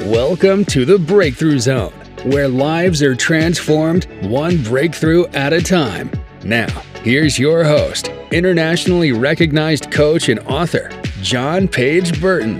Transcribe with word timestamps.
Welcome 0.00 0.66
to 0.66 0.84
the 0.84 0.98
Breakthrough 0.98 1.58
Zone, 1.58 1.90
where 2.24 2.48
lives 2.48 3.02
are 3.02 3.16
transformed 3.16 4.04
one 4.24 4.62
breakthrough 4.62 5.24
at 5.28 5.54
a 5.54 5.62
time. 5.62 6.10
Now, 6.44 6.68
here's 7.02 7.38
your 7.38 7.64
host, 7.64 8.08
internationally 8.30 9.12
recognized 9.12 9.90
coach 9.90 10.28
and 10.28 10.38
author, 10.40 10.90
John 11.22 11.66
Page 11.66 12.20
Burton. 12.20 12.58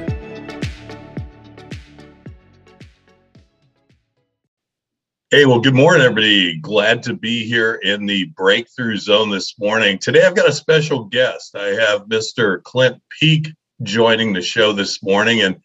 Hey, 5.28 5.44
well, 5.44 5.60
good 5.60 5.74
morning, 5.74 6.06
everybody. 6.06 6.56
Glad 6.56 7.02
to 7.02 7.12
be 7.12 7.44
here 7.46 7.74
in 7.82 8.06
the 8.06 8.24
breakthrough 8.34 8.96
zone 8.96 9.28
this 9.28 9.58
morning. 9.58 9.98
Today, 9.98 10.24
I've 10.24 10.36
got 10.36 10.48
a 10.48 10.52
special 10.52 11.04
guest. 11.04 11.54
I 11.54 11.66
have 11.66 12.06
Mr. 12.06 12.62
Clint 12.62 13.02
Peek 13.10 13.48
joining 13.82 14.32
the 14.32 14.40
show 14.40 14.72
this 14.72 15.02
morning, 15.02 15.42
and 15.42 15.60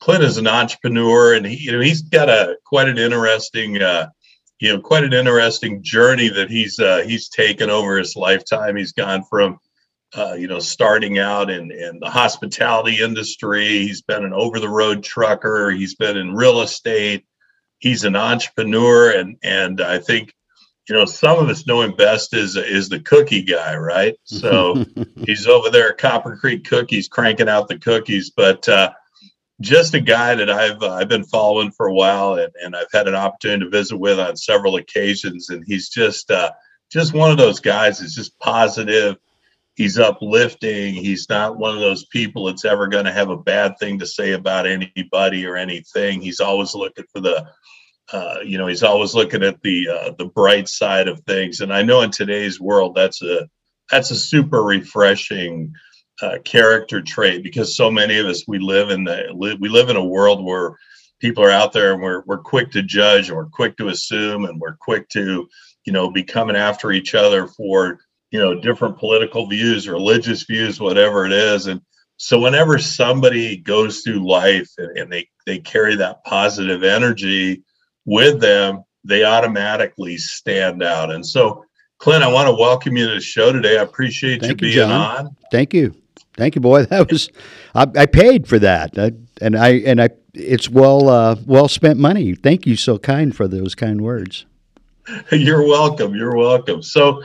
Clint 0.00 0.24
is 0.24 0.38
an 0.38 0.46
entrepreneur, 0.46 1.34
and 1.34 1.46
he, 1.46 1.56
you 1.56 1.72
know, 1.72 1.80
he's 1.80 2.02
got 2.02 2.28
a 2.28 2.56
quite 2.64 2.88
an 2.88 2.98
interesting, 2.98 3.80
uh, 3.80 4.08
you 4.58 4.72
know, 4.72 4.80
quite 4.80 5.04
an 5.04 5.12
interesting 5.12 5.82
journey 5.82 6.28
that 6.28 6.50
he's 6.50 6.78
uh, 6.78 7.02
he's 7.06 7.28
taken 7.28 7.70
over 7.70 7.98
his 7.98 8.16
lifetime. 8.16 8.76
He's 8.76 8.92
gone 8.92 9.24
from, 9.28 9.58
uh, 10.16 10.34
you 10.34 10.48
know, 10.48 10.58
starting 10.58 11.18
out 11.18 11.50
in 11.50 11.70
in 11.70 12.00
the 12.00 12.10
hospitality 12.10 13.00
industry. 13.00 13.66
He's 13.66 14.02
been 14.02 14.24
an 14.24 14.32
over 14.32 14.58
the 14.58 14.68
road 14.68 15.02
trucker. 15.02 15.70
He's 15.70 15.94
been 15.94 16.16
in 16.16 16.34
real 16.34 16.62
estate. 16.62 17.24
He's 17.78 18.04
an 18.04 18.16
entrepreneur, 18.16 19.10
and 19.10 19.36
and 19.42 19.82
I 19.82 19.98
think 19.98 20.34
you 20.88 20.96
know, 20.96 21.04
some 21.04 21.38
of 21.38 21.48
us 21.48 21.68
know 21.68 21.82
him 21.82 21.94
best 21.94 22.34
as 22.34 22.56
is 22.56 22.88
the 22.88 22.98
cookie 22.98 23.42
guy, 23.42 23.76
right? 23.76 24.16
So 24.24 24.84
he's 25.24 25.46
over 25.46 25.70
there 25.70 25.90
at 25.90 25.98
Copper 25.98 26.36
Creek 26.36 26.64
Cookies, 26.64 27.06
cranking 27.06 27.48
out 27.48 27.68
the 27.68 27.78
cookies. 27.78 28.30
But 28.30 28.68
uh, 28.68 28.92
just 29.60 29.94
a 29.94 30.00
guy 30.00 30.34
that 30.34 30.50
I've 30.50 30.82
uh, 30.82 30.92
I've 30.94 31.08
been 31.08 31.24
following 31.24 31.70
for 31.70 31.86
a 31.86 31.94
while, 31.94 32.34
and, 32.34 32.52
and 32.62 32.74
I've 32.74 32.90
had 32.92 33.08
an 33.08 33.14
opportunity 33.14 33.64
to 33.64 33.70
visit 33.70 33.96
with 33.96 34.18
on 34.18 34.36
several 34.36 34.76
occasions. 34.76 35.50
And 35.50 35.64
he's 35.66 35.88
just 35.88 36.30
uh, 36.30 36.52
just 36.90 37.14
one 37.14 37.30
of 37.30 37.38
those 37.38 37.60
guys 37.60 37.98
that's 38.00 38.14
just 38.14 38.38
positive. 38.38 39.16
He's 39.76 39.98
uplifting. 39.98 40.94
He's 40.94 41.28
not 41.28 41.58
one 41.58 41.74
of 41.74 41.80
those 41.80 42.04
people 42.06 42.46
that's 42.46 42.64
ever 42.64 42.86
going 42.86 43.04
to 43.04 43.12
have 43.12 43.30
a 43.30 43.36
bad 43.36 43.78
thing 43.78 43.98
to 44.00 44.06
say 44.06 44.32
about 44.32 44.66
anybody 44.66 45.46
or 45.46 45.56
anything. 45.56 46.20
He's 46.20 46.40
always 46.40 46.74
looking 46.74 47.06
for 47.12 47.20
the, 47.20 47.46
uh, 48.12 48.38
you 48.44 48.58
know, 48.58 48.66
he's 48.66 48.82
always 48.82 49.14
looking 49.14 49.42
at 49.42 49.62
the 49.62 49.88
uh, 49.88 50.10
the 50.18 50.26
bright 50.26 50.68
side 50.68 51.08
of 51.08 51.20
things. 51.20 51.60
And 51.60 51.72
I 51.72 51.82
know 51.82 52.00
in 52.02 52.10
today's 52.10 52.60
world, 52.60 52.94
that's 52.94 53.22
a 53.22 53.48
that's 53.90 54.10
a 54.10 54.16
super 54.16 54.62
refreshing 54.62 55.74
uh, 56.22 56.38
character 56.44 57.00
trait 57.00 57.42
because 57.42 57.76
so 57.76 57.90
many 57.90 58.18
of 58.18 58.26
us 58.26 58.44
we 58.46 58.58
live 58.58 58.90
in 58.90 59.04
the 59.04 59.28
we 59.34 59.68
live 59.68 59.88
in 59.88 59.96
a 59.96 60.04
world 60.04 60.44
where 60.44 60.76
people 61.18 61.42
are 61.44 61.50
out 61.50 61.72
there 61.72 61.92
and 61.92 62.02
we're 62.02 62.22
we're 62.26 62.38
quick 62.38 62.70
to 62.70 62.82
judge 62.82 63.28
and 63.28 63.36
we're 63.36 63.46
quick 63.46 63.76
to 63.76 63.88
assume 63.88 64.44
and 64.44 64.60
we're 64.60 64.76
quick 64.76 65.08
to 65.08 65.48
you 65.84 65.92
know 65.92 66.10
be 66.10 66.22
coming 66.22 66.56
after 66.56 66.92
each 66.92 67.14
other 67.14 67.46
for 67.46 67.98
you 68.30 68.38
know 68.38 68.60
different 68.60 68.98
political 68.98 69.46
views 69.46 69.88
religious 69.88 70.42
views 70.44 70.80
whatever 70.80 71.24
it 71.24 71.32
is 71.32 71.66
and 71.66 71.80
so 72.16 72.38
whenever 72.38 72.78
somebody 72.78 73.56
goes 73.56 74.00
through 74.00 74.26
life 74.26 74.70
and, 74.78 74.98
and 74.98 75.12
they 75.12 75.26
they 75.46 75.58
carry 75.58 75.96
that 75.96 76.22
positive 76.24 76.82
energy 76.82 77.62
with 78.04 78.40
them 78.40 78.82
they 79.04 79.24
automatically 79.24 80.18
stand 80.18 80.82
out 80.82 81.10
and 81.10 81.24
so 81.24 81.64
clint 81.98 82.22
i 82.22 82.30
want 82.30 82.46
to 82.46 82.54
welcome 82.54 82.96
you 82.96 83.08
to 83.08 83.14
the 83.14 83.20
show 83.20 83.52
today 83.52 83.78
i 83.78 83.82
appreciate 83.82 84.42
Thank 84.42 84.60
you 84.60 84.68
you, 84.68 84.74
being 84.74 84.88
John. 84.88 85.26
on 85.26 85.36
Thank 85.50 85.74
you. 85.74 85.99
Thank 86.40 86.54
you, 86.54 86.62
boy. 86.62 86.84
That 86.90 87.10
was 87.10 87.28
I, 87.74 87.86
I 87.96 88.06
paid 88.06 88.48
for 88.48 88.58
that, 88.58 88.98
I, 88.98 89.12
and 89.42 89.56
I 89.56 89.68
and 89.90 90.00
I 90.00 90.08
it's 90.32 90.70
well 90.70 91.08
uh, 91.08 91.36
well 91.46 91.68
spent 91.68 91.98
money. 91.98 92.34
Thank 92.34 92.66
you 92.66 92.76
so 92.76 92.98
kind 92.98 93.36
for 93.36 93.46
those 93.46 93.74
kind 93.74 94.00
words. 94.00 94.46
You're 95.32 95.66
welcome. 95.66 96.14
You're 96.14 96.36
welcome. 96.36 96.82
So, 96.82 97.22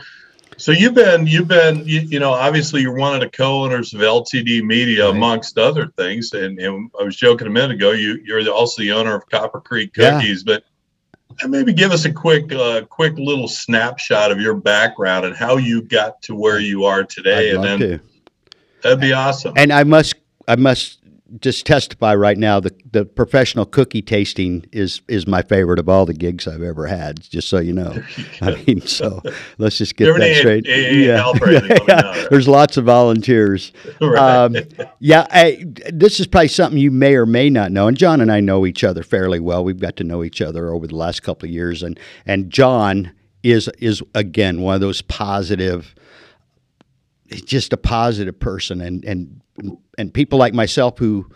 so 0.57 0.71
you've 0.73 0.95
been 0.95 1.27
you've 1.27 1.47
been 1.47 1.87
you, 1.87 2.01
you 2.01 2.19
know 2.19 2.31
obviously 2.33 2.81
you're 2.81 2.97
one 2.97 3.13
of 3.15 3.21
the 3.21 3.29
co-owners 3.29 3.93
of 3.93 4.01
LTD 4.01 4.63
Media 4.63 5.05
Right. 5.05 5.15
amongst 5.15 5.57
other 5.57 5.87
things, 5.97 6.33
and, 6.33 6.59
and 6.59 6.91
I 6.99 7.03
was 7.03 7.15
joking 7.15 7.47
a 7.47 7.51
minute 7.51 7.71
ago. 7.71 7.91
You 7.91 8.19
you're 8.25 8.47
also 8.49 8.81
the 8.81 8.91
owner 8.91 9.15
of 9.15 9.29
Copper 9.29 9.61
Creek 9.61 9.91
Yeah. 9.95 10.19
Cookies, 10.19 10.43
but 10.43 10.63
uh, 11.41 11.47
maybe 11.47 11.71
give 11.73 11.91
us 11.91 12.03
a 12.05 12.11
quick 12.11 12.51
uh, 12.51 12.83
quick 12.89 13.13
little 13.17 13.47
snapshot 13.47 14.31
of 14.31 14.41
your 14.41 14.55
background 14.55 15.25
and 15.25 15.35
how 15.35 15.55
you 15.55 15.81
got 15.81 16.21
to 16.23 16.35
where 16.35 16.59
you 16.59 16.83
are 16.83 17.03
today, 17.05 17.51
I'd 17.51 17.55
and 17.55 17.63
then 17.63 17.79
to. 17.79 17.99
That'd 18.85 19.01
be 19.01 19.13
awesome. 19.13 19.53
And 19.55 19.73
I 19.73 19.83
must 19.83 20.15
I 20.47 20.55
must 20.55 20.99
just 21.39 21.65
testify 21.65 22.13
right 22.13 22.37
now 22.37 22.59
the 22.59 22.71
the 22.91 23.03
professional 23.03 23.65
cookie 23.65 24.01
tasting 24.01 24.65
is 24.71 25.01
is 25.07 25.25
my 25.27 25.41
favorite 25.41 25.79
of 25.79 25.89
all 25.89 26.05
the 26.05 26.13
gigs 26.13 26.47
I've 26.47 26.61
ever 26.61 26.85
had. 26.85 27.19
Just 27.21 27.49
so 27.49 27.59
you 27.59 27.73
know, 27.73 28.01
I 28.41 28.63
mean, 28.63 28.81
so 28.81 29.21
let's 29.57 29.77
just 29.77 29.95
get 29.95 30.05
that 30.05 30.35
straight. 30.37 30.67
any 30.67 31.05
help 31.05 31.41
or 31.41 31.49
anything, 31.49 31.85
let. 31.87 32.29
There's 32.29 32.47
lots 32.47 32.77
of 32.77 32.85
volunteers. 32.85 33.71
Right. 34.01 34.19
Um, 34.19 34.55
yeah, 34.99 35.25
I, 35.31 35.65
this 35.91 36.19
is 36.19 36.27
probably 36.27 36.49
something 36.49 36.77
you 36.77 36.91
may 36.91 37.15
or 37.15 37.25
may 37.25 37.49
not 37.49 37.71
know. 37.71 37.87
And 37.87 37.97
John 37.97 38.21
and 38.21 38.31
I 38.31 38.39
know 38.39 38.65
each 38.65 38.83
other 38.83 39.03
fairly 39.03 39.39
well. 39.39 39.63
We've 39.63 39.79
got 39.79 39.95
to 39.97 40.03
know 40.03 40.23
each 40.23 40.41
other 40.41 40.69
over 40.69 40.85
the 40.85 40.95
last 40.95 41.23
couple 41.23 41.47
of 41.47 41.51
years, 41.51 41.81
and 41.81 41.99
and 42.25 42.51
John 42.51 43.11
is 43.41 43.69
is 43.79 44.03
again 44.13 44.61
one 44.61 44.75
of 44.75 44.81
those 44.81 45.01
positive, 45.01 45.95
just 47.29 47.73
a 47.73 47.77
positive 47.77 48.39
person, 48.39 48.81
and 48.81 49.03
and 49.05 49.41
and 49.97 50.13
people 50.13 50.39
like 50.39 50.53
myself 50.53 50.97
who 50.97 51.29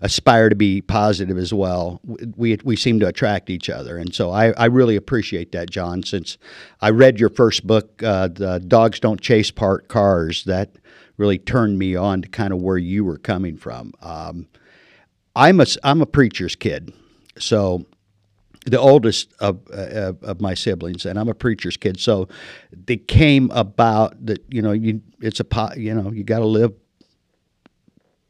aspire 0.00 0.48
to 0.48 0.54
be 0.54 0.80
positive 0.80 1.38
as 1.38 1.54
well. 1.54 2.00
We 2.36 2.58
we 2.64 2.76
seem 2.76 3.00
to 3.00 3.06
attract 3.06 3.50
each 3.50 3.70
other, 3.70 3.96
and 3.96 4.14
so 4.14 4.30
I, 4.30 4.50
I 4.52 4.66
really 4.66 4.96
appreciate 4.96 5.52
that, 5.52 5.70
John. 5.70 6.02
Since 6.02 6.38
I 6.80 6.90
read 6.90 7.18
your 7.18 7.30
first 7.30 7.66
book, 7.66 8.02
uh, 8.02 8.28
the 8.28 8.60
Dogs 8.60 9.00
Don't 9.00 9.20
Chase 9.20 9.50
Parked 9.50 9.88
Cars, 9.88 10.44
that 10.44 10.76
really 11.16 11.38
turned 11.38 11.78
me 11.78 11.96
on 11.96 12.22
to 12.22 12.28
kind 12.28 12.52
of 12.52 12.60
where 12.60 12.78
you 12.78 13.04
were 13.04 13.18
coming 13.18 13.56
from. 13.56 13.92
Um, 14.00 14.48
I'm 15.34 15.60
a 15.60 15.66
I'm 15.82 16.02
a 16.02 16.06
preacher's 16.06 16.56
kid, 16.56 16.92
so 17.38 17.86
the 18.66 18.78
oldest 18.78 19.32
of 19.38 19.60
uh, 19.72 20.12
of 20.22 20.40
my 20.40 20.54
siblings, 20.54 21.06
and 21.06 21.18
I'm 21.18 21.28
a 21.28 21.34
preacher's 21.34 21.76
kid. 21.76 22.00
So 22.00 22.28
they 22.72 22.96
came 22.96 23.50
about 23.52 24.26
that 24.26 24.44
you 24.48 24.60
know 24.60 24.72
you 24.72 25.00
it's 25.20 25.40
a 25.40 25.70
you 25.76 25.94
know 25.94 26.10
you 26.12 26.24
got 26.24 26.40
to 26.40 26.46
live 26.46 26.74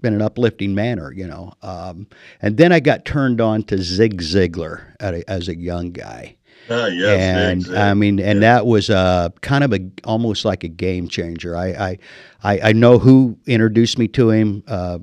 in 0.03 0.15
an 0.15 0.23
uplifting 0.23 0.75
manner, 0.75 1.13
you 1.13 1.27
know. 1.27 1.53
Um, 1.63 2.07
and 2.41 2.57
then 2.57 2.73
I 2.73 2.81
got 2.81 3.05
turned 3.05 3.41
on 3.41 3.63
to 3.65 3.83
Zig 3.83 4.21
Ziglar 4.21 4.95
a, 5.01 5.29
as 5.29 5.49
a 5.49 5.57
young 5.57 5.91
guy. 5.91 6.37
Ah, 6.69 6.87
yes, 6.87 7.21
and 7.21 7.61
exactly. 7.61 7.79
I 7.79 7.95
mean, 7.95 8.19
and 8.21 8.43
that 8.43 8.67
was 8.67 8.91
uh, 8.91 9.29
kind 9.41 9.63
of 9.63 9.73
a 9.73 9.81
almost 10.05 10.45
like 10.45 10.65
a 10.65 10.69
game 10.69 11.09
changer. 11.09 11.57
I 11.57 11.67
I, 11.69 11.99
I, 12.43 12.61
I 12.71 12.73
know 12.73 12.99
who 12.99 13.39
introduced 13.47 13.99
me 13.99 14.09
to 14.09 14.31
him, 14.31 14.65
uh, 14.67 14.99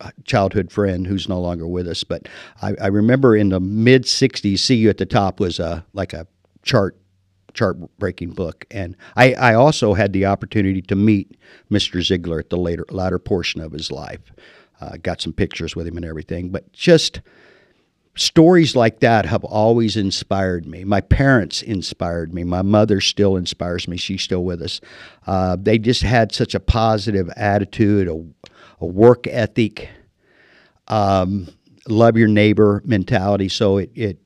a 0.00 0.12
childhood 0.24 0.70
friend 0.70 1.06
who's 1.06 1.28
no 1.28 1.40
longer 1.40 1.66
with 1.66 1.88
us. 1.88 2.04
But 2.04 2.28
I, 2.60 2.74
I 2.80 2.86
remember 2.86 3.34
in 3.36 3.48
the 3.48 3.60
mid 3.60 4.04
'60s, 4.04 4.58
"See 4.60 4.76
You 4.76 4.90
at 4.90 4.98
the 4.98 5.06
Top" 5.06 5.40
was 5.40 5.58
a 5.58 5.84
like 5.92 6.12
a 6.12 6.26
chart 6.62 6.96
chart 7.52 7.76
breaking 7.98 8.30
book, 8.30 8.64
and 8.70 8.96
I, 9.16 9.34
I 9.34 9.54
also 9.54 9.94
had 9.94 10.12
the 10.12 10.26
opportunity 10.26 10.82
to 10.82 10.94
meet 10.94 11.36
Mr. 11.70 12.00
Ziglar 12.00 12.38
at 12.38 12.50
the 12.50 12.56
later 12.58 12.86
latter 12.90 13.18
portion 13.18 13.60
of 13.60 13.72
his 13.72 13.90
life. 13.90 14.32
Uh, 14.80 14.96
got 15.02 15.20
some 15.20 15.32
pictures 15.32 15.76
with 15.76 15.86
him 15.86 15.96
and 15.96 16.04
everything, 16.04 16.50
but 16.50 16.72
just 16.72 17.20
stories 18.14 18.76
like 18.76 19.00
that 19.00 19.26
have 19.26 19.44
always 19.44 19.96
inspired 19.96 20.66
me. 20.66 20.84
My 20.84 21.00
parents 21.00 21.62
inspired 21.62 22.34
me. 22.34 22.44
My 22.44 22.62
mother 22.62 23.00
still 23.00 23.36
inspires 23.36 23.88
me. 23.88 23.96
She's 23.96 24.22
still 24.22 24.44
with 24.44 24.60
us. 24.60 24.80
Uh, 25.26 25.56
they 25.58 25.78
just 25.78 26.02
had 26.02 26.32
such 26.32 26.54
a 26.54 26.60
positive 26.60 27.30
attitude, 27.36 28.08
a, 28.08 28.24
a 28.80 28.86
work 28.86 29.26
ethic, 29.26 29.88
um, 30.88 31.48
love 31.88 32.16
your 32.16 32.28
neighbor 32.28 32.82
mentality. 32.84 33.48
So 33.48 33.78
it, 33.78 33.90
it, 33.94 34.18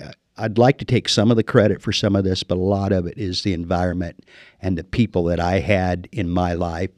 uh, 0.00 0.12
I'd 0.36 0.58
like 0.58 0.78
to 0.78 0.84
take 0.84 1.08
some 1.08 1.30
of 1.30 1.36
the 1.36 1.42
credit 1.42 1.80
for 1.80 1.92
some 1.92 2.14
of 2.14 2.24
this, 2.24 2.42
but 2.42 2.58
a 2.58 2.60
lot 2.60 2.92
of 2.92 3.06
it 3.06 3.16
is 3.16 3.42
the 3.42 3.54
environment 3.54 4.24
and 4.60 4.76
the 4.76 4.84
people 4.84 5.24
that 5.24 5.40
I 5.40 5.60
had 5.60 6.08
in 6.12 6.28
my 6.28 6.52
life 6.52 6.90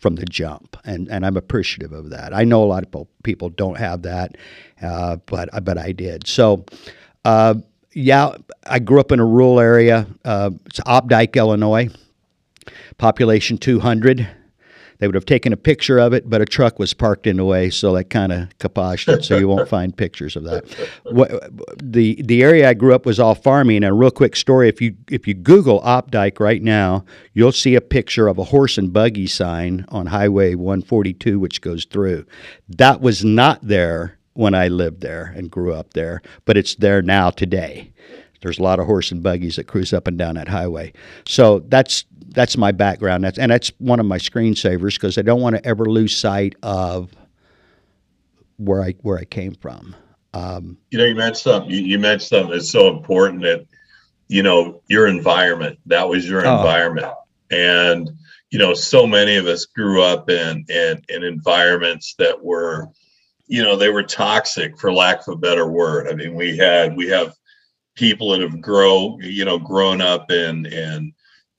from 0.00 0.16
the 0.16 0.24
jump, 0.24 0.76
and 0.84 1.08
and 1.08 1.24
I'm 1.24 1.36
appreciative 1.36 1.92
of 1.92 2.10
that. 2.10 2.34
I 2.34 2.44
know 2.44 2.64
a 2.64 2.66
lot 2.66 2.84
of 2.92 3.06
people 3.22 3.50
don't 3.50 3.78
have 3.78 4.02
that, 4.02 4.36
uh, 4.82 5.16
but 5.26 5.48
but 5.64 5.78
I 5.78 5.92
did. 5.92 6.26
So, 6.26 6.64
uh, 7.24 7.54
yeah, 7.92 8.36
I 8.66 8.78
grew 8.78 8.98
up 8.98 9.12
in 9.12 9.20
a 9.20 9.24
rural 9.26 9.60
area. 9.60 10.06
Uh, 10.24 10.50
it's 10.66 10.80
Opdyke, 10.80 11.36
Illinois, 11.36 11.90
population 12.98 13.58
200. 13.58 14.28
They 15.00 15.06
would 15.06 15.14
have 15.14 15.26
taken 15.26 15.52
a 15.52 15.56
picture 15.56 15.98
of 15.98 16.12
it, 16.12 16.28
but 16.28 16.42
a 16.42 16.44
truck 16.44 16.78
was 16.78 16.94
parked 16.94 17.26
in 17.26 17.38
the 17.38 17.44
way, 17.44 17.70
so 17.70 17.94
that 17.94 18.10
kind 18.10 18.32
of 18.32 18.56
kaposhed 18.58 19.08
it. 19.08 19.24
So 19.24 19.38
you 19.38 19.48
won't 19.48 19.68
find 19.76 19.96
pictures 19.96 20.36
of 20.36 20.44
that. 20.44 20.64
What, 21.04 21.30
the 21.82 22.22
The 22.22 22.42
area 22.42 22.68
I 22.68 22.74
grew 22.74 22.94
up 22.94 23.06
was 23.06 23.18
all 23.18 23.34
farming. 23.34 23.78
And 23.78 23.86
a 23.86 23.92
real 23.94 24.10
quick 24.10 24.36
story: 24.36 24.68
if 24.68 24.80
you 24.80 24.94
if 25.10 25.26
you 25.26 25.34
Google 25.34 25.80
Opdyke 25.80 26.38
right 26.38 26.62
now, 26.62 27.04
you'll 27.32 27.50
see 27.52 27.74
a 27.74 27.80
picture 27.80 28.28
of 28.28 28.38
a 28.38 28.44
horse 28.44 28.76
and 28.78 28.92
buggy 28.92 29.26
sign 29.26 29.86
on 29.88 30.06
Highway 30.06 30.54
142, 30.54 31.40
which 31.40 31.62
goes 31.62 31.86
through. 31.86 32.26
That 32.68 33.00
was 33.00 33.24
not 33.24 33.60
there 33.62 34.18
when 34.34 34.54
I 34.54 34.68
lived 34.68 35.00
there 35.00 35.32
and 35.36 35.50
grew 35.50 35.72
up 35.72 35.94
there, 35.94 36.22
but 36.44 36.56
it's 36.56 36.74
there 36.76 37.02
now 37.02 37.30
today. 37.30 37.92
There's 38.40 38.58
a 38.58 38.62
lot 38.62 38.78
of 38.78 38.86
horse 38.86 39.10
and 39.12 39.22
buggies 39.22 39.56
that 39.56 39.66
cruise 39.66 39.92
up 39.92 40.06
and 40.06 40.16
down 40.16 40.36
that 40.36 40.48
highway. 40.48 40.92
So 41.26 41.60
that's 41.60 42.04
that's 42.28 42.56
my 42.56 42.72
background. 42.72 43.24
That's 43.24 43.38
and 43.38 43.52
that's 43.52 43.72
one 43.78 44.00
of 44.00 44.06
my 44.06 44.18
screensavers 44.18 44.94
because 44.94 45.18
I 45.18 45.22
don't 45.22 45.40
want 45.40 45.56
to 45.56 45.66
ever 45.66 45.84
lose 45.84 46.16
sight 46.16 46.54
of 46.62 47.10
where 48.56 48.82
I 48.82 48.94
where 49.02 49.18
I 49.18 49.24
came 49.24 49.54
from. 49.54 49.94
Um, 50.32 50.78
you 50.90 50.98
know, 50.98 51.04
you 51.04 51.14
mentioned 51.14 51.38
something. 51.38 51.70
You, 51.70 51.80
you, 51.80 51.98
mentioned 51.98 52.28
something 52.28 52.52
that's 52.52 52.70
so 52.70 52.88
important 52.88 53.42
that 53.42 53.66
you 54.28 54.42
know 54.42 54.80
your 54.88 55.06
environment. 55.06 55.78
That 55.86 56.08
was 56.08 56.28
your 56.28 56.46
oh. 56.46 56.56
environment, 56.56 57.12
and 57.50 58.10
you 58.50 58.58
know, 58.58 58.74
so 58.74 59.06
many 59.06 59.36
of 59.36 59.46
us 59.46 59.64
grew 59.64 60.02
up 60.02 60.30
in 60.30 60.64
in 60.68 61.02
in 61.08 61.24
environments 61.24 62.14
that 62.18 62.42
were, 62.42 62.88
you 63.46 63.62
know, 63.62 63.76
they 63.76 63.90
were 63.90 64.02
toxic 64.02 64.78
for 64.78 64.92
lack 64.92 65.26
of 65.26 65.34
a 65.34 65.36
better 65.36 65.68
word. 65.68 66.08
I 66.08 66.14
mean, 66.14 66.34
we 66.34 66.56
had 66.56 66.96
we 66.96 67.08
have 67.08 67.34
people 68.00 68.30
that 68.30 68.40
have 68.40 68.62
grow 68.62 69.18
you 69.20 69.44
know 69.44 69.58
grown 69.58 70.00
up 70.00 70.30
in 70.30 70.64
in 70.64 71.12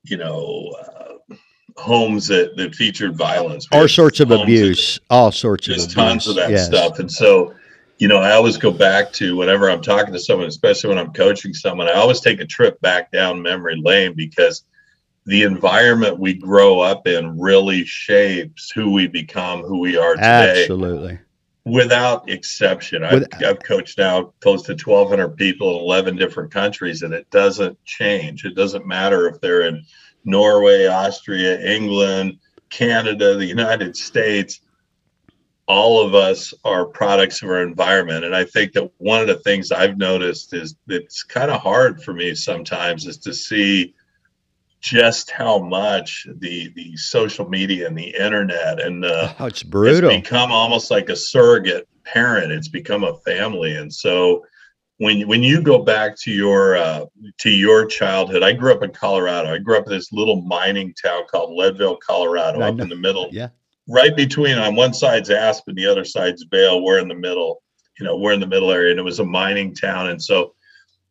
you 0.03 0.17
know 0.17 0.73
uh, 0.81 1.35
homes 1.77 2.27
that 2.27 2.57
that 2.57 2.73
featured 2.73 3.15
violence. 3.15 3.67
All 3.71 3.87
sorts 3.87 4.19
of 4.19 4.31
abuse. 4.31 4.99
All 5.11 5.31
sorts 5.31 5.67
of 5.67 5.75
just 5.75 5.91
tons 5.91 6.27
of 6.27 6.35
that 6.35 6.49
yes. 6.49 6.65
stuff. 6.65 6.97
And 6.99 7.09
so 7.09 7.53
you 7.99 8.07
know 8.07 8.17
i 8.17 8.31
always 8.31 8.57
go 8.57 8.71
back 8.71 9.13
to 9.13 9.37
whenever 9.37 9.69
i'm 9.69 9.79
talking 9.79 10.11
to 10.11 10.19
someone 10.19 10.47
especially 10.47 10.89
when 10.89 10.97
i'm 10.97 11.13
coaching 11.13 11.53
someone 11.53 11.87
i 11.87 11.93
always 11.93 12.19
take 12.19 12.39
a 12.39 12.45
trip 12.47 12.81
back 12.81 13.11
down 13.11 13.39
memory 13.39 13.79
lane 13.79 14.15
because 14.15 14.63
the 15.27 15.43
environment 15.43 16.17
we 16.17 16.33
grow 16.33 16.79
up 16.79 17.05
in 17.05 17.39
really 17.39 17.85
shapes 17.85 18.71
who 18.71 18.91
we 18.91 19.05
become 19.05 19.61
who 19.61 19.79
we 19.79 19.95
are 19.97 20.15
today. 20.15 20.61
Absolutely 20.63 21.19
without 21.65 22.29
exception. 22.29 23.03
I've, 23.03 23.25
I've, 23.45 23.61
coached 23.61 23.97
now 23.97 24.33
close 24.39 24.63
to 24.63 24.71
1,200 24.71 25.37
people 25.37 25.75
in 25.75 25.81
11 25.81 26.15
different 26.15 26.51
countries, 26.51 27.03
and 27.03 27.13
it 27.13 27.29
doesn't 27.29 27.83
change. 27.85 28.45
It 28.45 28.55
doesn't 28.55 28.87
matter 28.87 29.27
if 29.27 29.39
they're 29.41 29.67
in 29.67 29.85
Norway, 30.25 30.87
Austria, 30.87 31.59
England, 31.61 32.39
Canada, 32.69 33.35
the 33.35 33.45
United 33.45 33.95
States. 33.95 34.61
All 35.67 36.05
of 36.05 36.15
us 36.15 36.53
are 36.65 36.85
products 36.85 37.43
of 37.43 37.49
our 37.49 37.61
environment. 37.61 38.25
And 38.25 38.35
I 38.35 38.43
think 38.43 38.73
that 38.73 38.89
one 38.97 39.21
of 39.21 39.27
the 39.27 39.39
things 39.39 39.71
I've 39.71 39.97
noticed 39.97 40.53
is 40.53 40.75
it's 40.87 41.23
kind 41.23 41.51
of 41.51 41.61
hard 41.61 42.03
for 42.03 42.13
me 42.13 42.33
sometimes 42.33 43.05
is 43.05 43.17
to 43.19 43.33
see 43.33 43.93
just 44.81 45.29
how 45.29 45.59
much 45.59 46.27
the 46.39 46.69
the 46.75 46.97
social 46.97 47.47
media 47.47 47.87
and 47.87 47.97
the 47.97 48.15
internet 48.15 48.81
and 48.81 49.05
uh, 49.05 49.33
oh, 49.39 49.45
it's 49.45 49.63
brutal. 49.63 50.09
It's 50.09 50.21
become 50.21 50.51
almost 50.51 50.91
like 50.91 51.09
a 51.09 51.15
surrogate 51.15 51.87
parent. 52.03 52.51
It's 52.51 52.67
become 52.67 53.03
a 53.03 53.17
family, 53.19 53.75
and 53.75 53.93
so 53.93 54.43
when 54.97 55.27
when 55.27 55.43
you 55.43 55.61
go 55.61 55.79
back 55.79 56.17
to 56.21 56.31
your 56.31 56.75
uh, 56.75 57.05
to 57.37 57.49
your 57.49 57.85
childhood, 57.85 58.43
I 58.43 58.53
grew 58.53 58.71
up 58.71 58.83
in 58.83 58.91
Colorado. 58.91 59.53
I 59.53 59.59
grew 59.59 59.77
up 59.77 59.85
in 59.85 59.93
this 59.93 60.11
little 60.11 60.41
mining 60.41 60.93
town 61.01 61.23
called 61.29 61.55
Leadville, 61.55 61.97
Colorado, 61.97 62.61
up 62.61 62.79
in 62.79 62.89
the 62.89 62.95
middle. 62.95 63.29
Yeah, 63.31 63.49
right 63.87 64.15
between 64.15 64.57
on 64.57 64.75
one 64.75 64.93
side's 64.93 65.29
Aspen, 65.29 65.75
the 65.75 65.85
other 65.85 66.05
side's 66.05 66.43
Vail. 66.49 66.83
We're 66.83 66.99
in 66.99 67.07
the 67.07 67.15
middle. 67.15 67.61
You 67.99 68.05
know, 68.05 68.17
we're 68.17 68.33
in 68.33 68.39
the 68.39 68.47
middle 68.47 68.71
area, 68.71 68.91
and 68.91 68.99
it 68.99 69.03
was 69.03 69.19
a 69.19 69.25
mining 69.25 69.75
town, 69.75 70.09
and 70.09 70.21
so 70.21 70.55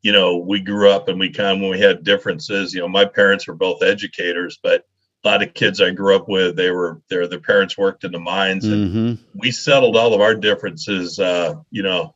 you 0.03 0.13
know, 0.13 0.37
we 0.37 0.61
grew 0.61 0.91
up 0.91 1.09
and 1.09 1.19
we 1.19 1.31
kind 1.31 1.57
of, 1.57 1.61
when 1.61 1.71
we 1.71 1.81
had 1.81 2.05
differences, 2.05 2.73
you 2.73 2.81
know, 2.81 2.89
my 2.89 3.05
parents 3.05 3.47
were 3.47 3.55
both 3.55 3.83
educators, 3.83 4.59
but 4.63 4.87
a 5.23 5.29
lot 5.29 5.43
of 5.43 5.53
kids 5.53 5.81
I 5.81 5.91
grew 5.91 6.17
up 6.17 6.29
with, 6.29 6.57
they 6.57 6.71
were, 6.71 7.03
their, 7.09 7.27
their 7.27 7.41
parents 7.41 7.77
worked 7.77 8.05
in 8.05 8.13
the 8.13 8.19
mines 8.19 8.65
and 8.65 8.91
mm-hmm. 8.91 9.39
we 9.39 9.51
settled 9.51 9.97
all 9.97 10.15
of 10.15 10.23
our 10.23 10.35
differences, 10.35 11.19
uh, 11.19 11.55
you 11.71 11.83
know, 11.83 12.15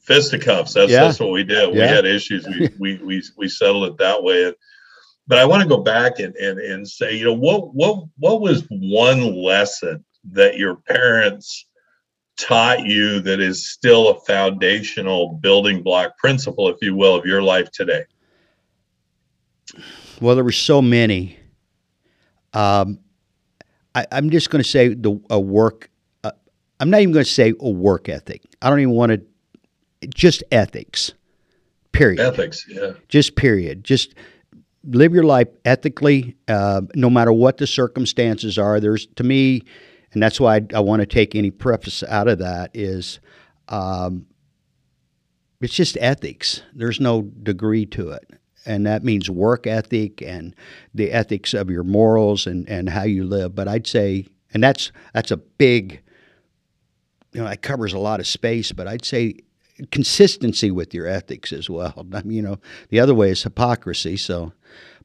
fisticuffs. 0.00 0.74
That's, 0.74 0.92
yeah. 0.92 1.04
that's 1.04 1.20
what 1.20 1.32
we 1.32 1.44
did. 1.44 1.74
Yeah. 1.74 1.74
We 1.74 1.80
had 1.80 2.04
issues. 2.04 2.46
We, 2.46 2.68
we, 2.78 3.02
we, 3.02 3.22
we 3.36 3.48
settled 3.48 3.84
it 3.90 3.98
that 3.98 4.22
way. 4.22 4.44
And, 4.44 4.54
but 5.26 5.38
I 5.38 5.46
want 5.46 5.62
to 5.62 5.68
go 5.68 5.78
back 5.78 6.18
and, 6.18 6.34
and, 6.36 6.58
and 6.58 6.86
say, 6.86 7.16
you 7.16 7.24
know, 7.24 7.34
what, 7.34 7.74
what, 7.74 8.04
what 8.18 8.42
was 8.42 8.66
one 8.70 9.34
lesson 9.34 10.04
that 10.32 10.58
your 10.58 10.76
parents 10.76 11.66
taught 12.38 12.86
you 12.86 13.20
that 13.20 13.40
is 13.40 13.68
still 13.68 14.08
a 14.10 14.20
foundational 14.20 15.32
building 15.34 15.82
block 15.82 16.16
principle, 16.18 16.68
if 16.68 16.76
you 16.80 16.94
will, 16.94 17.14
of 17.14 17.26
your 17.26 17.42
life 17.42 17.70
today? 17.70 18.04
Well, 20.20 20.34
there 20.34 20.44
were 20.44 20.52
so 20.52 20.80
many. 20.80 21.38
Um, 22.54 23.00
I, 23.94 24.06
am 24.12 24.30
just 24.30 24.50
going 24.50 24.62
to 24.62 24.68
say 24.68 24.94
the 24.94 25.20
a 25.28 25.38
work. 25.38 25.90
Uh, 26.24 26.30
I'm 26.80 26.90
not 26.90 27.00
even 27.00 27.12
going 27.12 27.24
to 27.24 27.30
say 27.30 27.52
a 27.60 27.70
work 27.70 28.08
ethic. 28.08 28.42
I 28.62 28.70
don't 28.70 28.80
even 28.80 28.94
want 28.94 29.12
to. 29.12 30.08
Just 30.08 30.44
ethics. 30.52 31.12
Period. 31.92 32.20
Ethics. 32.20 32.64
Yeah. 32.68 32.92
Just 33.08 33.34
period. 33.34 33.82
Just 33.82 34.14
live 34.84 35.12
your 35.12 35.24
life 35.24 35.48
ethically, 35.64 36.36
uh, 36.46 36.82
no 36.94 37.10
matter 37.10 37.32
what 37.32 37.58
the 37.58 37.66
circumstances 37.66 38.58
are. 38.58 38.80
There's 38.80 39.06
to 39.16 39.24
me 39.24 39.62
and 40.12 40.22
that's 40.22 40.40
why 40.40 40.56
I, 40.56 40.66
I 40.74 40.80
want 40.80 41.00
to 41.00 41.06
take 41.06 41.34
any 41.34 41.50
preface 41.50 42.02
out 42.02 42.28
of 42.28 42.38
that 42.38 42.70
is 42.74 43.20
um, 43.68 44.26
it's 45.60 45.74
just 45.74 45.96
ethics. 46.00 46.62
There's 46.74 47.00
no 47.00 47.22
degree 47.22 47.86
to 47.86 48.10
it. 48.10 48.30
And 48.66 48.86
that 48.86 49.04
means 49.04 49.30
work 49.30 49.66
ethic 49.66 50.20
and 50.22 50.54
the 50.94 51.12
ethics 51.12 51.54
of 51.54 51.70
your 51.70 51.84
morals 51.84 52.46
and, 52.46 52.68
and 52.68 52.88
how 52.88 53.04
you 53.04 53.24
live. 53.24 53.54
But 53.54 53.68
I'd 53.68 53.86
say, 53.86 54.26
and 54.52 54.62
that's 54.62 54.92
that's 55.14 55.30
a 55.30 55.36
big, 55.36 56.02
you 57.32 57.40
know, 57.40 57.48
that 57.48 57.62
covers 57.62 57.92
a 57.92 57.98
lot 57.98 58.20
of 58.20 58.26
space. 58.26 58.72
But 58.72 58.86
I'd 58.86 59.04
say 59.04 59.36
consistency 59.90 60.70
with 60.70 60.92
your 60.92 61.06
ethics 61.06 61.52
as 61.52 61.70
well. 61.70 62.06
I 62.12 62.22
mean, 62.22 62.36
you 62.36 62.42
know, 62.42 62.58
the 62.90 63.00
other 63.00 63.14
way 63.14 63.30
is 63.30 63.42
hypocrisy. 63.42 64.16
So 64.16 64.52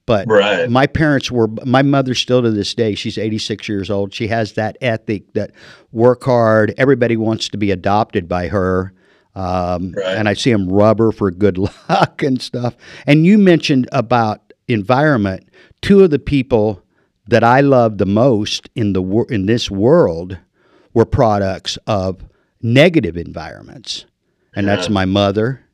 but 0.05 0.27
right. 0.27 0.69
my 0.69 0.85
parents 0.85 1.31
were, 1.31 1.47
my 1.65 1.81
mother 1.81 2.13
still 2.13 2.41
to 2.41 2.51
this 2.51 2.73
day, 2.73 2.95
she's 2.95 3.17
86 3.17 3.69
years 3.69 3.89
old. 3.89 4.13
She 4.13 4.27
has 4.27 4.53
that 4.53 4.77
ethic 4.81 5.33
that 5.33 5.51
work 5.91 6.23
hard. 6.23 6.73
Everybody 6.77 7.15
wants 7.15 7.47
to 7.49 7.57
be 7.57 7.71
adopted 7.71 8.27
by 8.27 8.47
her. 8.49 8.93
Um, 9.35 9.93
right. 9.93 10.17
And 10.17 10.27
I 10.27 10.33
see 10.33 10.51
them 10.51 10.69
rubber 10.69 11.11
for 11.11 11.31
good 11.31 11.57
luck 11.89 12.21
and 12.21 12.41
stuff. 12.41 12.75
And 13.07 13.25
you 13.25 13.37
mentioned 13.37 13.87
about 13.91 14.53
environment. 14.67 15.47
Two 15.81 16.03
of 16.03 16.09
the 16.09 16.19
people 16.19 16.83
that 17.27 17.43
I 17.43 17.61
love 17.61 17.97
the 17.97 18.05
most 18.05 18.69
in 18.75 18.93
the 18.93 19.03
in 19.29 19.45
this 19.45 19.71
world 19.71 20.37
were 20.93 21.05
products 21.05 21.77
of 21.87 22.23
negative 22.61 23.17
environments, 23.17 24.05
and 24.55 24.67
yeah. 24.67 24.75
that's 24.75 24.89
my 24.89 25.05
mother 25.05 25.65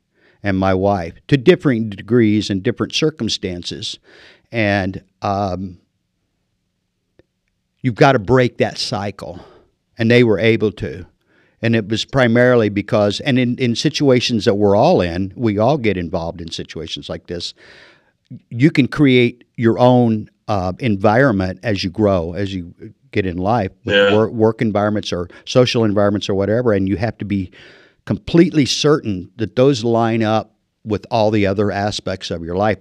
and 0.42 0.58
my 0.58 0.74
wife 0.74 1.14
to 1.28 1.36
differing 1.36 1.90
degrees 1.90 2.50
and 2.50 2.62
different 2.62 2.94
circumstances. 2.94 3.98
And 4.52 5.04
um, 5.22 5.78
you've 7.82 7.94
got 7.94 8.12
to 8.12 8.18
break 8.18 8.58
that 8.58 8.78
cycle. 8.78 9.40
And 9.98 10.10
they 10.10 10.24
were 10.24 10.38
able 10.38 10.72
to. 10.72 11.06
And 11.60 11.76
it 11.76 11.88
was 11.88 12.06
primarily 12.06 12.70
because, 12.70 13.20
and 13.20 13.38
in, 13.38 13.58
in 13.58 13.76
situations 13.76 14.46
that 14.46 14.54
we're 14.54 14.74
all 14.74 15.02
in, 15.02 15.32
we 15.36 15.58
all 15.58 15.76
get 15.76 15.98
involved 15.98 16.40
in 16.40 16.50
situations 16.50 17.10
like 17.10 17.26
this. 17.26 17.52
You 18.48 18.70
can 18.70 18.88
create 18.88 19.44
your 19.56 19.78
own 19.78 20.30
uh, 20.48 20.72
environment 20.78 21.60
as 21.62 21.84
you 21.84 21.90
grow, 21.90 22.32
as 22.32 22.54
you 22.54 22.74
get 23.10 23.26
in 23.26 23.36
life, 23.36 23.72
yeah. 23.84 24.14
work, 24.14 24.32
work 24.32 24.62
environments 24.62 25.12
or 25.12 25.28
social 25.44 25.84
environments 25.84 26.28
or 26.28 26.34
whatever, 26.34 26.72
and 26.72 26.88
you 26.88 26.96
have 26.96 27.18
to 27.18 27.24
be 27.24 27.50
completely 28.10 28.66
certain 28.66 29.30
that 29.36 29.54
those 29.54 29.84
line 29.84 30.20
up 30.20 30.56
with 30.82 31.06
all 31.12 31.30
the 31.30 31.46
other 31.46 31.70
aspects 31.70 32.28
of 32.32 32.44
your 32.44 32.56
life 32.56 32.78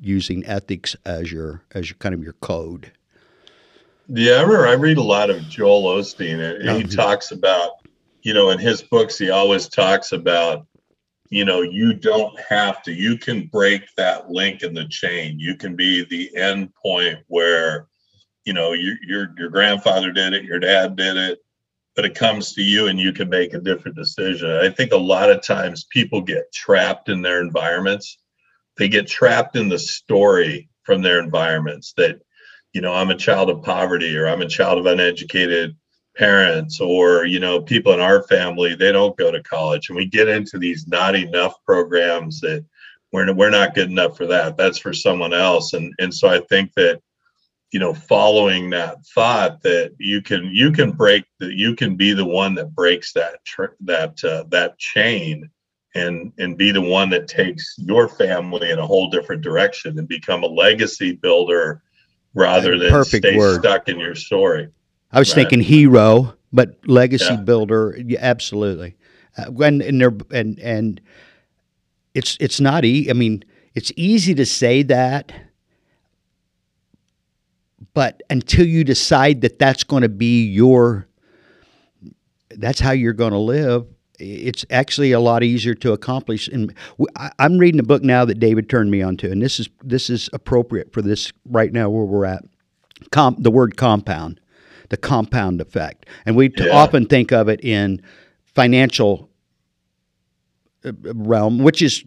using 0.00 0.46
ethics 0.46 0.94
as 1.04 1.32
your 1.32 1.64
as 1.72 1.90
your 1.90 1.96
kind 1.96 2.14
of 2.14 2.22
your 2.22 2.34
code. 2.34 2.92
Yeah, 4.06 4.34
I 4.34 4.42
remember 4.42 4.68
I 4.68 4.74
read 4.74 4.96
a 4.96 5.02
lot 5.02 5.28
of 5.28 5.40
Joel 5.48 5.96
Osteen 5.96 6.38
and 6.38 6.80
he 6.80 6.84
talks 6.84 7.32
about, 7.32 7.84
you 8.22 8.32
know, 8.32 8.50
in 8.50 8.60
his 8.60 8.80
books 8.80 9.18
he 9.18 9.30
always 9.30 9.66
talks 9.66 10.12
about, 10.12 10.68
you 11.30 11.44
know, 11.44 11.62
you 11.62 11.92
don't 11.92 12.38
have 12.38 12.80
to, 12.84 12.92
you 12.92 13.18
can 13.18 13.48
break 13.48 13.82
that 13.96 14.30
link 14.30 14.62
in 14.62 14.72
the 14.72 14.86
chain. 14.86 15.40
You 15.40 15.56
can 15.56 15.74
be 15.74 16.04
the 16.04 16.30
end 16.36 16.72
point 16.80 17.18
where, 17.26 17.88
you 18.44 18.52
know, 18.52 18.72
your 18.72 18.94
your 19.02 19.34
your 19.36 19.48
grandfather 19.48 20.12
did 20.12 20.32
it, 20.32 20.44
your 20.44 20.60
dad 20.60 20.94
did 20.94 21.16
it, 21.16 21.40
but 22.00 22.10
it 22.10 22.14
comes 22.14 22.54
to 22.54 22.62
you 22.62 22.86
and 22.86 22.98
you 22.98 23.12
can 23.12 23.28
make 23.28 23.52
a 23.52 23.60
different 23.60 23.94
decision. 23.94 24.50
I 24.50 24.70
think 24.70 24.92
a 24.92 24.96
lot 24.96 25.30
of 25.30 25.42
times 25.42 25.84
people 25.90 26.22
get 26.22 26.50
trapped 26.50 27.10
in 27.10 27.20
their 27.20 27.42
environments. 27.42 28.16
They 28.78 28.88
get 28.88 29.06
trapped 29.06 29.54
in 29.54 29.68
the 29.68 29.78
story 29.78 30.70
from 30.84 31.02
their 31.02 31.20
environments 31.20 31.92
that, 31.98 32.22
you 32.72 32.80
know, 32.80 32.94
I'm 32.94 33.10
a 33.10 33.14
child 33.14 33.50
of 33.50 33.62
poverty 33.62 34.16
or 34.16 34.26
I'm 34.26 34.40
a 34.40 34.48
child 34.48 34.78
of 34.78 34.86
uneducated 34.86 35.76
parents 36.16 36.80
or, 36.80 37.26
you 37.26 37.38
know, 37.38 37.60
people 37.60 37.92
in 37.92 38.00
our 38.00 38.22
family, 38.22 38.74
they 38.74 38.92
don't 38.92 39.18
go 39.18 39.30
to 39.30 39.42
college. 39.42 39.90
And 39.90 39.96
we 39.96 40.06
get 40.06 40.26
into 40.26 40.56
these 40.56 40.88
not 40.88 41.14
enough 41.14 41.52
programs 41.66 42.40
that 42.40 42.64
we're, 43.12 43.30
we're 43.34 43.50
not 43.50 43.74
good 43.74 43.90
enough 43.90 44.16
for 44.16 44.24
that. 44.28 44.56
That's 44.56 44.78
for 44.78 44.94
someone 44.94 45.34
else. 45.34 45.74
And, 45.74 45.92
and 45.98 46.14
so 46.14 46.28
I 46.28 46.40
think 46.48 46.72
that 46.76 47.02
you 47.70 47.78
know 47.78 47.94
following 47.94 48.70
that 48.70 49.04
thought 49.14 49.62
that 49.62 49.94
you 49.98 50.20
can 50.20 50.50
you 50.52 50.72
can 50.72 50.92
break 50.92 51.24
that 51.38 51.54
you 51.54 51.74
can 51.74 51.96
be 51.96 52.12
the 52.12 52.24
one 52.24 52.54
that 52.54 52.74
breaks 52.74 53.12
that 53.12 53.44
tr- 53.44 53.76
that 53.80 54.22
uh, 54.24 54.44
that 54.48 54.76
chain 54.78 55.48
and 55.94 56.32
and 56.38 56.56
be 56.56 56.72
the 56.72 56.80
one 56.80 57.10
that 57.10 57.28
takes 57.28 57.74
your 57.78 58.08
family 58.08 58.70
in 58.70 58.78
a 58.78 58.86
whole 58.86 59.08
different 59.10 59.42
direction 59.42 59.98
and 59.98 60.08
become 60.08 60.42
a 60.42 60.46
legacy 60.46 61.12
builder 61.12 61.82
rather 62.34 62.78
than 62.78 62.90
Perfect 62.90 63.24
stay 63.24 63.38
word. 63.38 63.60
stuck 63.60 63.88
in 63.88 63.98
your 63.98 64.14
story 64.14 64.68
i 65.12 65.18
was 65.18 65.28
right? 65.28 65.36
thinking 65.36 65.60
hero 65.60 66.34
but 66.52 66.76
legacy 66.86 67.34
yeah. 67.34 67.40
builder 67.40 67.96
yeah, 68.04 68.18
absolutely 68.20 68.96
uh, 69.38 69.46
when 69.46 69.80
and 69.82 70.00
there 70.00 70.16
and 70.32 70.58
and 70.58 71.00
it's 72.14 72.36
it's 72.40 72.60
not 72.60 72.84
e- 72.84 73.08
i 73.10 73.12
mean 73.12 73.44
it's 73.74 73.92
easy 73.96 74.34
to 74.34 74.44
say 74.44 74.82
that 74.82 75.32
but 77.94 78.22
until 78.30 78.66
you 78.66 78.84
decide 78.84 79.40
that 79.40 79.58
that's 79.58 79.84
going 79.84 80.02
to 80.02 80.08
be 80.08 80.44
your 80.44 81.06
that's 82.50 82.80
how 82.80 82.90
you're 82.90 83.12
going 83.12 83.32
to 83.32 83.38
live 83.38 83.86
it's 84.20 84.66
actually 84.70 85.12
a 85.12 85.20
lot 85.20 85.42
easier 85.42 85.74
to 85.74 85.92
accomplish. 85.92 86.46
And 86.48 86.74
i'm 87.38 87.58
reading 87.58 87.80
a 87.80 87.84
book 87.84 88.02
now 88.02 88.24
that 88.24 88.38
david 88.38 88.68
turned 88.68 88.90
me 88.90 89.02
on 89.02 89.16
to 89.18 89.30
and 89.30 89.40
this 89.42 89.58
is 89.58 89.68
this 89.82 90.10
is 90.10 90.28
appropriate 90.32 90.92
for 90.92 91.02
this 91.02 91.32
right 91.46 91.72
now 91.72 91.88
where 91.90 92.04
we're 92.04 92.26
at. 92.26 92.44
Com- 93.10 93.36
the 93.38 93.50
word 93.50 93.76
compound 93.76 94.40
the 94.90 94.96
compound 94.96 95.60
effect. 95.60 96.06
And 96.26 96.36
we 96.36 96.52
yeah. 96.56 96.70
often 96.70 97.06
think 97.06 97.32
of 97.32 97.48
it 97.48 97.64
in 97.64 98.02
financial 98.44 99.30
uh, 100.84 100.92
realm 101.14 101.60
which 101.60 101.80
is 101.80 102.04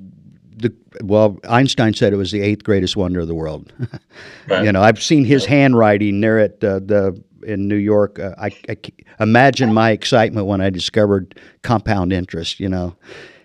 well, 1.02 1.40
Einstein 1.48 1.94
said 1.94 2.14
it 2.14 2.18
was 2.18 2.32
the 2.32 2.42
eighth 2.42 2.64
greatest 2.64 2.96
wonder 2.96 3.22
of 3.22 3.28
the 3.28 3.36
world. 3.36 3.72
right. 4.48 4.66
You 4.66 4.72
know, 4.72 4.82
I've 4.82 5.02
seen 5.02 5.26
his 5.26 5.46
handwriting 5.46 6.22
there 6.22 6.40
at 6.40 6.64
uh, 6.64 6.80
the 6.80 7.22
in 7.46 7.68
New 7.68 7.76
York. 7.76 8.20
Uh, 8.20 8.34
I, 8.38 8.52
I, 8.70 8.78
imagine 9.20 9.74
my 9.74 9.92
excitement 9.92 10.48
when 10.48 10.62
I 10.62 10.70
discovered 10.70 11.40
compound 11.62 12.14
interest. 12.14 12.60
You 12.60 12.70
know, 12.70 12.96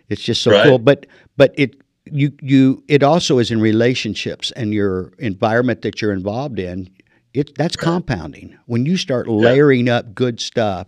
it's 0.08 0.22
just 0.22 0.42
so 0.42 0.52
right. 0.52 0.64
cool. 0.64 0.78
But 0.78 1.06
but 1.36 1.54
it 1.56 1.80
you 2.04 2.32
you 2.40 2.82
it 2.88 3.02
also 3.02 3.38
is 3.38 3.50
in 3.50 3.60
relationships 3.60 4.50
and 4.52 4.72
your 4.72 5.12
environment 5.18 5.82
that 5.82 6.00
you're 6.00 6.12
involved 6.12 6.58
in. 6.58 6.90
It 7.34 7.54
that's 7.56 7.76
compounding 7.76 8.56
when 8.66 8.86
you 8.86 8.96
start 8.96 9.28
layering 9.28 9.88
yeah. 9.88 9.96
up 9.96 10.14
good 10.14 10.40
stuff 10.40 10.86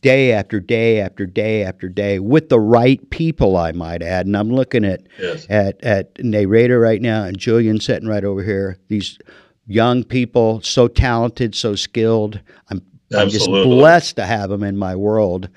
day 0.00 0.32
after 0.32 0.60
day 0.60 1.00
after 1.00 1.26
day 1.26 1.64
after 1.64 1.88
day 1.88 2.18
with 2.18 2.48
the 2.48 2.60
right 2.60 3.10
people, 3.10 3.56
I 3.56 3.72
might 3.72 4.02
add. 4.02 4.26
And 4.26 4.36
I'm 4.36 4.50
looking 4.50 4.84
at 4.84 5.02
yes. 5.18 5.46
at 5.48 5.82
at 5.82 6.22
Narrator 6.24 6.78
right 6.78 7.00
now 7.00 7.24
and 7.24 7.38
Julian 7.38 7.80
sitting 7.80 8.08
right 8.08 8.24
over 8.24 8.42
here. 8.42 8.78
These 8.88 9.18
young 9.66 10.04
people, 10.04 10.60
so 10.62 10.88
talented, 10.88 11.54
so 11.54 11.74
skilled. 11.74 12.40
I'm 12.70 12.82
I'm 13.16 13.28
just 13.28 13.46
blessed 13.46 14.16
to 14.16 14.26
have 14.26 14.50
them 14.50 14.62
in 14.62 14.76
my 14.76 14.96
world. 14.96 15.48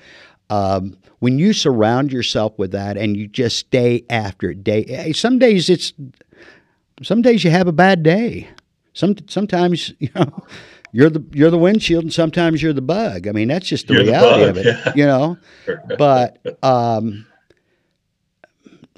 Um, 0.50 0.96
when 1.20 1.38
you 1.38 1.52
surround 1.52 2.12
yourself 2.12 2.58
with 2.58 2.72
that 2.72 2.96
and 2.96 3.16
you 3.16 3.28
just 3.28 3.56
stay 3.58 4.04
after 4.08 4.50
it 4.50 4.64
day, 4.64 5.12
some 5.12 5.38
days 5.38 5.68
it's 5.68 5.92
some 7.02 7.22
days 7.22 7.44
you 7.44 7.50
have 7.50 7.68
a 7.68 7.72
bad 7.72 8.02
day. 8.02 8.48
Some 8.94 9.16
sometimes 9.28 9.92
you 9.98 10.08
know 10.14 10.44
you're 10.92 11.10
the 11.10 11.24
you're 11.32 11.50
the 11.50 11.58
windshield 11.58 12.04
and 12.04 12.12
sometimes 12.12 12.62
you're 12.62 12.72
the 12.72 12.82
bug. 12.82 13.26
I 13.28 13.32
mean, 13.32 13.48
that's 13.48 13.68
just 13.68 13.86
the 13.86 13.94
you're 13.94 14.04
reality 14.04 14.44
the 14.44 14.50
of 14.50 14.56
it, 14.58 14.66
yeah. 14.66 14.92
you 14.94 15.06
know. 15.06 15.38
but 15.98 16.38
um, 16.62 17.26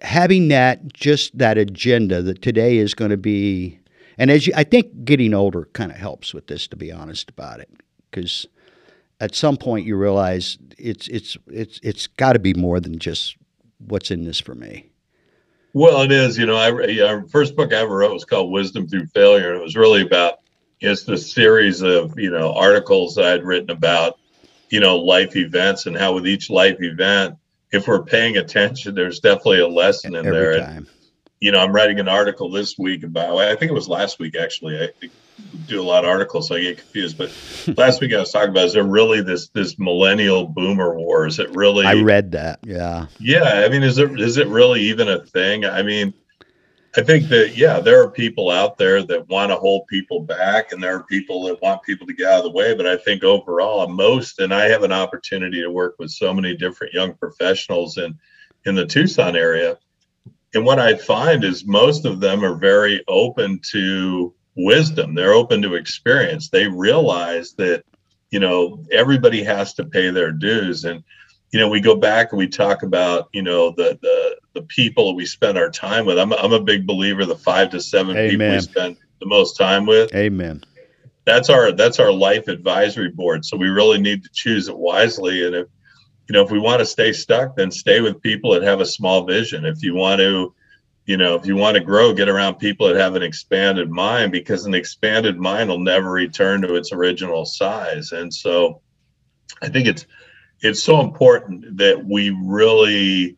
having 0.01 0.49
that 0.49 0.93
just 0.93 1.37
that 1.39 1.59
agenda 1.59 2.23
that 2.23 2.43
today 2.43 2.79
is 2.79 2.95
going 2.95 3.11
to 3.11 3.17
be, 3.17 3.79
and 4.19 4.31
as 4.31 4.47
you, 4.47 4.53
I 4.57 4.65
think 4.65 5.05
getting 5.05 5.35
older 5.35 5.69
kind 5.73 5.91
of 5.91 5.99
helps 5.99 6.33
with 6.33 6.47
this. 6.47 6.67
To 6.69 6.77
be 6.77 6.91
honest 6.91 7.31
about 7.31 7.61
it, 7.61 7.71
because 8.11 8.47
at 9.21 9.35
some 9.35 9.57
point 9.57 9.87
you 9.87 9.97
realize 9.97 10.59
it's 10.79 11.09
it's 11.09 11.37
it's 11.49 11.79
it's 11.83 12.07
got 12.07 12.33
to 12.33 12.39
be 12.39 12.55
more 12.55 12.81
than 12.81 12.99
just 12.99 13.37
what's 13.79 14.11
in 14.11 14.25
this 14.25 14.41
for 14.41 14.55
me. 14.55 14.89
Well, 15.75 16.03
it 16.03 16.13
is. 16.13 16.37
You 16.37 16.47
know, 16.47 16.57
I, 16.57 17.01
our 17.03 17.27
first 17.29 17.57
book 17.57 17.73
I 17.73 17.77
ever 17.77 17.97
wrote 17.97 18.13
was 18.13 18.25
called 18.25 18.53
Wisdom 18.53 18.87
Through 18.87 19.07
Failure, 19.07 19.53
and 19.53 19.61
it 19.61 19.63
was 19.63 19.77
really 19.77 20.03
about 20.03 20.42
it's 20.83 21.05
the 21.05 21.17
series 21.17 21.83
of 21.83 22.19
you 22.19 22.31
know 22.31 22.53
articles 22.53 23.19
I'd 23.19 23.45
written 23.45 23.71
about 23.71 24.19
you 24.71 24.81
know 24.81 24.99
life 24.99 25.37
events 25.37 25.87
and 25.87 25.97
how 25.97 26.15
with 26.15 26.27
each 26.27 26.51
life 26.51 26.77
event, 26.81 27.37
if 27.71 27.87
we're 27.87 28.05
paying 28.05 28.37
attention, 28.37 28.95
there's 28.95 29.21
definitely 29.21 29.61
a 29.61 29.69
lesson 29.69 30.15
in 30.15 30.27
Every 30.27 30.39
there. 30.39 30.59
Time. 30.59 30.77
And, 30.77 30.87
you 31.41 31.51
know, 31.51 31.59
I'm 31.59 31.73
writing 31.73 31.99
an 31.99 32.09
article 32.09 32.51
this 32.51 32.79
week 32.79 33.03
about. 33.03 33.37
I 33.39 33.57
think 33.57 33.71
it 33.71 33.75
was 33.75 33.89
last 33.89 34.21
week 34.21 34.37
actually. 34.37 34.79
I 34.79 34.91
do 35.67 35.81
a 35.81 35.83
lot 35.83 36.05
of 36.05 36.11
articles, 36.11 36.49
so 36.49 36.55
I 36.55 36.61
get 36.61 36.79
confused. 36.79 37.19
But 37.19 37.33
last 37.77 38.01
week 38.01 38.12
I 38.12 38.21
was 38.21 38.31
talking 38.31 38.51
about 38.51 38.67
is 38.67 38.75
there 38.75 38.85
really 38.85 39.23
this 39.23 39.49
this 39.49 39.79
millennial 39.79 40.47
boomer 40.47 40.95
war? 40.95 41.27
Is 41.27 41.39
it 41.39 41.51
really? 41.51 41.85
I 41.85 42.03
read 42.03 42.33
that. 42.33 42.61
Yeah. 42.62 43.07
Yeah. 43.19 43.65
I 43.65 43.69
mean, 43.69 43.83
is 43.83 43.99
it 43.99 44.21
is 44.21 44.37
it 44.37 44.47
really 44.47 44.83
even 44.83 45.09
a 45.09 45.25
thing? 45.25 45.65
I 45.65 45.83
mean, 45.83 46.15
I 46.95 47.03
think 47.03 47.29
that 47.29 47.57
yeah, 47.57 47.81
there 47.81 48.03
are 48.03 48.11
people 48.11 48.51
out 48.51 48.77
there 48.77 49.03
that 49.03 49.29
want 49.29 49.51
to 49.51 49.57
hold 49.57 49.87
people 49.87 50.21
back, 50.21 50.73
and 50.73 50.83
there 50.83 50.95
are 50.95 51.05
people 51.05 51.43
that 51.45 51.63
want 51.63 51.83
people 51.83 52.07
to 52.07 52.13
get 52.13 52.29
out 52.29 52.39
of 52.39 52.45
the 52.45 52.51
way. 52.51 52.75
But 52.75 52.87
I 52.87 52.99
think 52.99 53.25
overall, 53.25 53.89
most, 53.89 54.41
and 54.41 54.53
I 54.53 54.69
have 54.69 54.83
an 54.83 54.93
opportunity 54.93 55.63
to 55.63 55.71
work 55.71 55.95
with 55.99 56.11
so 56.11 56.35
many 56.35 56.55
different 56.55 56.93
young 56.93 57.15
professionals 57.15 57.97
in 57.97 58.19
in 58.67 58.75
the 58.75 58.87
Tucson 58.87 59.37
area, 59.37 59.79
and 60.55 60.67
what 60.67 60.79
I 60.79 60.95
find 60.95 61.45
is 61.45 61.67
most 61.67 62.05
of 62.05 62.21
them 62.21 62.45
are 62.45 62.57
very 62.57 63.03
open 63.09 63.61
to 63.71 64.35
wisdom. 64.55 65.15
They're 65.15 65.33
open 65.33 65.63
to 65.63 65.77
experience. 65.77 66.51
They 66.51 66.67
realize 66.69 67.55
that 67.55 67.85
you 68.31 68.41
know 68.41 68.85
everybody 68.93 69.43
has 69.45 69.73
to 69.75 69.85
pay 69.87 70.11
their 70.11 70.31
dues, 70.31 70.85
and 70.85 71.03
you 71.53 71.59
know 71.59 71.71
we 71.71 71.81
go 71.81 71.97
back 71.97 72.33
and 72.33 72.39
we 72.39 72.49
talk 72.49 72.83
about 72.83 73.31
you 73.33 73.43
know 73.43 73.71
the 73.71 73.99
the 74.03 74.37
the 74.55 74.63
people 74.63 75.09
that 75.09 75.15
we 75.15 75.27
spend 75.27 75.59
our 75.59 75.71
time 75.71 76.07
with. 76.07 76.19
I'm, 76.19 76.33
I'm 76.33 76.53
a 76.53 76.61
big 76.61 76.87
believer 76.87 77.25
the 77.25 77.37
five 77.37 77.71
to 77.71 77.81
seven 77.81 78.17
Amen. 78.17 78.31
people 78.31 78.51
we 78.51 78.61
spend 78.61 78.97
the 79.21 79.27
most 79.27 79.57
time 79.57 79.87
with. 79.87 80.15
Amen. 80.15 80.63
That's 81.25 81.49
our 81.49 81.73
that's 81.73 82.01
our 82.01 82.13
life 82.13 82.49
advisory 82.49 83.11
board. 83.11 83.45
So 83.45 83.57
we 83.57 83.69
really 83.69 84.01
need 84.01 84.25
to 84.25 84.31
choose 84.33 84.69
it 84.69 84.77
wisely. 84.77 85.47
And 85.47 85.55
if 85.55 85.69
you 86.29 86.33
know 86.33 86.43
if 86.43 86.51
we 86.51 86.59
want 86.59 86.81
to 86.81 86.87
stay 86.87 87.13
stuck, 87.13 87.57
then 87.57 87.71
stay 87.71 88.01
with 88.01 88.21
people 88.21 88.53
that 88.53 88.63
have 88.63 88.81
a 88.81 88.87
small 88.87 89.25
vision. 89.25 89.65
If 89.65 89.83
you 89.85 89.95
want 89.95 90.21
to, 90.21 90.53
you 91.07 91.17
know, 91.17 91.37
if 91.37 91.47
you 91.47 91.55
want 91.55 91.77
to 91.77 91.83
grow, 91.83 92.13
get 92.13 92.29
around 92.29 92.57
people 92.57 92.89
that 92.89 92.97
have 92.97 93.15
an 93.15 93.23
expanded 93.23 93.89
mind 93.89 94.33
because 94.33 94.67
an 94.67 94.75
expanded 94.75 95.39
mind 95.39 95.71
will 95.71 95.79
never 95.79 96.11
return 96.11 96.61
to 96.63 96.75
its 96.75 96.93
original 96.93 97.47
size. 97.47 98.11
And 98.11 98.35
so 98.35 98.81
I 99.63 99.69
think 99.69 99.87
it's 99.87 100.07
it's 100.61 100.83
so 100.83 101.01
important 101.01 101.77
that 101.77 102.05
we 102.05 102.31
really 102.31 103.37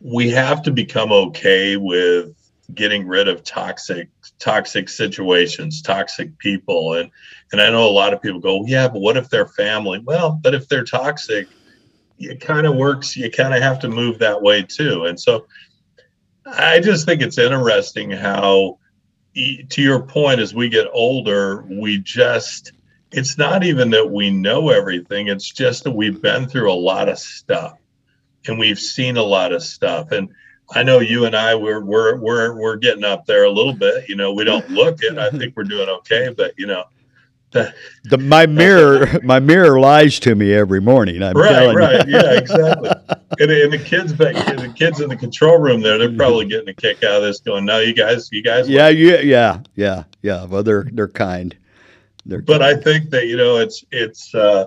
we 0.00 0.30
have 0.30 0.62
to 0.62 0.70
become 0.70 1.12
okay 1.12 1.76
with 1.76 2.34
getting 2.74 3.06
rid 3.06 3.28
of 3.28 3.42
toxic 3.42 4.08
toxic 4.38 4.88
situations 4.88 5.82
toxic 5.82 6.36
people. 6.38 6.94
And 6.94 7.10
and 7.52 7.60
i 7.60 7.70
know 7.70 7.88
a 7.88 7.90
lot 7.90 8.12
of 8.12 8.20
people 8.20 8.40
go 8.40 8.64
yeah 8.66 8.88
but 8.88 9.00
what 9.00 9.16
if 9.16 9.30
they're 9.30 9.48
family? 9.48 9.98
Well 9.98 10.38
but 10.42 10.54
if 10.54 10.68
they're 10.68 10.84
toxic 10.84 11.48
it 12.18 12.40
kind 12.40 12.66
of 12.66 12.76
works 12.76 13.16
you 13.16 13.30
kind 13.30 13.54
of 13.54 13.62
have 13.62 13.78
to 13.80 13.88
move 13.88 14.18
that 14.18 14.42
way 14.42 14.62
too. 14.62 15.04
And 15.04 15.18
so 15.18 15.46
i 16.46 16.80
just 16.80 17.06
think 17.06 17.22
it's 17.22 17.38
interesting 17.38 18.10
how 18.10 18.78
to 19.34 19.82
your 19.82 20.02
point 20.02 20.40
as 20.40 20.54
we 20.54 20.68
get 20.68 20.88
older 20.92 21.64
we 21.70 21.98
just 21.98 22.72
it's 23.10 23.38
not 23.38 23.64
even 23.64 23.90
that 23.90 24.10
we 24.10 24.30
know 24.30 24.70
everything 24.70 25.28
it's 25.28 25.50
just 25.50 25.84
that 25.84 25.90
we've 25.90 26.20
been 26.20 26.48
through 26.48 26.72
a 26.72 26.74
lot 26.74 27.08
of 27.08 27.18
stuff 27.18 27.78
and 28.46 28.58
we've 28.58 28.78
seen 28.78 29.16
a 29.16 29.22
lot 29.22 29.52
of 29.52 29.62
stuff. 29.62 30.12
And 30.12 30.28
I 30.70 30.82
know 30.82 31.00
you 31.00 31.24
and 31.24 31.34
I 31.34 31.54
we're 31.54 31.80
we're 31.80 32.16
we're 32.16 32.54
we're 32.54 32.76
getting 32.76 33.04
up 33.04 33.26
there 33.26 33.44
a 33.44 33.50
little 33.50 33.72
bit. 33.72 34.08
You 34.08 34.16
know, 34.16 34.32
we 34.32 34.44
don't 34.44 34.68
look 34.70 35.02
it. 35.02 35.16
I 35.18 35.30
think 35.30 35.56
we're 35.56 35.64
doing 35.64 35.88
okay, 35.88 36.32
but 36.36 36.54
you 36.58 36.66
know. 36.66 36.84
The, 37.50 37.72
the 38.04 38.18
my 38.18 38.44
mirror 38.44 39.08
my 39.22 39.40
mirror 39.40 39.80
lies 39.80 40.20
to 40.20 40.34
me 40.34 40.52
every 40.52 40.82
morning. 40.82 41.22
I'm 41.22 41.34
right, 41.34 41.74
right, 41.74 42.06
yeah, 42.06 42.32
exactly. 42.36 42.90
and, 43.38 43.50
and 43.50 43.72
the 43.72 43.78
kids 43.82 44.12
back, 44.12 44.34
the 44.34 44.70
kids 44.76 45.00
in 45.00 45.08
the 45.08 45.16
control 45.16 45.56
room 45.56 45.80
there, 45.80 45.96
they're 45.96 46.14
probably 46.14 46.44
getting 46.44 46.68
a 46.68 46.74
kick 46.74 47.02
out 47.02 47.16
of 47.16 47.22
this. 47.22 47.40
Going, 47.40 47.64
no, 47.64 47.78
you 47.78 47.94
guys, 47.94 48.28
you 48.32 48.42
guys. 48.42 48.68
Yeah, 48.68 48.88
yeah, 48.88 49.20
yeah, 49.20 49.60
yeah, 49.76 50.04
yeah. 50.20 50.44
Well, 50.44 50.62
they're 50.62 50.88
they're 50.92 51.08
kind. 51.08 51.56
They're 52.26 52.42
but 52.42 52.60
kind. 52.60 52.78
I 52.78 52.82
think 52.82 53.08
that 53.10 53.28
you 53.28 53.38
know 53.38 53.56
it's 53.56 53.82
it's 53.92 54.34
uh, 54.34 54.66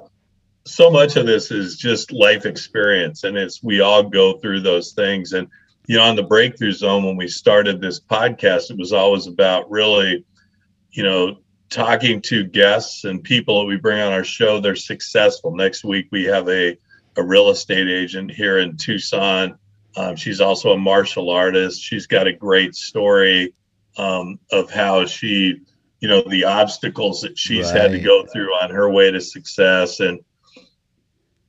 so 0.65 0.91
much 0.91 1.15
of 1.15 1.25
this 1.25 1.51
is 1.51 1.77
just 1.77 2.11
life 2.11 2.45
experience 2.45 3.23
and 3.23 3.37
it's 3.37 3.63
we 3.63 3.81
all 3.81 4.03
go 4.03 4.37
through 4.37 4.61
those 4.61 4.93
things. 4.93 5.33
And 5.33 5.47
you 5.87 5.97
know 5.97 6.03
on 6.03 6.15
the 6.15 6.23
breakthrough 6.23 6.71
zone 6.71 7.03
when 7.03 7.17
we 7.17 7.27
started 7.27 7.81
this 7.81 7.99
podcast 7.99 8.69
it 8.69 8.77
was 8.77 8.93
always 8.93 9.27
about 9.27 9.69
really 9.69 10.23
you 10.91 11.03
know 11.03 11.37
talking 11.69 12.21
to 12.21 12.43
guests 12.43 13.05
and 13.05 13.23
people 13.23 13.59
that 13.59 13.65
we 13.65 13.77
bring 13.77 13.99
on 13.99 14.11
our 14.11 14.23
show. 14.23 14.59
They're 14.59 14.75
successful. 14.75 15.55
Next 15.55 15.83
week 15.83 16.07
we 16.11 16.25
have 16.25 16.47
a 16.49 16.77
a 17.17 17.23
real 17.23 17.49
estate 17.49 17.89
agent 17.89 18.31
here 18.31 18.59
in 18.59 18.77
tucson. 18.77 19.57
Um, 19.97 20.15
she's 20.15 20.39
also 20.39 20.71
a 20.71 20.77
martial 20.77 21.29
artist. 21.29 21.81
She's 21.81 22.07
got 22.07 22.27
a 22.27 22.33
great 22.33 22.75
story 22.75 23.53
um, 23.97 24.39
of 24.51 24.71
how 24.71 25.05
she 25.05 25.59
you 25.99 26.07
know 26.07 26.23
the 26.27 26.45
obstacles 26.45 27.21
that 27.21 27.37
she's 27.37 27.71
right. 27.71 27.81
had 27.81 27.91
to 27.91 27.99
go 27.99 28.25
through 28.25 28.53
on 28.53 28.69
her 28.69 28.89
way 28.89 29.11
to 29.11 29.21
success. 29.21 29.99
And 29.99 30.19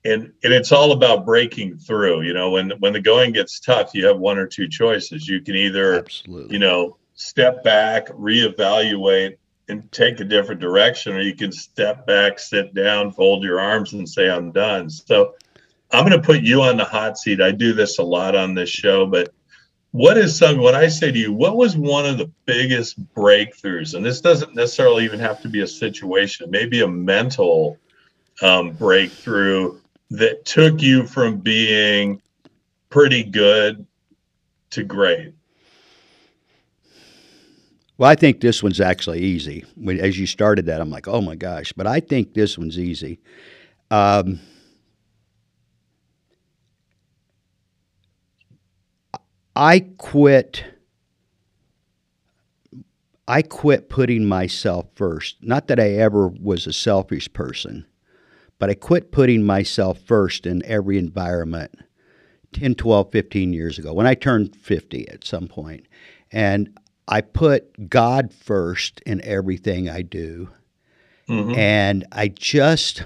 and 0.05 0.33
and 0.43 0.53
it's 0.53 0.73
all 0.73 0.93
about 0.93 1.25
breaking 1.25 1.79
through 1.79 2.23
you 2.23 2.35
know 2.35 2.51
when 2.51 2.71
when 2.81 2.93
the 2.93 3.01
going 3.01 3.33
gets 3.33 3.61
tough 3.61 3.95
you 3.95 4.07
have 4.07 4.19
one 4.19 4.39
or 4.39 4.47
two 4.47 4.69
choices. 4.69 5.29
You 5.29 5.41
can 5.41 5.55
either 5.55 6.01
Absolutely. 6.01 6.55
you 6.55 6.59
know 6.59 6.97
step 7.15 7.63
back 7.63 8.09
reevaluate 8.09 9.37
and 9.69 9.91
take 9.93 10.19
a 10.21 10.25
different 10.25 10.61
direction 10.61 11.15
or 11.15 11.21
you 11.21 11.37
can 11.37 11.53
step 11.53 12.07
back 12.07 12.39
sit 12.39 12.75
down 12.75 13.13
fold 13.13 13.45
your 13.45 13.61
arms 13.61 13.93
and 13.93 14.09
say 14.09 14.29
i'm 14.29 14.51
done. 14.51 14.91
So 14.91 15.35
i'm 15.93 16.07
going 16.07 16.21
to 16.21 16.27
put 16.27 16.43
you 16.43 16.63
on 16.63 16.77
the 16.77 16.85
hot 16.85 17.19
seat. 17.19 17.41
I 17.41 17.53
do 17.53 17.73
this 17.73 17.99
a 17.99 18.03
lot 18.03 18.35
on 18.35 18.55
this 18.55 18.71
show 18.71 19.07
but 19.07 19.33
what 19.93 20.17
is 20.17 20.37
some 20.37 20.57
when 20.57 20.75
i 20.75 20.89
say 20.89 21.13
to 21.13 21.19
you 21.19 21.33
what 21.33 21.57
was 21.57 21.77
one 21.77 22.07
of 22.07 22.19
the 22.19 22.31
biggest 22.45 22.99
breakthroughs? 23.15 23.95
And 23.95 24.05
this 24.05 24.21
doesn't 24.21 24.55
necessarily 24.55 25.05
even 25.05 25.21
have 25.21 25.41
to 25.43 25.49
be 25.49 25.61
a 25.61 25.67
situation 25.67 26.51
maybe 26.51 26.81
a 26.81 26.89
mental 26.89 27.79
um, 28.41 28.73
breakthrough 28.73 29.79
that 30.13 30.45
took 30.45 30.83
you 30.83 31.07
from 31.07 31.39
being 31.39 32.21
pretty 32.91 33.25
good 33.25 33.87
to 34.71 34.85
great? 34.85 35.35
Well, 37.99 38.11
I 38.11 38.15
think 38.15 38.41
this 38.41 38.63
one's 38.63 38.81
actually 38.81 39.21
easy. 39.21 39.65
As 40.01 40.19
you 40.19 40.27
started 40.27 40.67
that, 40.67 40.81
I'm 40.81 40.91
like, 40.91 41.09
oh 41.09 41.21
my 41.21 41.35
gosh, 41.35 41.73
but 41.73 41.87
I 41.87 42.01
think 42.01 42.35
this 42.35 42.59
one's 42.59 42.79
easy. 42.79 43.21
Um, 43.91 44.41
I 49.55 49.81
quit. 49.99 50.65
I 53.29 53.43
quit 53.43 53.89
putting 53.89 54.27
myself 54.27 54.87
first. 54.95 55.37
Not 55.43 55.69
that 55.69 55.79
I 55.79 55.91
ever 55.93 56.29
was 56.29 56.67
a 56.67 56.73
selfish 56.73 57.33
person, 57.33 57.87
but 58.63 58.71
I 58.71 58.75
quit 58.75 59.11
putting 59.11 59.43
myself 59.43 59.99
first 59.99 60.47
in 60.47 60.65
every 60.65 60.97
environment 60.97 61.81
10, 62.53 62.77
12, 62.77 63.11
15 63.11 63.53
years 63.53 63.77
ago 63.77 63.93
when 63.93 64.07
I 64.07 64.15
turned 64.15 64.55
50 64.55 65.09
at 65.09 65.25
some 65.25 65.49
point. 65.49 65.87
And 66.31 66.79
I 67.09 67.23
put 67.23 67.91
God 67.91 68.33
first 68.33 69.01
in 69.01 69.21
everything 69.25 69.91
I 69.91 70.03
do. 70.03 70.49
Mm-hmm. 71.29 71.59
And 71.59 72.07
I 72.13 72.29
just, 72.29 73.03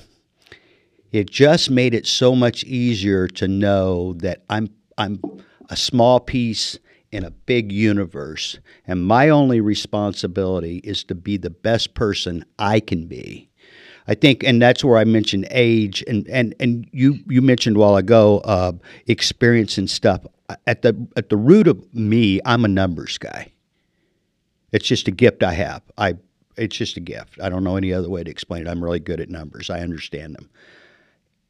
it 1.11 1.31
just 1.31 1.71
made 1.71 1.95
it 1.95 2.07
so 2.07 2.37
much 2.37 2.63
easier 2.65 3.27
to 3.27 3.49
know 3.49 4.13
that 4.19 4.43
I'm, 4.51 4.69
I'm 4.99 5.23
a 5.71 5.77
small 5.77 6.21
piece 6.21 6.79
in 7.11 7.25
a 7.25 7.31
big 7.31 7.73
universe. 7.73 8.59
And 8.87 9.07
my 9.07 9.31
only 9.31 9.63
responsibility 9.63 10.83
is 10.85 11.03
to 11.05 11.15
be 11.15 11.39
the 11.39 11.49
best 11.49 11.95
person 11.95 12.45
I 12.59 12.79
can 12.79 13.07
be. 13.07 13.49
I 14.09 14.15
think, 14.15 14.45
and 14.45 14.63
that's 14.63 14.85
where 14.85 14.99
I 14.99 15.05
mentioned 15.05 15.49
age, 15.51 16.05
and 16.07 16.29
and 16.29 16.55
and 16.61 16.89
you 16.93 17.19
you 17.27 17.43
mentioned 17.43 17.77
while 17.77 17.97
ago 17.97 18.39
uh, 18.45 18.73
experience 19.07 19.79
and 19.79 19.91
stuff. 19.91 20.25
At 20.67 20.83
the 20.83 20.95
at 21.17 21.29
the 21.29 21.37
root 21.37 21.67
of 21.67 21.93
me, 21.95 22.41
I'm 22.45 22.65
a 22.65 22.69
numbers 22.69 23.19
guy. 23.19 23.53
It's 24.73 24.87
just 24.87 25.09
a 25.09 25.11
gift 25.11 25.43
I 25.43 25.55
have. 25.55 25.83
I 25.99 26.15
it's 26.57 26.77
just 26.77 26.97
a 26.97 27.01
gift. 27.01 27.41
I 27.41 27.49
don't 27.49 27.65
know 27.65 27.77
any 27.77 27.93
other 27.93 28.09
way 28.09 28.23
to 28.23 28.31
explain 28.31 28.67
it. 28.67 28.71
I'm 28.71 28.83
really 28.83 29.01
good 29.01 29.21
at 29.21 29.29
numbers. 29.29 29.71
I 29.71 29.81
understand 29.81 30.37
them, 30.37 30.49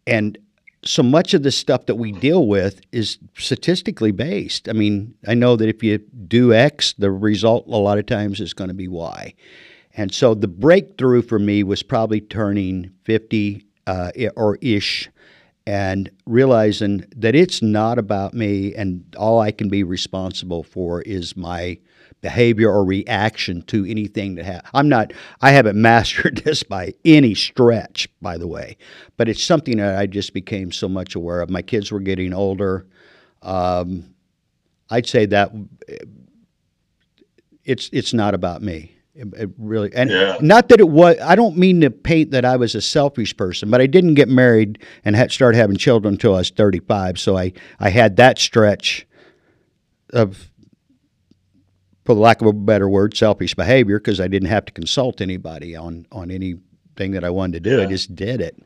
and 0.06 0.38
so 0.82 1.02
much 1.02 1.34
of 1.34 1.42
the 1.42 1.50
stuff 1.50 1.86
that 1.86 1.96
we 1.96 2.12
deal 2.12 2.46
with 2.46 2.80
is 2.92 3.18
statistically 3.36 4.12
based. 4.12 4.68
I 4.68 4.72
mean, 4.72 5.14
I 5.26 5.34
know 5.34 5.56
that 5.56 5.68
if 5.68 5.82
you 5.82 5.98
do 5.98 6.54
X, 6.54 6.94
the 6.94 7.10
result 7.10 7.66
a 7.66 7.76
lot 7.76 7.98
of 7.98 8.06
times 8.06 8.40
is 8.40 8.54
going 8.54 8.68
to 8.68 8.74
be 8.74 8.88
Y. 8.88 9.34
And 9.96 10.12
so 10.12 10.34
the 10.34 10.48
breakthrough 10.48 11.22
for 11.22 11.38
me 11.38 11.62
was 11.62 11.82
probably 11.82 12.20
turning 12.20 12.90
50 13.04 13.64
uh, 13.86 14.10
or 14.36 14.58
ish 14.60 15.08
and 15.66 16.10
realizing 16.26 17.04
that 17.16 17.34
it's 17.34 17.62
not 17.62 17.98
about 17.98 18.34
me 18.34 18.74
and 18.74 19.04
all 19.18 19.40
I 19.40 19.50
can 19.50 19.68
be 19.68 19.82
responsible 19.82 20.62
for 20.62 21.02
is 21.02 21.36
my 21.36 21.78
behavior 22.20 22.70
or 22.70 22.84
reaction 22.84 23.62
to 23.62 23.84
anything 23.84 24.36
that 24.36 24.44
happens. 24.44 24.70
I'm 24.74 24.88
not 24.88 25.12
I 25.40 25.50
haven't 25.50 25.76
mastered 25.80 26.38
this 26.38 26.62
by 26.62 26.92
any 27.04 27.34
stretch 27.34 28.08
by 28.20 28.36
the 28.38 28.46
way. 28.46 28.76
But 29.16 29.28
it's 29.28 29.42
something 29.42 29.78
that 29.78 29.98
I 29.98 30.06
just 30.06 30.34
became 30.34 30.72
so 30.72 30.88
much 30.88 31.14
aware 31.14 31.40
of. 31.40 31.50
My 31.50 31.62
kids 31.62 31.90
were 31.90 32.00
getting 32.00 32.32
older. 32.32 32.86
Um, 33.42 34.14
I'd 34.90 35.06
say 35.06 35.26
that 35.26 35.52
it's 37.64 37.90
it's 37.92 38.12
not 38.12 38.34
about 38.34 38.62
me 38.62 38.95
it 39.16 39.50
really, 39.58 39.92
and 39.94 40.10
yeah. 40.10 40.36
not 40.40 40.68
that 40.68 40.80
it 40.80 40.88
was. 40.88 41.16
I 41.20 41.34
don't 41.34 41.56
mean 41.56 41.80
to 41.80 41.90
paint 41.90 42.30
that 42.32 42.44
I 42.44 42.56
was 42.56 42.74
a 42.74 42.82
selfish 42.82 43.36
person, 43.36 43.70
but 43.70 43.80
I 43.80 43.86
didn't 43.86 44.14
get 44.14 44.28
married 44.28 44.82
and 45.04 45.16
had, 45.16 45.32
start 45.32 45.54
having 45.54 45.76
children 45.76 46.14
until 46.14 46.34
I 46.34 46.38
was 46.38 46.50
thirty-five. 46.50 47.18
So 47.18 47.36
I, 47.36 47.52
I 47.80 47.88
had 47.90 48.16
that 48.16 48.38
stretch 48.38 49.06
of, 50.12 50.50
for 52.04 52.14
the 52.14 52.20
lack 52.20 52.40
of 52.40 52.46
a 52.46 52.52
better 52.52 52.88
word, 52.88 53.16
selfish 53.16 53.54
behavior 53.54 53.98
because 53.98 54.20
I 54.20 54.28
didn't 54.28 54.48
have 54.48 54.66
to 54.66 54.72
consult 54.72 55.20
anybody 55.20 55.74
on 55.74 56.06
on 56.12 56.30
anything 56.30 57.12
that 57.12 57.24
I 57.24 57.30
wanted 57.30 57.64
to 57.64 57.70
do. 57.70 57.78
Yeah. 57.78 57.84
I 57.84 57.86
just 57.86 58.14
did 58.14 58.40
it. 58.40 58.62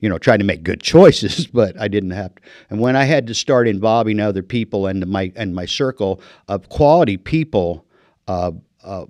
You 0.00 0.10
know, 0.10 0.18
trying 0.18 0.40
to 0.40 0.44
make 0.44 0.62
good 0.62 0.82
choices, 0.82 1.46
but 1.46 1.80
I 1.80 1.88
didn't 1.88 2.10
have 2.10 2.34
to. 2.34 2.42
And 2.68 2.80
when 2.80 2.94
I 2.94 3.04
had 3.04 3.26
to 3.28 3.34
start 3.34 3.66
involving 3.68 4.20
other 4.20 4.42
people 4.42 4.86
and 4.86 5.06
my 5.06 5.32
and 5.34 5.54
my 5.54 5.64
circle 5.64 6.20
of 6.48 6.68
quality 6.68 7.16
people. 7.16 7.86
Uh, 8.26 8.52
uh, 8.84 9.06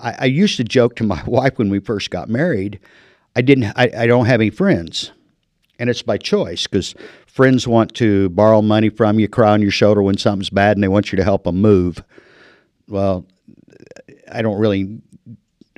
I, 0.00 0.16
I, 0.20 0.24
used 0.26 0.56
to 0.58 0.64
joke 0.64 0.96
to 0.96 1.04
my 1.04 1.22
wife 1.26 1.58
when 1.58 1.70
we 1.70 1.80
first 1.80 2.10
got 2.10 2.28
married, 2.28 2.78
I 3.34 3.42
didn't, 3.42 3.72
I, 3.76 3.90
I 3.96 4.06
don't 4.06 4.26
have 4.26 4.40
any 4.40 4.50
friends, 4.50 5.12
and 5.78 5.88
it's 5.88 6.02
by 6.02 6.18
choice 6.18 6.66
because 6.66 6.94
friends 7.26 7.66
want 7.66 7.94
to 7.94 8.28
borrow 8.30 8.60
money 8.62 8.90
from 8.90 9.18
you, 9.18 9.28
cry 9.28 9.52
on 9.52 9.62
your 9.62 9.70
shoulder 9.70 10.02
when 10.02 10.18
something's 10.18 10.50
bad, 10.50 10.76
and 10.76 10.84
they 10.84 10.88
want 10.88 11.12
you 11.12 11.16
to 11.16 11.24
help 11.24 11.44
them 11.44 11.60
move. 11.60 12.02
Well, 12.88 13.26
I 14.30 14.42
don't 14.42 14.58
really. 14.58 15.00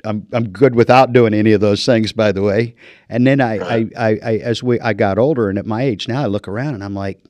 I'm 0.03 0.25
I'm 0.33 0.49
good 0.49 0.73
without 0.73 1.13
doing 1.13 1.35
any 1.35 1.51
of 1.51 1.61
those 1.61 1.85
things, 1.85 2.11
by 2.11 2.31
the 2.31 2.41
way. 2.41 2.75
And 3.09 3.27
then 3.27 3.39
I. 3.39 3.59
I, 3.59 3.75
I, 3.95 4.19
I, 4.23 4.37
as 4.37 4.63
we 4.63 4.79
I 4.79 4.93
got 4.93 5.19
older, 5.19 5.49
and 5.49 5.59
at 5.59 5.67
my 5.67 5.83
age 5.83 6.07
now, 6.07 6.23
I 6.23 6.25
look 6.25 6.47
around 6.47 6.73
and 6.73 6.83
I'm 6.83 6.95
like, 6.95 7.23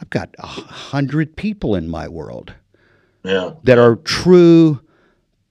I've 0.00 0.10
got 0.10 0.32
a 0.38 0.46
hundred 0.46 1.34
people 1.34 1.74
in 1.74 1.88
my 1.88 2.06
world. 2.06 2.54
Yeah. 3.24 3.54
That 3.64 3.78
are 3.78 3.96
true 3.96 4.80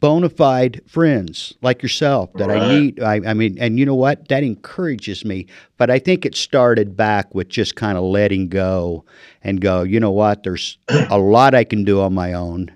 bona 0.06 0.30
fide 0.30 0.84
friends 0.86 1.56
like 1.64 1.82
yourself 1.82 2.32
that 2.34 2.50
right. 2.50 2.62
I 2.62 2.70
need. 2.70 3.02
I, 3.02 3.16
I, 3.26 3.34
mean, 3.34 3.58
and 3.60 3.80
you 3.80 3.88
know 3.88 3.96
what? 3.96 4.28
That 4.28 4.44
encourages 4.44 5.26
me. 5.26 5.48
But 5.78 5.90
I 5.90 5.98
think 5.98 6.28
it 6.28 6.36
started 6.36 6.96
back 6.96 7.34
with 7.34 7.50
just 7.50 7.76
kind 7.76 7.98
of 7.98 8.04
letting 8.04 8.48
go 8.48 9.04
and 9.42 9.60
go, 9.60 9.82
you 9.82 10.00
know 10.00 10.12
what? 10.12 10.44
There's 10.44 10.78
a 11.10 11.18
lot 11.18 11.56
I 11.56 11.64
can 11.64 11.84
do 11.86 12.02
on 12.02 12.14
my 12.14 12.34
own. 12.34 12.72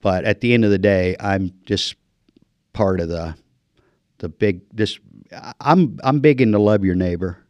But 0.00 0.24
at 0.24 0.42
the 0.42 0.54
end 0.54 0.64
of 0.64 0.70
the 0.70 0.78
day, 0.78 1.16
I'm 1.18 1.52
just 1.64 1.96
part 2.72 3.00
of 3.00 3.08
the 3.08 3.34
the 4.18 4.28
big 4.28 4.60
this 4.72 5.00
I'm 5.60 5.98
I'm 6.04 6.20
big 6.20 6.40
into 6.40 6.60
love 6.60 6.84
your 6.84 6.94
neighbor. 6.94 7.44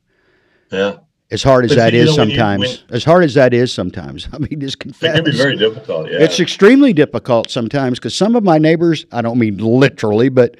Yeah. 0.72 0.96
As 1.32 1.44
hard 1.44 1.64
as 1.64 1.70
but 1.70 1.76
that 1.76 1.94
is 1.94 2.12
sometimes, 2.12 2.84
as 2.90 3.04
hard 3.04 3.22
as 3.22 3.34
that 3.34 3.54
is 3.54 3.72
sometimes, 3.72 4.26
I 4.32 4.38
mean, 4.38 4.60
just 4.60 4.80
confess. 4.80 5.14
It 5.14 5.24
can 5.24 5.24
be 5.24 5.36
very 5.36 5.56
difficult. 5.56 6.10
Yeah, 6.10 6.18
it's 6.20 6.40
extremely 6.40 6.92
difficult 6.92 7.50
sometimes 7.50 7.98
because 8.00 8.16
some 8.16 8.34
of 8.34 8.42
my 8.42 8.58
neighbors, 8.58 9.06
I 9.12 9.22
don't 9.22 9.38
mean 9.38 9.58
literally, 9.58 10.28
but 10.28 10.56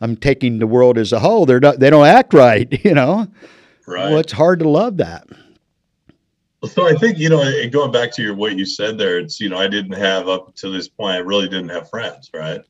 I'm 0.00 0.16
taking 0.16 0.60
the 0.60 0.66
world 0.66 0.96
as 0.96 1.12
a 1.12 1.18
whole. 1.18 1.44
They're 1.44 1.60
not, 1.60 1.80
they 1.80 1.90
don't 1.90 2.06
act 2.06 2.34
right, 2.34 2.68
you 2.84 2.94
know. 2.94 3.26
Right. 3.86 4.10
Well, 4.10 4.18
it's 4.18 4.32
hard 4.32 4.60
to 4.60 4.68
love 4.68 4.98
that. 4.98 5.26
So 6.70 6.86
I 6.86 6.94
think 6.94 7.18
you 7.18 7.28
know, 7.28 7.42
going 7.70 7.90
back 7.90 8.12
to 8.12 8.22
your 8.22 8.36
what 8.36 8.56
you 8.56 8.64
said 8.64 8.96
there, 8.96 9.18
it's 9.18 9.40
you 9.40 9.48
know, 9.48 9.58
I 9.58 9.66
didn't 9.66 9.98
have 9.98 10.28
up 10.28 10.54
to 10.56 10.70
this 10.70 10.86
point, 10.86 11.16
I 11.16 11.18
really 11.18 11.48
didn't 11.48 11.70
have 11.70 11.90
friends, 11.90 12.30
right? 12.32 12.60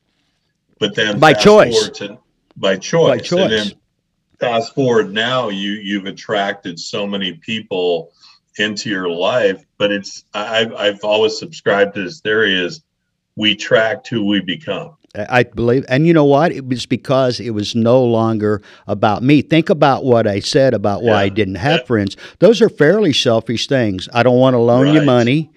But 0.79 0.95
then 0.95 1.19
by 1.19 1.35
choice, 1.35 1.91
to, 1.91 2.19
by 2.57 2.79
choice, 2.79 3.11
by 3.11 3.19
choice 3.19 3.75
fast 4.43 4.75
forward 4.75 5.13
now, 5.13 5.49
you 5.49 5.73
you've 5.73 6.07
attracted 6.07 6.79
so 6.79 7.07
many 7.07 7.35
people 7.35 8.11
into 8.59 8.91
your 8.91 9.09
life, 9.09 9.65
but 9.79 9.93
it's 9.93 10.25
I've 10.35 10.75
I've 10.75 11.05
always 11.05 11.39
subscribed 11.39 11.95
to 11.95 12.03
this 12.03 12.21
theory 12.21 12.55
is 12.59 12.83
we 13.37 13.55
track 13.55 14.07
who 14.07 14.27
we 14.27 14.41
become. 14.41 14.97
I 15.15 15.43
believe, 15.43 15.85
and 15.89 16.07
you 16.07 16.15
know 16.15 16.25
what? 16.25 16.53
It 16.53 16.67
was 16.67 16.87
because 16.87 17.39
it 17.39 17.51
was 17.51 17.75
no 17.75 18.03
longer 18.03 18.63
about 18.87 19.23
me. 19.23 19.43
Think 19.43 19.69
about 19.69 20.05
what 20.05 20.27
I 20.27 20.41
said 20.41 20.73
about 20.73 21.03
why 21.03 21.11
yeah, 21.11 21.19
I 21.19 21.29
didn't 21.29 21.57
have 21.57 21.81
yeah. 21.81 21.87
friends. 21.87 22.17
Those 22.39 22.63
are 22.63 22.71
fairly 22.71 23.13
selfish 23.13 23.67
things. 23.67 24.09
I 24.15 24.23
don't 24.23 24.39
want 24.39 24.55
to 24.55 24.59
loan 24.59 24.87
right. 24.87 24.95
you 24.95 25.03
money. 25.03 25.51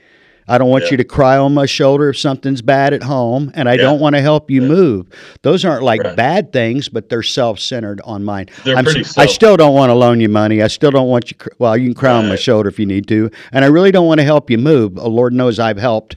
I 0.47 0.57
don't 0.57 0.69
want 0.69 0.85
yeah. 0.85 0.91
you 0.91 0.97
to 0.97 1.03
cry 1.03 1.37
on 1.37 1.53
my 1.53 1.65
shoulder 1.65 2.09
if 2.09 2.17
something's 2.17 2.61
bad 2.61 2.93
at 2.93 3.01
home, 3.01 3.51
and 3.55 3.67
I 3.67 3.73
yeah. 3.73 3.81
don't 3.81 3.99
want 3.99 4.15
to 4.15 4.21
help 4.21 4.51
you 4.51 4.61
yeah. 4.61 4.67
move. 4.67 5.07
Those 5.41 5.65
aren't 5.65 5.83
like 5.83 6.03
right. 6.03 6.15
bad 6.15 6.53
things, 6.53 6.87
but 6.87 7.09
they're 7.09 7.23
self-centered 7.23 8.01
on 8.01 8.23
mine. 8.23 8.47
They're 8.63 8.77
I'm, 8.77 8.83
pretty 8.83 9.03
self- 9.03 9.27
I 9.27 9.31
still 9.31 9.57
don't 9.57 9.73
want 9.73 9.89
to 9.89 9.95
loan 9.95 10.19
you 10.19 10.29
money. 10.29 10.61
I 10.61 10.67
still 10.67 10.91
don't 10.91 11.09
want 11.09 11.31
you. 11.31 11.37
Well, 11.57 11.75
you 11.75 11.87
can 11.87 11.95
cry 11.95 12.11
right. 12.11 12.19
on 12.19 12.29
my 12.29 12.35
shoulder 12.35 12.69
if 12.69 12.79
you 12.79 12.85
need 12.85 13.07
to, 13.07 13.31
and 13.51 13.65
I 13.65 13.69
really 13.69 13.91
don't 13.91 14.07
want 14.07 14.19
to 14.19 14.25
help 14.25 14.49
you 14.51 14.59
move. 14.59 14.99
Oh, 14.99 15.09
Lord 15.09 15.33
knows 15.33 15.57
I've 15.57 15.77
helped 15.77 16.15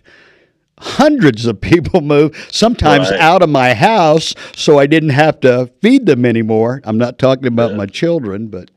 hundreds 0.80 1.46
of 1.46 1.60
people 1.60 2.00
move, 2.02 2.48
sometimes 2.50 3.10
Right. 3.10 3.20
out 3.20 3.42
of 3.42 3.48
my 3.48 3.74
house, 3.74 4.34
so 4.54 4.78
I 4.78 4.86
didn't 4.86 5.10
have 5.10 5.40
to 5.40 5.70
feed 5.80 6.06
them 6.06 6.24
anymore. 6.24 6.80
I'm 6.84 6.98
not 6.98 7.18
talking 7.18 7.46
about 7.46 7.74
my 7.74 7.86
children, 7.86 8.48
but 8.48 8.70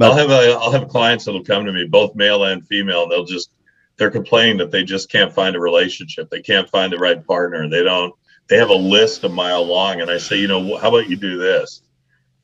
I'll 0.00 0.14
have 0.14 0.30
a, 0.30 0.56
I'll 0.60 0.70
have 0.70 0.88
clients 0.88 1.24
that'll 1.24 1.44
come 1.44 1.64
to 1.64 1.72
me, 1.72 1.84
both 1.84 2.14
male 2.14 2.44
and 2.44 2.64
female, 2.66 3.04
and 3.04 3.10
they'll 3.12 3.24
just 3.24 3.50
they're 3.98 4.10
complaining 4.10 4.56
that 4.58 4.70
they 4.70 4.84
just 4.84 5.10
can't 5.10 5.34
find 5.34 5.56
a 5.56 5.60
relationship. 5.60 6.30
They 6.30 6.40
can't 6.40 6.70
find 6.70 6.92
the 6.92 6.98
right 6.98 7.24
partner. 7.26 7.68
They 7.68 7.82
don't. 7.82 8.14
They 8.48 8.56
have 8.56 8.70
a 8.70 8.74
list 8.74 9.24
a 9.24 9.28
mile 9.28 9.64
long, 9.64 10.00
and 10.00 10.10
I 10.10 10.16
say, 10.16 10.38
you 10.38 10.48
know, 10.48 10.78
how 10.78 10.88
about 10.88 11.10
you 11.10 11.16
do 11.16 11.36
this? 11.36 11.82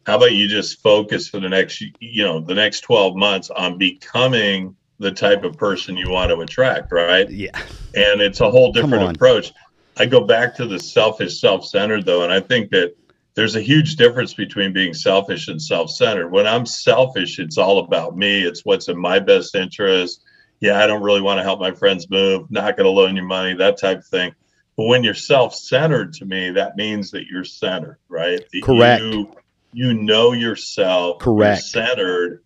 How 0.04 0.16
about 0.16 0.32
you 0.32 0.46
just 0.48 0.82
focus 0.82 1.28
for 1.28 1.40
the 1.40 1.48
next, 1.48 1.80
you 1.80 2.24
know, 2.24 2.40
the 2.40 2.54
next 2.54 2.80
twelve 2.82 3.16
months 3.16 3.48
on 3.50 3.78
becoming 3.78 4.76
the 4.98 5.12
type 5.12 5.44
of 5.44 5.56
person 5.56 5.96
you 5.96 6.10
want 6.10 6.30
to 6.30 6.40
attract, 6.40 6.92
right? 6.92 7.30
yeah, 7.30 7.50
and 7.94 8.20
it's 8.20 8.40
a 8.40 8.50
whole 8.50 8.72
different 8.72 9.16
approach. 9.16 9.52
I 9.96 10.06
go 10.06 10.20
back 10.24 10.56
to 10.56 10.66
the 10.66 10.78
selfish, 10.78 11.40
self-centered 11.40 12.04
though, 12.04 12.24
and 12.24 12.32
I 12.32 12.40
think 12.40 12.70
that 12.70 12.94
there's 13.36 13.56
a 13.56 13.60
huge 13.60 13.96
difference 13.96 14.34
between 14.34 14.72
being 14.72 14.92
selfish 14.92 15.48
and 15.48 15.60
self-centered. 15.60 16.30
When 16.30 16.46
I'm 16.46 16.66
selfish, 16.66 17.38
it's 17.38 17.58
all 17.58 17.78
about 17.78 18.16
me. 18.16 18.42
It's 18.42 18.64
what's 18.64 18.88
in 18.88 18.98
my 18.98 19.18
best 19.20 19.54
interest. 19.54 20.23
Yeah, 20.64 20.83
I 20.83 20.87
don't 20.87 21.03
really 21.03 21.20
want 21.20 21.37
to 21.38 21.42
help 21.42 21.61
my 21.61 21.72
friends 21.72 22.09
move. 22.09 22.50
Not 22.50 22.74
going 22.79 22.87
to 22.87 22.90
loan 22.90 23.16
you 23.16 23.22
money, 23.22 23.53
that 23.53 23.79
type 23.79 23.98
of 23.98 24.07
thing. 24.07 24.35
But 24.79 24.87
when 24.87 25.05
you're 25.05 25.12
self-centered, 25.12 26.14
to 26.14 26.24
me, 26.24 26.53
that 26.53 26.74
means 26.77 27.11
that 27.11 27.27
you're 27.27 27.44
centered, 27.44 27.98
right? 28.09 28.40
Correct. 28.62 29.03
You, 29.03 29.31
you 29.74 29.92
know 29.92 30.33
yourself. 30.33 31.16
you're 31.20 31.35
Correct. 31.35 31.64
centered, 31.64 32.42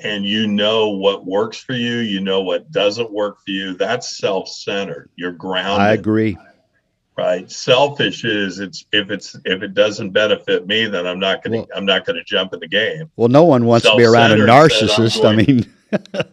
and 0.00 0.26
you 0.26 0.48
know 0.48 0.88
what 0.88 1.24
works 1.26 1.58
for 1.58 1.74
you. 1.74 1.98
You 1.98 2.18
know 2.20 2.40
what 2.40 2.72
doesn't 2.72 3.12
work 3.12 3.36
for 3.44 3.52
you. 3.52 3.74
That's 3.74 4.16
self-centered. 4.16 5.08
You're 5.14 5.30
grounded 5.30 5.80
I 5.86 5.92
agree. 5.92 6.36
right 7.16 7.48
selfish 7.50 8.24
is 8.24 8.58
it's 8.58 8.84
if 8.92 9.10
it's 9.12 9.36
if 9.44 9.62
it 9.62 9.74
doesn't 9.74 10.10
benefit 10.10 10.66
me 10.66 10.86
then 10.86 11.06
i'm 11.06 11.18
not 11.18 11.42
gonna 11.42 11.58
Well- 11.58 11.68
i'm 11.74 11.84
not 11.84 12.06
gonna 12.06 12.24
jump 12.24 12.54
in 12.54 12.60
the 12.60 12.68
game 12.68 13.10
Well, 13.16 13.28
no 13.28 13.44
one 13.44 13.64
wants 13.66 13.84
to 13.86 13.94
be 13.96 14.04
around 14.04 14.32
a 14.32 14.36
narcissist. 14.36 15.24
I 15.24 15.36
mean, 15.36 15.66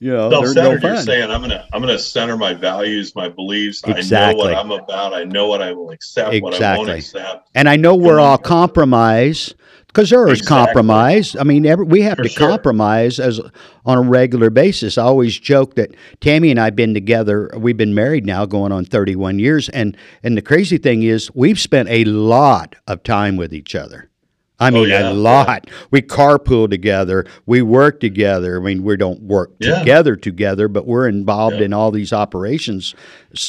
you 0.00 0.12
know, 0.12 0.28
they're 0.28 0.54
no 0.54 0.72
you're 0.72 0.96
saying 0.96 1.30
i'm 1.30 1.40
gonna 1.40 1.66
i'm 1.72 1.80
gonna 1.80 1.98
center 1.98 2.36
my 2.36 2.52
values 2.54 3.14
my 3.14 3.28
beliefs 3.28 3.82
Exactly. 3.86 4.16
i 4.18 4.32
know 4.32 4.36
what 4.36 4.54
i'm 4.54 4.70
about 4.70 5.14
i 5.14 5.24
know 5.24 5.46
what 5.48 5.62
i 5.62 5.72
will 5.72 5.90
accept 5.90 6.34
Exactly. 6.34 6.40
what 6.40 6.62
i 6.62 6.76
won't 6.76 6.90
accept 6.90 7.48
And 7.54 7.68
I 7.68 7.76
know 7.76 7.94
we're 7.94 8.20
all 8.20 8.38
compromise 8.38 9.54
because 9.88 10.10
there 10.10 10.28
is 10.28 10.40
Exactly. 10.40 10.64
compromise. 10.66 11.36
I 11.36 11.42
mean, 11.44 11.64
every, 11.64 11.86
we 11.86 12.02
have 12.02 12.18
For 12.18 12.24
to 12.24 12.28
sure. 12.28 12.48
compromise 12.48 13.18
as 13.18 13.40
on 13.86 13.96
a 13.96 14.02
regular 14.02 14.50
basis. 14.50 14.98
I 14.98 15.04
always 15.04 15.38
joke 15.38 15.74
that 15.76 15.94
Tammy 16.20 16.50
and 16.50 16.60
I've 16.60 16.76
been 16.76 16.92
together. 16.92 17.50
We've 17.56 17.78
been 17.78 17.94
married 17.94 18.26
now, 18.26 18.44
going 18.44 18.72
on 18.72 18.84
31 18.84 19.38
years, 19.38 19.70
and 19.70 19.96
and 20.22 20.36
the 20.36 20.42
crazy 20.42 20.76
thing 20.76 21.02
is, 21.02 21.30
we've 21.34 21.58
spent 21.58 21.88
a 21.88 22.04
lot 22.04 22.74
of 22.86 23.02
time 23.04 23.36
with 23.38 23.54
each 23.54 23.74
other. 23.74 24.10
I 24.58 24.70
mean, 24.70 24.84
Oh, 24.84 24.86
yeah, 24.86 25.10
a 25.10 25.12
lot. 25.12 25.68
We 25.90 26.00
carpool 26.00 26.70
together. 26.70 27.26
We 27.44 27.60
work 27.60 28.00
together. 28.00 28.56
I 28.58 28.64
mean, 28.64 28.82
we 28.84 28.96
don't 28.96 29.20
work 29.22 29.52
Yeah. 29.60 29.80
together 29.80 30.16
together, 30.16 30.66
but 30.68 30.86
we're 30.86 31.08
involved 31.08 31.56
Yeah. 31.56 31.66
in 31.66 31.72
all 31.74 31.90
these 31.90 32.12
operations 32.12 32.94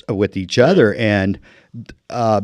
with 0.10 0.36
each 0.36 0.58
other, 0.60 0.94
and 0.96 1.40
uh, 2.10 2.42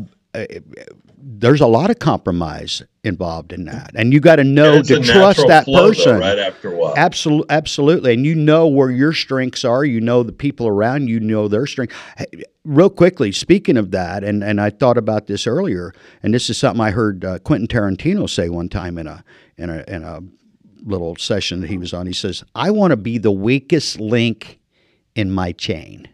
there's 1.26 1.62
a 1.62 1.66
lot 1.66 1.90
of 1.90 1.98
compromise 1.98 2.82
involved 3.02 3.52
in 3.52 3.64
that, 3.64 3.92
and 3.94 4.12
you 4.12 4.20
got 4.20 4.36
to 4.36 4.44
know 4.44 4.82
to 4.82 5.00
trust 5.00 5.46
that 5.48 5.64
flow, 5.64 5.88
though, 5.88 5.94
person. 5.94 6.18
right 6.18 6.38
after 6.38 6.72
a 6.72 6.76
while 6.76 6.94
Absolutely, 6.96 7.46
absolutely, 7.48 8.12
and 8.12 8.26
you 8.26 8.34
know 8.34 8.66
where 8.66 8.90
your 8.90 9.12
strengths 9.12 9.64
are. 9.64 9.84
You 9.84 10.00
know 10.00 10.22
the 10.22 10.32
people 10.32 10.68
around 10.68 11.08
you 11.08 11.20
know 11.20 11.48
their 11.48 11.66
strength. 11.66 11.94
Real 12.64 12.90
quickly, 12.90 13.32
speaking 13.32 13.78
of 13.78 13.90
that, 13.92 14.22
and, 14.22 14.44
and 14.44 14.60
I 14.60 14.68
thought 14.68 14.98
about 14.98 15.26
this 15.26 15.46
earlier, 15.46 15.94
and 16.22 16.34
this 16.34 16.50
is 16.50 16.58
something 16.58 16.84
I 16.84 16.90
heard 16.90 17.24
uh, 17.24 17.38
Quentin 17.38 17.68
Tarantino 17.68 18.28
say 18.28 18.50
one 18.50 18.68
time 18.68 18.98
in 18.98 19.06
a 19.06 19.24
in 19.56 19.70
a 19.70 19.84
in 19.88 20.02
a 20.02 20.20
little 20.82 21.16
session 21.16 21.60
that 21.62 21.70
he 21.70 21.78
was 21.78 21.94
on. 21.94 22.06
He 22.06 22.12
says, 22.12 22.44
"I 22.54 22.70
want 22.70 22.90
to 22.90 22.98
be 22.98 23.16
the 23.16 23.32
weakest 23.32 23.98
link 23.98 24.60
in 25.14 25.30
my 25.30 25.52
chain." 25.52 26.08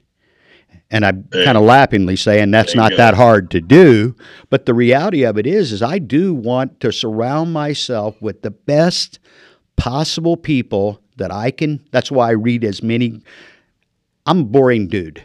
And 0.91 1.07
I'm 1.07 1.29
kind 1.33 1.57
of 1.57 1.63
laughingly 1.63 2.17
saying 2.17 2.51
that's 2.51 2.75
not 2.75 2.91
go. 2.91 2.97
that 2.97 3.15
hard 3.15 3.51
to 3.53 3.61
do, 3.61 4.17
but 4.49 4.67
the 4.67 4.75
reality 4.75 5.23
of 5.23 5.39
it 5.39 5.47
is, 5.47 5.71
is 5.71 5.83
I 5.83 5.99
do 6.01 6.35
want 6.35 6.81
to 6.81 6.91
surround 6.91 7.53
myself 7.53 8.21
with 8.21 8.43
the 8.43 8.51
best 8.51 9.21
possible 9.77 10.37
people 10.37 11.01
that 11.17 11.31
I 11.31 11.53
can. 11.53 11.87
That's 11.93 12.11
why 12.11 12.29
I 12.29 12.33
read 12.33 12.65
as 12.65 12.83
many. 12.83 13.21
I'm 14.27 14.41
a 14.41 14.45
boring 14.45 14.89
dude. 14.89 15.23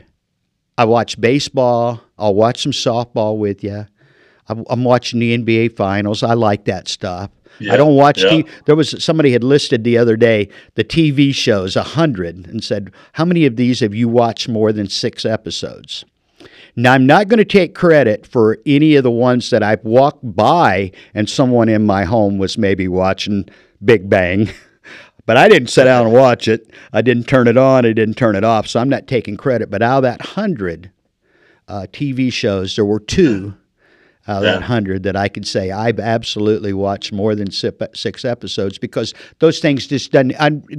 I 0.78 0.86
watch 0.86 1.20
baseball. 1.20 2.02
I'll 2.18 2.36
watch 2.36 2.62
some 2.62 2.72
softball 2.72 3.38
with 3.38 3.64
you. 3.64 3.88
I'm 4.48 4.84
watching 4.84 5.20
the 5.20 5.36
NBA 5.36 5.76
finals. 5.76 6.22
I 6.22 6.36
like 6.36 6.66
that 6.66 6.88
stuff. 6.88 7.32
I 7.70 7.78
don't 7.78 7.96
watch. 7.96 8.22
yeah. 8.24 8.30
T- 8.30 8.46
there 8.66 8.76
was 8.76 9.04
somebody 9.04 9.32
had 9.32 9.44
listed 9.44 9.84
the 9.84 9.98
other 9.98 10.18
day 10.18 10.50
the 10.76 10.84
TV 10.84 11.34
shows 11.34 11.76
a 11.76 11.84
hundred 11.84 12.48
and 12.48 12.64
said, 12.64 12.92
"How 13.14 13.26
many 13.26 13.46
of 13.46 13.56
these 13.56 13.80
have 13.80 13.94
you 13.94 14.10
watched 14.10 14.50
more 14.50 14.72
than 14.72 14.88
six 14.88 15.26
episodes?" 15.26 16.06
Now, 16.76 16.94
I'm 16.94 17.06
not 17.06 17.30
going 17.30 17.38
to 17.38 17.46
take 17.46 17.74
credit 17.74 18.28
for 18.28 18.60
any 18.66 18.96
of 18.96 19.04
the 19.04 19.12
ones 19.12 19.50
that 19.50 19.64
I've 19.64 19.84
walked 19.86 20.36
by 20.36 20.92
and 21.14 21.30
someone 21.30 21.70
in 21.70 21.86
my 21.86 22.04
home 22.04 22.38
was 22.38 22.58
maybe 22.58 22.90
watching 22.90 23.48
Big 23.84 24.10
Bang, 24.10 24.50
but 25.26 25.38
I 25.38 25.48
didn't 25.48 25.70
sit 25.70 25.86
down 25.86 26.08
and 26.08 26.14
watch 26.14 26.50
it. 26.50 26.70
I 26.92 27.02
didn't 27.02 27.28
turn 27.28 27.48
it 27.48 27.56
on. 27.58 27.86
I 27.86 27.94
didn't 27.94 28.16
turn 28.16 28.36
it 28.36 28.44
off. 28.44 28.68
So 28.68 28.82
I'm 28.82 28.90
not 28.90 29.08
taking 29.08 29.38
credit. 29.38 29.70
But 29.72 29.82
out 29.82 30.00
of 30.00 30.04
that 30.04 30.22
hundred 30.22 30.92
uh, 31.70 31.88
TV 31.94 32.32
shows, 32.32 32.76
there 32.76 32.86
were 32.86 33.00
two 33.00 33.56
out 34.28 34.38
of 34.38 34.44
Yeah. 34.44 34.54
that 34.54 34.64
hundred 34.64 35.04
that 35.04 35.16
I 35.16 35.28
could 35.28 35.46
say 35.48 35.72
I've 35.72 36.00
absolutely 36.00 36.74
watched 36.74 37.14
more 37.14 37.36
than 37.36 37.52
six 37.52 38.26
episodes 38.26 38.78
because 38.78 39.14
those 39.40 39.60
things 39.60 39.88
just 39.88 40.12
doesn't 40.12 40.30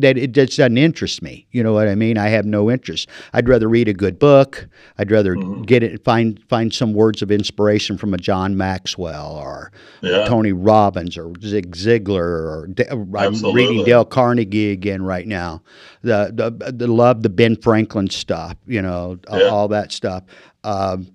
that 0.00 0.18
it 0.18 0.32
just 0.32 0.56
doesn't 0.56 0.76
interest 0.78 1.22
me. 1.22 1.46
You 1.52 1.62
know 1.62 1.72
what 1.72 1.86
I 1.88 1.94
mean? 1.94 2.18
I 2.18 2.28
have 2.28 2.44
no 2.44 2.70
interest. 2.70 3.08
I'd 3.32 3.48
rather 3.48 3.68
read 3.68 3.88
a 3.88 3.94
good 3.94 4.18
book. 4.18 4.66
I'd 4.98 5.10
rather 5.10 5.36
Mm-hmm. 5.36 5.62
get 5.62 5.82
it 5.82 6.04
find 6.04 6.40
find 6.48 6.72
some 6.72 6.92
words 6.92 7.22
of 7.22 7.30
inspiration 7.30 7.98
from 7.98 8.14
a 8.14 8.16
John 8.18 8.56
Maxwell 8.56 9.32
or 9.36 9.70
yeah 10.02 10.24
Tony 10.26 10.52
Robbins 10.52 11.16
or 11.16 11.32
Zig 11.42 11.76
Ziglar 11.76 12.16
or 12.18 12.68
I'm 12.78 13.14
Absolutely. 13.16 13.66
reading 13.66 13.84
Dale 13.84 14.04
Carnegie 14.04 14.70
again 14.72 15.02
right 15.02 15.26
now. 15.26 15.62
The 16.02 16.32
the 16.34 16.72
the 16.72 16.86
love 16.88 17.22
the 17.22 17.30
Ben 17.30 17.56
Franklin 17.56 18.08
stuff, 18.10 18.54
you 18.66 18.82
know, 18.82 19.18
Yeah. 19.30 19.42
all 19.48 19.68
that 19.68 19.92
stuff. 19.92 20.24
Um, 20.64 21.08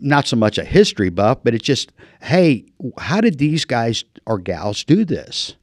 not 0.00 0.26
so 0.26 0.36
much 0.36 0.58
a 0.58 0.64
history 0.64 1.10
buff, 1.10 1.38
but 1.44 1.54
it's 1.54 1.64
just, 1.64 1.92
hey, 2.22 2.64
how 2.98 3.20
did 3.20 3.38
these 3.38 3.64
guys 3.64 4.04
or 4.26 4.38
gals 4.38 4.84
do 4.84 5.04
this? 5.04 5.56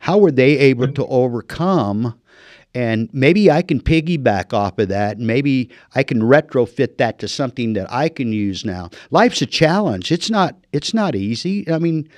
How 0.00 0.18
were 0.18 0.30
they 0.32 0.58
able 0.58 0.90
to 0.92 1.06
overcome? 1.06 2.18
And 2.74 3.10
maybe 3.12 3.50
I 3.50 3.62
can 3.62 3.80
piggyback 3.80 4.52
off 4.52 4.78
of 4.78 4.88
that. 4.88 5.18
Maybe 5.18 5.70
I 5.94 6.02
can 6.04 6.20
retrofit 6.20 6.98
that 6.98 7.18
to 7.18 7.28
something 7.28 7.72
that 7.72 7.90
I 7.92 8.08
can 8.08 8.32
use 8.32 8.64
now. 8.64 8.90
Life's 9.10 9.42
a 9.42 9.46
challenge. 9.46 10.12
It's 10.12 10.30
not. 10.30 10.54
It's 10.72 10.94
not 10.94 11.16
easy. 11.16 11.68
I 11.70 11.78
mean, 11.78 12.08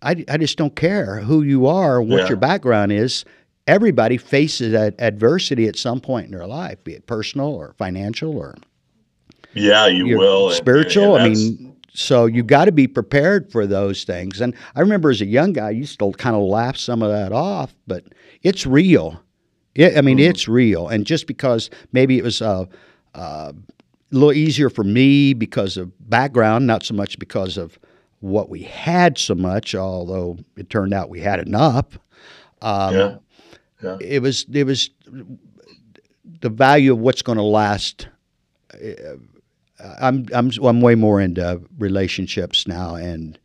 I, 0.00 0.24
I 0.28 0.36
just 0.38 0.56
don't 0.56 0.76
care 0.76 1.20
who 1.20 1.42
you 1.42 1.66
are, 1.66 2.00
what 2.00 2.20
Yeah. 2.20 2.28
your 2.28 2.36
background 2.36 2.92
is. 2.92 3.24
Everybody 3.66 4.16
faces 4.16 4.72
ad- 4.74 4.94
adversity 4.98 5.66
at 5.66 5.76
some 5.76 6.00
point 6.00 6.26
in 6.26 6.32
their 6.32 6.46
life, 6.46 6.82
be 6.84 6.94
it 6.94 7.06
personal 7.06 7.48
or 7.48 7.74
financial 7.76 8.36
or 8.36 8.54
yeah 9.54 9.86
you 9.86 10.18
will 10.18 10.50
spiritual. 10.50 11.16
and 11.16 11.24
I 11.24 11.28
mean, 11.28 11.76
so 11.92 12.26
you 12.26 12.42
got 12.42 12.66
to 12.66 12.72
be 12.72 12.86
prepared 12.86 13.50
for 13.50 13.66
those 13.66 14.04
things. 14.04 14.40
And 14.40 14.54
I 14.76 14.80
remember 14.80 15.10
as 15.10 15.20
a 15.20 15.26
young 15.26 15.52
guy, 15.52 15.68
I 15.68 15.70
used 15.70 15.98
to 15.98 16.12
kind 16.12 16.36
of 16.36 16.42
laugh 16.42 16.76
some 16.76 17.02
of 17.02 17.10
that 17.10 17.32
off, 17.32 17.74
but 17.86 18.04
it's 18.42 18.64
real. 18.66 19.20
It, 19.74 19.96
I 19.96 20.00
mean, 20.00 20.18
Mhm. 20.18 20.28
it's 20.30 20.46
real. 20.48 20.88
And 20.88 21.04
just 21.04 21.26
because 21.26 21.68
maybe 21.92 22.16
it 22.16 22.24
was 22.24 22.40
uh, 22.42 22.66
uh, 23.14 23.52
a 23.52 23.54
little 24.12 24.32
easier 24.32 24.70
for 24.70 24.84
me 24.84 25.34
because 25.34 25.76
of 25.76 25.92
background, 26.08 26.66
not 26.66 26.84
so 26.84 26.94
much 26.94 27.18
because 27.18 27.56
of 27.56 27.78
what 28.20 28.48
we 28.50 28.62
had 28.62 29.18
so 29.18 29.34
much, 29.34 29.74
although 29.74 30.38
it 30.56 30.70
turned 30.70 30.92
out 30.94 31.08
we 31.10 31.20
had 31.20 31.40
enough. 31.40 31.98
Um, 32.62 32.94
yeah 32.94 33.16
yeah 33.82 33.96
it 34.00 34.20
was 34.20 34.44
it 34.52 34.64
was 34.64 34.90
the 36.40 36.50
value 36.50 36.92
of 36.92 36.98
what's 36.98 37.22
going 37.22 37.38
to 37.38 37.42
last. 37.44 38.08
Uh, 39.82 39.94
I'm 40.00 40.26
I'm 40.32 40.50
I'm 40.62 40.80
way 40.80 40.94
more 40.94 41.20
into 41.20 41.60
relationships 41.78 42.66
now 42.66 42.94
and 42.94 43.38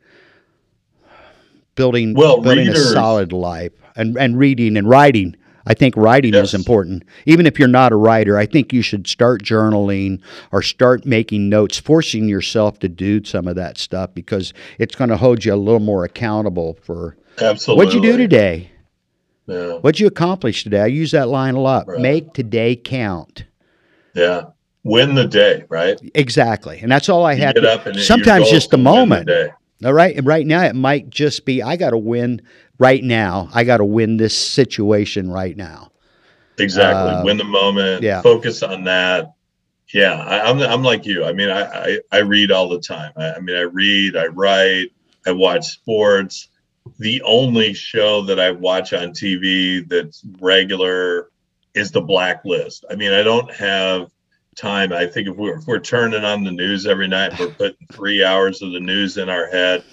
building 1.76 2.14
Well, 2.14 2.42
building 2.42 2.68
a 2.70 2.76
solid 2.76 3.34
life 3.34 3.72
and 3.96 4.18
and 4.18 4.38
reading 4.38 4.78
and 4.78 4.88
writing. 4.90 5.36
I 5.68 5.74
think 5.74 5.98
writing 5.98 6.34
Yes. 6.36 6.50
is 6.50 6.54
important. 6.54 7.04
Even 7.26 7.48
if 7.48 7.58
you're 7.58 7.68
not 7.68 7.92
a 7.92 7.96
writer, 7.96 8.38
I 8.38 8.46
think 8.46 8.72
you 8.72 8.84
should 8.84 9.08
start 9.08 9.42
journaling 9.44 10.22
or 10.52 10.62
start 10.62 11.08
making 11.08 11.50
notes, 11.50 11.80
forcing 11.80 12.28
yourself 12.30 12.78
to 12.80 12.88
do 12.88 13.24
some 13.24 13.48
of 13.48 13.56
that 13.56 13.80
stuff 13.80 14.14
because 14.14 14.54
it's 14.78 14.94
going 14.96 15.10
to 15.10 15.18
hold 15.18 15.44
you 15.44 15.54
a 15.54 15.56
little 15.56 15.80
more 15.80 16.04
accountable 16.06 16.78
for 16.84 17.18
absolutely 17.42 17.84
what'd 17.86 17.96
you 17.96 18.12
do 18.12 18.16
today. 18.16 18.70
yeah 19.48 19.74
What'd 19.80 20.00
you 20.00 20.06
accomplish 20.06 20.64
today? 20.64 20.82
I 20.82 20.86
use 20.86 21.10
that 21.12 21.30
line 21.30 21.56
a 21.56 21.62
lot. 21.62 21.88
Right. 21.88 22.00
Make 22.00 22.34
today 22.34 22.76
count. 22.76 23.46
yeah 24.14 24.44
win 24.86 25.16
the 25.16 25.28
day, 25.28 25.66
right? 25.68 26.00
Exactly, 26.14 26.80
and 26.82 26.90
that's 26.90 27.10
all 27.10 27.26
I 27.26 27.34
You 27.34 27.40
get 27.40 27.56
To, 27.56 27.72
up 27.74 27.86
and 27.86 28.00
sometimes 28.00 28.50
just 28.50 28.70
the 28.72 28.78
moment. 28.78 29.28
day. 29.28 29.50
All 29.84 29.92
right, 29.94 30.16
and 30.16 30.26
right 30.26 30.48
now 30.48 30.64
it 30.64 30.76
might 30.76 31.10
just 31.10 31.46
be 31.46 31.62
I 31.62 31.76
got 31.76 31.90
to 31.90 31.98
win 31.98 32.42
right 32.80 33.04
now. 33.04 33.50
I 33.54 33.66
got 33.66 33.78
to 33.78 33.86
win 33.86 34.16
this 34.18 34.38
situation 34.38 35.30
right 35.30 35.58
now. 35.58 35.92
Exactly. 36.58 37.12
Uh, 37.12 37.24
Win 37.26 37.36
the 37.38 37.44
moment. 37.44 38.02
yeah. 38.02 38.22
Focus 38.22 38.64
on 38.64 38.86
that. 38.86 39.34
Yeah, 39.94 40.14
I, 40.14 40.50
I'm 40.50 40.60
I'm 40.62 40.84
like 40.84 41.06
you. 41.06 41.26
I 41.26 41.34
mean, 41.34 41.50
I 41.50 41.64
I, 41.64 42.00
I 42.14 42.18
read 42.20 42.52
all 42.52 42.70
the 42.70 42.80
time. 42.80 43.12
I, 43.18 43.34
I 43.34 43.40
mean, 43.40 43.56
I 43.58 43.62
read, 43.62 44.16
I 44.16 44.28
write, 44.28 44.92
I 45.28 45.32
watch 45.32 45.66
sports. 45.66 46.48
The 47.00 47.22
only 47.24 47.74
show 47.74 48.22
that 48.24 48.40
I 48.40 48.52
watch 48.52 48.94
on 48.94 49.10
TV 49.10 49.88
that's 49.88 50.24
regular 50.40 51.30
is 51.74 51.92
The 51.92 52.02
Blacklist. 52.02 52.86
I 52.90 52.96
mean, 52.96 53.12
I 53.12 53.22
don't 53.24 53.52
have 53.54 54.10
time. 54.56 54.92
I 54.94 55.06
think 55.06 55.28
if 55.28 55.36
we're 55.36 55.58
if 55.58 55.66
we're 55.68 55.80
turning 55.80 56.24
on 56.24 56.44
the 56.44 56.52
news 56.52 56.86
every 56.88 57.08
night, 57.08 57.38
we're 57.40 57.52
putting 57.52 57.88
three 57.92 58.24
hours 58.24 58.62
of 58.62 58.72
the 58.72 58.80
news 58.80 59.18
in 59.18 59.30
our 59.30 59.48
head. 59.48 59.84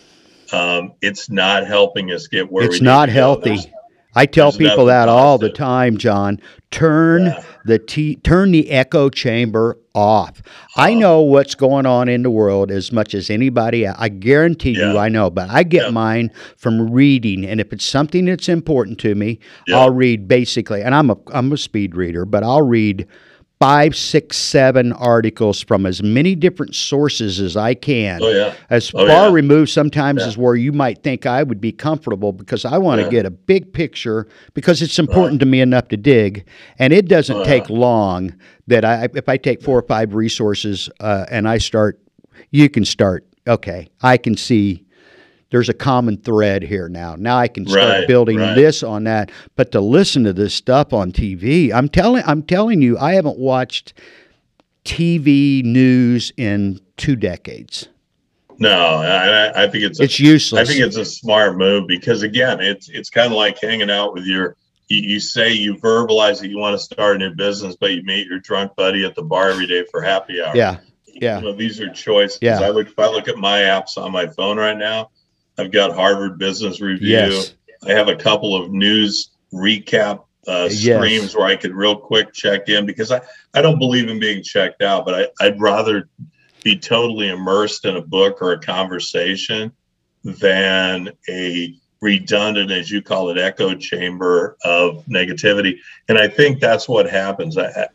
Um, 0.52 0.92
it's 1.00 1.30
not 1.30 1.66
helping 1.66 2.10
us 2.12 2.26
get 2.26 2.50
where 2.50 2.62
we 2.62 2.68
it's 2.68 2.80
need 2.80 2.84
not 2.86 3.08
healthy. 3.08 3.50
There's- 3.50 3.66
I 4.14 4.26
tell 4.26 4.52
people 4.52 4.84
that 4.86 5.08
all 5.08 5.38
the 5.38 5.48
time, 5.48 5.96
John. 5.96 6.38
Turn 6.70 7.24
Yeah. 7.24 7.42
the 7.64 7.78
t- 7.78 8.16
turn 8.16 8.50
the 8.52 8.70
echo 8.70 9.08
chamber 9.08 9.78
off. 9.94 10.42
I 10.76 10.92
Oh. 10.92 10.98
know 10.98 11.20
what's 11.22 11.54
going 11.54 11.86
on 11.86 12.10
in 12.10 12.22
the 12.22 12.28
world 12.28 12.70
as 12.70 12.92
much 12.92 13.14
as 13.14 13.30
anybody. 13.30 13.86
I 13.88 14.08
guarantee 14.10 14.72
you, 14.72 14.98
I 14.98 15.08
know. 15.08 15.30
But 15.30 15.48
I 15.48 15.62
get 15.62 15.84
Yeah. 15.86 15.90
mine 15.92 16.30
from 16.58 16.90
reading, 16.90 17.46
and 17.46 17.58
if 17.58 17.72
it's 17.72 17.86
something 17.86 18.26
that's 18.26 18.50
important 18.50 18.98
to 18.98 19.14
me, 19.14 19.38
Yeah. 19.66 19.78
I'll 19.78 19.94
read 19.94 20.28
basically. 20.28 20.82
And 20.82 20.94
I'm 20.94 21.08
a 21.08 21.16
I'm 21.32 21.50
a 21.50 21.56
speed 21.56 21.94
reader, 21.96 22.26
but 22.26 22.42
I'll 22.42 22.60
read 22.66 23.06
five, 23.62 23.94
six, 23.94 24.36
seven 24.36 24.92
articles 24.94 25.60
from 25.62 25.86
as 25.86 26.02
many 26.02 26.34
different 26.34 26.74
sources 26.74 27.38
as 27.38 27.56
I 27.56 27.74
can 27.74 28.18
Oh 28.20 28.28
yeah. 28.30 28.54
as 28.70 28.90
Oh, 28.92 29.06
far 29.06 29.28
yeah. 29.28 29.30
removed 29.32 29.70
sometimes 29.70 30.20
Yeah. 30.22 30.26
as 30.28 30.36
where 30.36 30.56
you 30.56 30.72
might 30.72 31.02
think 31.04 31.26
I 31.26 31.44
would 31.44 31.60
be 31.60 31.70
comfortable 31.70 32.32
because 32.32 32.64
I 32.64 32.78
want 32.78 33.00
to 33.02 33.08
get 33.08 33.24
a 33.24 33.30
big 33.30 33.72
picture 33.72 34.26
because 34.54 34.82
it's 34.82 34.98
important 34.98 35.38
to 35.40 35.46
me 35.46 35.60
enough 35.60 35.86
to 35.88 35.96
dig, 35.96 36.44
and 36.80 36.92
it 36.92 37.06
doesn't 37.06 37.36
Uh. 37.42 37.44
take 37.44 37.70
long 37.70 38.34
that 38.66 38.84
I 38.84 39.08
if 39.14 39.28
I 39.28 39.36
take 39.36 39.62
four 39.62 39.78
or 39.78 39.86
five 39.86 40.14
resources 40.14 40.90
uh, 40.98 41.26
and 41.30 41.46
I 41.48 41.58
start, 41.58 42.00
you 42.50 42.68
can 42.68 42.84
start. 42.84 43.24
Okay, 43.46 43.86
I 44.02 44.16
can 44.16 44.36
see. 44.36 44.84
There's 45.52 45.68
a 45.68 45.74
common 45.74 46.16
thread 46.16 46.62
here 46.62 46.88
now. 46.88 47.14
Now 47.14 47.36
I 47.36 47.46
can 47.46 47.66
start 47.66 47.84
Right, 48.00 48.08
building 48.08 48.38
right. 48.38 48.54
this 48.54 48.82
on 48.82 49.04
that. 49.04 49.30
But 49.54 49.70
to 49.72 49.80
listen 49.80 50.24
to 50.24 50.32
this 50.32 50.54
stuff 50.54 50.92
on 50.92 51.12
TV, 51.12 51.70
I'm 51.72 51.88
telling 51.88 52.24
I'm 52.26 52.42
telling 52.42 52.82
you, 52.82 52.98
I 52.98 53.12
haven't 53.12 53.38
watched 53.38 53.92
TV 54.84 55.62
news 55.62 56.32
in 56.36 56.80
two 56.96 57.16
decades. 57.16 57.88
No, 58.58 58.70
I, 58.70 59.64
I- 59.64 59.68
think 59.68 59.84
it's 59.84 60.00
a, 60.00 60.04
It's 60.04 60.18
useless. 60.20 60.68
I 60.68 60.72
think 60.72 60.84
it's 60.84 60.96
a 60.96 61.04
smart 61.04 61.56
move 61.56 61.86
because 61.86 62.22
again, 62.22 62.60
it's 62.60 62.88
it's 62.88 63.10
kind 63.10 63.26
of 63.26 63.36
like 63.36 63.60
hanging 63.60 63.90
out 63.90 64.14
with 64.14 64.24
your. 64.24 64.56
You, 64.88 64.98
you 65.02 65.20
say 65.20 65.52
you 65.52 65.74
verbalize 65.76 66.40
that 66.40 66.48
you 66.48 66.58
want 66.58 66.74
to 66.78 66.78
start 66.84 67.16
a 67.16 67.18
new 67.28 67.34
business, 67.34 67.76
but 67.80 67.92
you 67.92 68.02
meet 68.02 68.26
your 68.26 68.40
drunk 68.40 68.72
buddy 68.76 69.04
at 69.04 69.14
the 69.14 69.22
bar 69.22 69.48
every 69.50 69.66
day 69.66 69.84
for 69.90 70.02
happy 70.02 70.42
hour. 70.42 70.52
yeah, 70.56 70.78
yeah. 71.06 71.38
You 71.38 71.44
know, 71.44 71.52
these 71.52 71.80
are 71.80 71.88
choices. 71.90 72.38
Yeah. 72.42 72.60
I 72.60 72.68
look 72.70 72.88
if 72.88 72.98
I 72.98 73.06
look 73.08 73.28
at 73.28 73.36
my 73.36 73.60
apps 73.60 73.96
on 73.96 74.12
my 74.12 74.26
phone 74.26 74.58
right 74.58 74.76
now, 74.76 75.10
I've 75.58 75.70
got 75.72 75.94
Harvard 75.94 76.38
Business 76.38 76.80
Review. 76.80 77.08
Yes. 77.08 77.54
I 77.86 77.92
have 77.92 78.08
a 78.08 78.16
couple 78.16 78.54
of 78.56 78.70
news 78.70 79.30
recap 79.52 80.24
uh, 80.48 80.68
Yes. 80.70 80.80
streams 80.80 81.36
where 81.36 81.46
I 81.46 81.56
could 81.56 81.72
real 81.74 81.96
quick 81.96 82.32
check 82.32 82.68
in 82.68 82.86
because 82.86 83.12
I, 83.12 83.20
I 83.54 83.62
don't 83.62 83.78
believe 83.78 84.08
in 84.08 84.18
being 84.18 84.42
checked 84.42 84.82
out, 84.82 85.04
but 85.04 85.14
I, 85.40 85.46
I'd 85.46 85.60
rather 85.60 86.08
be 86.64 86.76
totally 86.76 87.28
immersed 87.28 87.84
in 87.84 87.96
a 87.96 88.00
book 88.02 88.40
or 88.40 88.52
a 88.52 88.58
conversation 88.60 89.72
than 90.24 91.10
a 91.28 91.74
redundant, 92.00 92.70
as 92.70 92.90
you 92.90 93.02
call 93.02 93.30
it, 93.30 93.38
echo 93.38 93.74
chamber 93.74 94.56
of 94.64 95.04
negativity. 95.06 95.76
And 96.08 96.18
I 96.18 96.28
think 96.28 96.60
that's 96.60 96.88
what 96.88 97.08
happens. 97.08 97.58
I- 97.58 97.88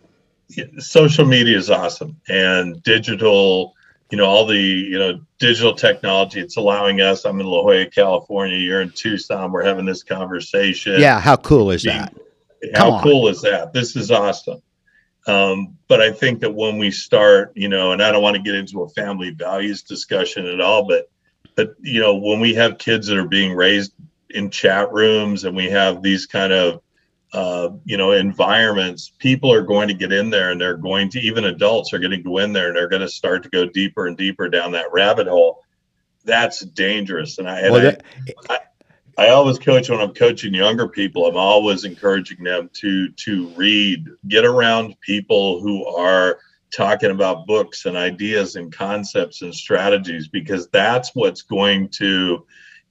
social 0.80 1.26
media 1.26 1.58
is 1.58 1.70
awesome 1.70 2.16
and 2.30 2.82
digital 2.84 3.74
you 4.10 4.18
know 4.18 4.26
all 4.26 4.46
the 4.46 4.58
you 4.58 4.98
know 4.98 5.20
digital 5.40 5.74
technology 5.74 6.40
it's 6.40 6.58
allowing 6.58 7.02
us 7.02 7.26
i'm 7.26 7.40
in 7.40 7.46
la 7.46 7.62
jolla 7.62 7.86
california 7.90 8.58
you're 8.58 8.82
in 8.82 8.90
tucson 8.92 9.52
we're 9.52 9.64
having 9.64 9.86
this 9.86 10.04
conversation 10.04 11.00
Yeah, 11.00 11.20
how 11.20 11.36
cool 11.38 11.72
is 11.72 11.84
that? 11.84 12.14
how 12.76 12.86
Come 12.86 12.94
on. 12.94 13.04
cool 13.04 13.28
is 13.28 13.42
that 13.42 13.74
this 13.74 13.96
is 13.96 14.12
awesome 14.12 14.62
um, 15.28 15.76
but 15.88 16.02
i 16.02 16.12
think 16.12 16.40
that 16.40 16.54
when 16.54 16.78
we 16.78 16.90
start 16.92 17.52
you 17.56 17.68
know 17.70 17.92
and 17.92 18.02
i 18.02 18.12
don't 18.12 18.24
want 18.24 18.36
to 18.36 18.42
get 18.42 18.56
into 18.56 18.82
a 18.84 18.90
family 18.90 19.32
values 19.32 19.82
discussion 19.84 20.46
at 20.46 20.62
all 20.62 20.88
but 20.88 21.10
but 21.56 21.76
you 21.82 22.00
know 22.00 22.16
when 22.16 22.40
we 22.40 22.54
have 22.54 22.78
kids 22.78 23.08
that 23.08 23.18
are 23.18 23.28
being 23.28 23.54
raised 23.54 23.94
in 24.32 24.50
chat 24.50 24.92
rooms 24.92 25.44
and 25.44 25.56
we 25.56 25.66
have 25.70 26.02
these 26.02 26.26
kind 26.26 26.54
of 26.54 26.82
uh, 27.38 27.70
you 27.86 27.98
know 27.98 28.12
environments 28.14 29.12
people 29.20 29.54
are 29.54 29.62
going 29.62 29.88
to 29.88 29.94
get 29.94 30.12
in 30.12 30.30
there 30.32 30.50
and 30.52 30.60
they're 30.60 30.78
going 30.78 31.08
to 31.08 31.20
even 31.20 31.46
adults 31.46 31.94
are 31.94 32.00
going 32.00 32.12
to 32.12 32.18
go 32.18 32.40
in 32.40 32.52
there 32.52 32.68
and 32.70 32.76
they're 32.76 32.88
going 32.88 33.02
to 33.02 33.08
start 33.08 33.44
to 33.44 33.50
go 33.50 33.66
deeper 33.66 34.08
and 34.08 34.18
deeper 34.18 34.50
down 34.50 34.72
that 34.72 34.92
rabbit 34.92 35.28
hole 35.28 35.64
that's 36.26 36.62
dangerous 36.62 37.38
and 37.38 37.48
i, 37.48 37.60
and 37.60 37.72
Well, 37.72 37.82
I 37.82 37.92
that- 37.92 38.04
I 39.20 39.30
always 39.30 39.58
coach 39.58 39.90
when 39.90 40.00
I'm 40.00 40.14
coaching 40.14 40.54
younger 40.54 40.88
people. 40.88 41.26
I'm 41.26 41.38
always 41.38 41.86
encouraging 41.86 42.44
them 42.44 42.70
to 42.74 43.10
to 43.10 43.48
read, 43.56 44.06
get 44.28 44.46
around 44.46 44.96
people 45.02 45.60
who 45.60 45.88
are 45.88 46.38
talking 46.72 47.10
about 47.10 47.48
books 47.48 47.86
and 47.88 47.98
ideas 47.98 48.58
and 48.58 48.72
concepts 48.72 49.42
and 49.42 49.56
strategies 49.56 50.28
because 50.28 50.68
that's 50.68 51.16
what's 51.16 51.42
going 51.42 51.90
to 51.98 52.46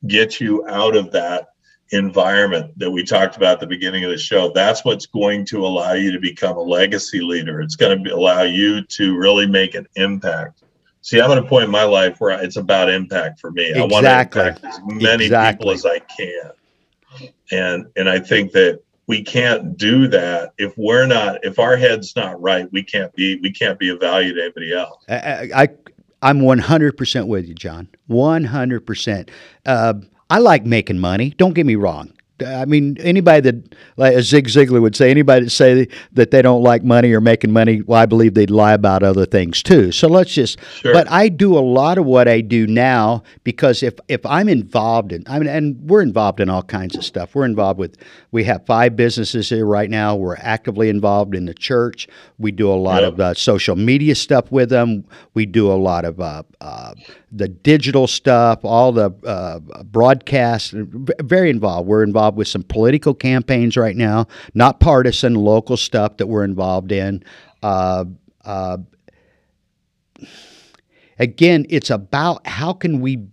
get 0.08 0.40
you 0.40 0.66
out 0.66 0.96
of 0.96 1.12
that 1.12 1.48
environment 1.90 2.76
that 2.78 2.90
we 2.90 3.04
talked 3.04 3.36
about 3.36 3.54
at 3.54 3.60
the 3.60 3.66
beginning 3.66 4.04
of 4.04 4.10
the 4.10 4.18
show. 4.18 4.50
That's 4.52 4.84
what's 4.84 5.06
going 5.06 5.44
to 5.46 5.64
allow 5.64 5.92
you 5.92 6.10
to 6.12 6.18
become 6.20 6.56
a 6.56 6.62
legacy 6.62 7.20
leader. 7.20 7.60
It's 7.60 7.76
going 7.76 7.96
to 7.96 8.02
be, 8.02 8.10
allow 8.10 8.42
you 8.42 8.82
to 8.82 9.16
really 9.16 9.46
make 9.46 9.74
an 9.74 9.86
impact. 9.96 10.62
See, 11.02 11.20
I'm 11.20 11.30
at 11.30 11.38
a 11.38 11.44
point 11.44 11.64
in 11.64 11.70
my 11.70 11.84
life 11.84 12.16
where 12.18 12.42
it's 12.42 12.56
about 12.56 12.90
impact 12.90 13.38
for 13.40 13.52
me. 13.52 13.72
I 13.72 13.80
want 13.80 13.92
to 13.92 13.98
Exactly. 13.98 14.42
impact 14.42 14.64
as 14.64 14.80
many 14.86 15.24
Exactly. 15.26 15.58
people 15.58 15.70
as 15.72 15.86
I 15.86 15.98
can. 16.00 16.50
And 17.52 17.86
and 17.96 18.08
I 18.08 18.18
think 18.18 18.52
that 18.52 18.80
we 19.06 19.22
can't 19.22 19.76
do 19.76 20.08
that 20.08 20.52
if 20.58 20.74
we're 20.76 21.06
not 21.06 21.44
if 21.44 21.60
our 21.60 21.76
head's 21.76 22.16
not 22.16 22.40
right, 22.42 22.70
we 22.72 22.82
can't 22.82 23.14
be 23.14 23.36
we 23.40 23.52
can't 23.52 23.78
be 23.78 23.88
of 23.90 24.00
value 24.00 24.34
to 24.34 24.42
anybody 24.42 24.74
else. 24.74 25.04
I, 25.08 25.48
I 25.54 25.68
I'm 26.22 26.40
100% 26.40 27.26
with 27.28 27.46
you, 27.46 27.54
John. 27.54 27.88
100%. 28.10 29.28
Uh, 29.64 29.94
I 30.30 30.38
like 30.38 30.64
making 30.66 30.98
money. 30.98 31.30
Don't 31.36 31.54
get 31.54 31.66
me 31.66 31.76
wrong. 31.76 32.12
I 32.46 32.66
mean, 32.66 32.98
anybody 33.00 33.40
that, 33.50 33.74
like 33.96 34.12
as 34.12 34.26
Zig 34.26 34.48
Ziglar 34.48 34.82
would 34.82 34.94
say, 34.94 35.10
anybody 35.10 35.46
that 35.46 35.50
say 35.50 35.88
that 36.12 36.32
they 36.32 36.42
don't 36.42 36.62
like 36.62 36.84
money 36.84 37.10
or 37.12 37.20
making 37.22 37.50
money, 37.50 37.80
well, 37.80 37.98
I 37.98 38.04
believe 38.04 38.34
they'd 38.34 38.50
lie 38.50 38.74
about 38.74 39.02
other 39.02 39.24
things 39.24 39.62
too. 39.62 39.90
So 39.90 40.06
let's 40.06 40.34
just. 40.34 40.58
Sure. 40.74 40.92
But 40.92 41.10
I 41.10 41.30
do 41.30 41.56
a 41.56 41.60
lot 41.60 41.96
of 41.96 42.04
what 42.04 42.28
I 42.28 42.42
do 42.42 42.66
now 42.66 43.22
because 43.42 43.82
if 43.82 43.94
if 44.08 44.20
I'm 44.26 44.50
involved 44.50 45.12
in, 45.12 45.24
I 45.26 45.38
mean, 45.38 45.48
and 45.48 45.80
we're 45.88 46.02
involved 46.02 46.40
in 46.40 46.50
all 46.50 46.62
kinds 46.62 46.94
of 46.94 47.06
stuff. 47.06 47.34
We're 47.34 47.46
involved 47.46 47.78
with. 47.78 47.96
We 48.32 48.44
have 48.44 48.66
five 48.66 48.96
businesses 48.96 49.48
here 49.48 49.64
right 49.64 49.88
now. 49.88 50.14
We're 50.14 50.36
actively 50.36 50.90
involved 50.90 51.34
in 51.34 51.46
the 51.46 51.54
church. 51.54 52.06
We 52.38 52.52
do 52.52 52.70
a 52.70 52.74
lot 52.76 53.00
Yep. 53.02 53.12
of 53.14 53.20
uh, 53.20 53.32
social 53.32 53.76
media 53.76 54.14
stuff 54.14 54.52
with 54.52 54.68
them. 54.68 55.06
We 55.32 55.46
do 55.46 55.72
a 55.72 55.80
lot 55.80 56.04
of 56.04 56.20
uh, 56.20 56.42
uh, 56.60 56.92
the 57.32 57.48
digital 57.48 58.06
stuff, 58.06 58.64
all 58.64 58.92
the 58.92 59.10
uh, 59.26 59.58
broadcasts, 59.82 60.72
very 60.74 61.50
involved. 61.50 61.88
We're 61.88 62.04
involved 62.04 62.36
with 62.36 62.48
some 62.48 62.62
political 62.62 63.14
campaigns 63.14 63.76
right 63.76 63.96
now, 63.96 64.26
not 64.54 64.80
partisan, 64.80 65.34
local 65.34 65.76
stuff 65.76 66.18
that 66.18 66.26
we're 66.28 66.44
involved 66.44 66.92
in. 66.92 67.24
Uh, 67.62 68.04
uh, 68.44 68.78
again, 71.18 71.66
it's 71.68 71.90
about 71.90 72.46
how 72.46 72.72
can 72.72 73.00
we. 73.00 73.26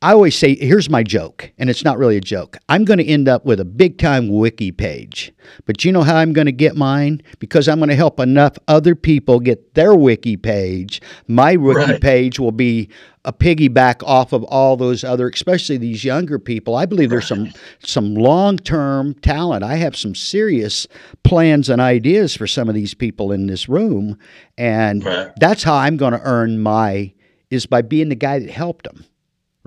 I 0.00 0.12
always 0.12 0.38
say, 0.38 0.54
here's 0.54 0.88
my 0.88 1.02
joke, 1.02 1.50
and 1.58 1.68
it's 1.68 1.82
not 1.84 1.98
really 1.98 2.16
a 2.16 2.20
joke. 2.20 2.56
I'm 2.68 2.84
going 2.84 2.98
to 2.98 3.04
end 3.04 3.26
up 3.28 3.44
with 3.44 3.58
a 3.58 3.64
big 3.64 3.98
time 3.98 4.28
wiki 4.28 4.70
page. 4.70 5.32
But 5.66 5.84
you 5.84 5.90
know 5.90 6.02
how 6.02 6.14
I'm 6.16 6.32
going 6.32 6.46
to 6.46 6.52
get 6.52 6.76
mine? 6.76 7.20
Because 7.40 7.66
I'm 7.66 7.78
going 7.80 7.88
to 7.88 7.96
help 7.96 8.20
enough 8.20 8.56
other 8.68 8.94
people 8.94 9.40
get 9.40 9.74
their 9.74 9.96
wiki 9.96 10.36
page. 10.36 11.02
My 11.26 11.56
wiki 11.56 11.78
Right. 11.92 12.00
page 12.00 12.38
will 12.38 12.52
be 12.52 12.90
a 13.24 13.32
piggyback 13.32 14.00
off 14.06 14.32
of 14.32 14.44
all 14.44 14.76
those 14.76 15.02
other, 15.02 15.28
especially 15.28 15.78
these 15.78 16.04
younger 16.04 16.38
people. 16.38 16.76
I 16.76 16.86
believe 16.86 17.10
there's 17.10 17.26
some 17.26 17.50
some 17.80 18.14
long 18.14 18.56
term 18.56 19.14
talent. 19.14 19.64
I 19.64 19.74
have 19.76 19.96
some 19.96 20.14
serious 20.14 20.86
plans 21.24 21.68
and 21.68 21.80
ideas 21.80 22.36
for 22.36 22.46
some 22.46 22.68
of 22.68 22.76
these 22.76 22.94
people 22.94 23.32
in 23.32 23.48
this 23.48 23.68
room, 23.68 24.16
and 24.56 25.04
Right. 25.04 25.32
that's 25.40 25.64
how 25.64 25.74
I'm 25.74 25.96
going 25.96 26.12
to 26.12 26.20
earn 26.22 26.60
my 26.60 27.12
is 27.50 27.66
by 27.66 27.82
being 27.82 28.10
the 28.10 28.14
guy 28.14 28.38
that 28.38 28.50
helped 28.50 28.84
them, 28.84 29.04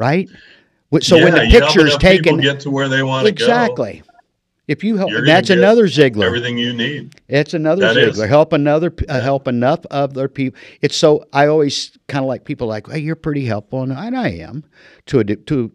right? 0.01 0.27
So 1.01 1.15
when 1.15 1.27
Yeah, 1.35 1.39
the 1.43 1.47
you 1.47 1.59
help 1.59 1.63
picture 1.73 1.87
is 1.87 1.93
people 1.93 1.99
taken, 1.99 2.37
get 2.41 2.59
to 2.61 2.69
where 2.71 2.89
they 2.89 3.01
want 3.03 3.25
to 3.27 3.31
go. 3.31 3.43
exactly, 3.45 4.01
If 4.67 4.83
you 4.83 4.97
help, 4.97 5.09
You're 5.09 5.19
and 5.19 5.27
gonna 5.27 5.35
that's 5.37 5.49
another 5.49 5.87
Ziglar. 5.87 6.23
everything 6.25 6.57
you 6.57 6.73
need. 6.73 7.15
It's 7.29 7.53
another 7.53 7.81
That 7.81 7.95
Ziglar. 7.95 8.23
is. 8.23 8.29
Help 8.29 8.51
another, 8.53 8.93
uh, 9.07 9.21
help 9.21 9.47
enough 9.47 9.79
other 9.91 10.27
people. 10.27 10.59
It's 10.81 10.95
so 10.97 11.25
I 11.31 11.47
always 11.47 11.97
kind 12.07 12.23
of 12.23 12.27
like 12.27 12.43
people 12.45 12.67
like, 12.67 12.89
hey, 12.89 12.99
you're 12.99 13.15
pretty 13.15 13.45
helpful, 13.45 13.83
and 13.83 13.93
I, 13.93 14.29
am 14.29 14.63
to 15.07 15.19
a 15.19 15.23
de- 15.23 15.35
to 15.37 15.71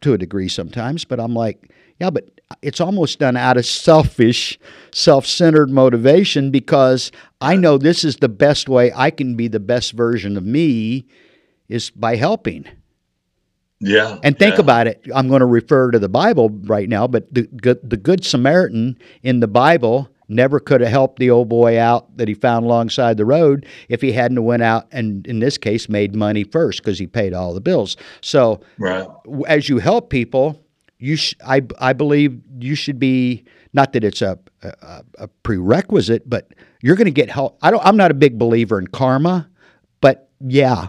to 0.00 0.12
a 0.14 0.18
degree 0.18 0.48
sometimes. 0.48 1.04
But 1.04 1.20
I'm 1.20 1.34
like, 1.34 1.70
yeah, 2.00 2.10
but 2.10 2.30
it's 2.62 2.80
almost 2.80 3.18
done 3.20 3.36
out 3.36 3.56
of 3.56 3.64
selfish, 3.66 4.58
self-centered 4.92 5.70
motivation 5.70 6.50
because 6.50 7.12
I 7.40 7.54
know 7.56 7.78
this 7.78 8.04
is 8.04 8.16
the 8.16 8.28
best 8.28 8.68
way 8.68 8.90
I 8.94 9.10
can 9.10 9.36
be 9.36 9.46
the 9.48 9.60
best 9.60 9.92
version 9.92 10.36
of 10.36 10.44
me 10.44 11.06
is 11.68 11.90
by 11.90 12.16
helping. 12.16 12.66
Yeah. 13.80 14.18
And 14.22 14.38
think 14.38 14.56
yeah. 14.56 14.60
about 14.60 14.86
it. 14.86 15.02
I'm 15.14 15.28
going 15.28 15.40
to 15.40 15.46
refer 15.46 15.90
to 15.90 15.98
the 15.98 16.08
Bible 16.08 16.50
right 16.64 16.88
now, 16.88 17.06
but 17.06 17.32
the 17.32 17.42
good, 17.42 17.78
the 17.88 17.96
good 17.96 18.24
Samaritan 18.24 18.98
in 19.22 19.40
the 19.40 19.48
Bible 19.48 20.08
never 20.28 20.60
could 20.60 20.80
have 20.80 20.90
helped 20.90 21.18
the 21.18 21.30
old 21.30 21.48
boy 21.48 21.78
out 21.78 22.16
that 22.16 22.28
he 22.28 22.34
found 22.34 22.64
alongside 22.64 23.16
the 23.16 23.24
road 23.24 23.66
if 23.88 24.00
he 24.00 24.12
hadn't 24.12 24.42
went 24.44 24.62
out 24.62 24.86
and 24.92 25.26
in 25.26 25.40
this 25.40 25.58
case 25.58 25.88
made 25.88 26.14
money 26.14 26.44
first 26.44 26.82
because 26.82 26.98
he 26.98 27.06
paid 27.06 27.34
all 27.34 27.52
the 27.52 27.60
bills. 27.60 27.96
So 28.20 28.60
Right. 28.78 29.06
as 29.48 29.68
you 29.68 29.78
help 29.78 30.08
people, 30.10 30.62
you 30.98 31.16
sh- 31.16 31.34
I 31.44 31.62
I 31.80 31.92
believe 31.94 32.40
you 32.60 32.74
should 32.74 32.98
be 32.98 33.44
not 33.72 33.92
that 33.94 34.04
it's 34.04 34.22
a 34.22 34.38
a, 34.62 35.02
a 35.18 35.28
prerequisite, 35.42 36.28
but 36.28 36.52
you're 36.82 36.96
going 36.96 37.06
to 37.06 37.10
get 37.10 37.30
help. 37.30 37.58
I 37.62 37.70
don't. 37.70 37.84
I'm 37.84 37.96
not 37.96 38.10
a 38.10 38.14
big 38.14 38.38
believer 38.38 38.78
in 38.78 38.86
karma, 38.86 39.48
but 40.00 40.28
yeah, 40.40 40.88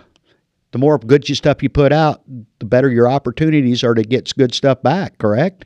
the 0.71 0.77
more 0.79 0.97
good 0.97 1.25
stuff 1.25 1.61
you 1.61 1.69
put 1.69 1.91
out, 1.91 2.21
the 2.59 2.65
better 2.65 2.89
your 2.89 3.09
opportunities 3.09 3.83
are 3.83 3.93
to 3.93 4.03
get 4.03 4.33
good 4.37 4.53
stuff 4.53 4.81
back. 4.81 5.17
Correct? 5.17 5.65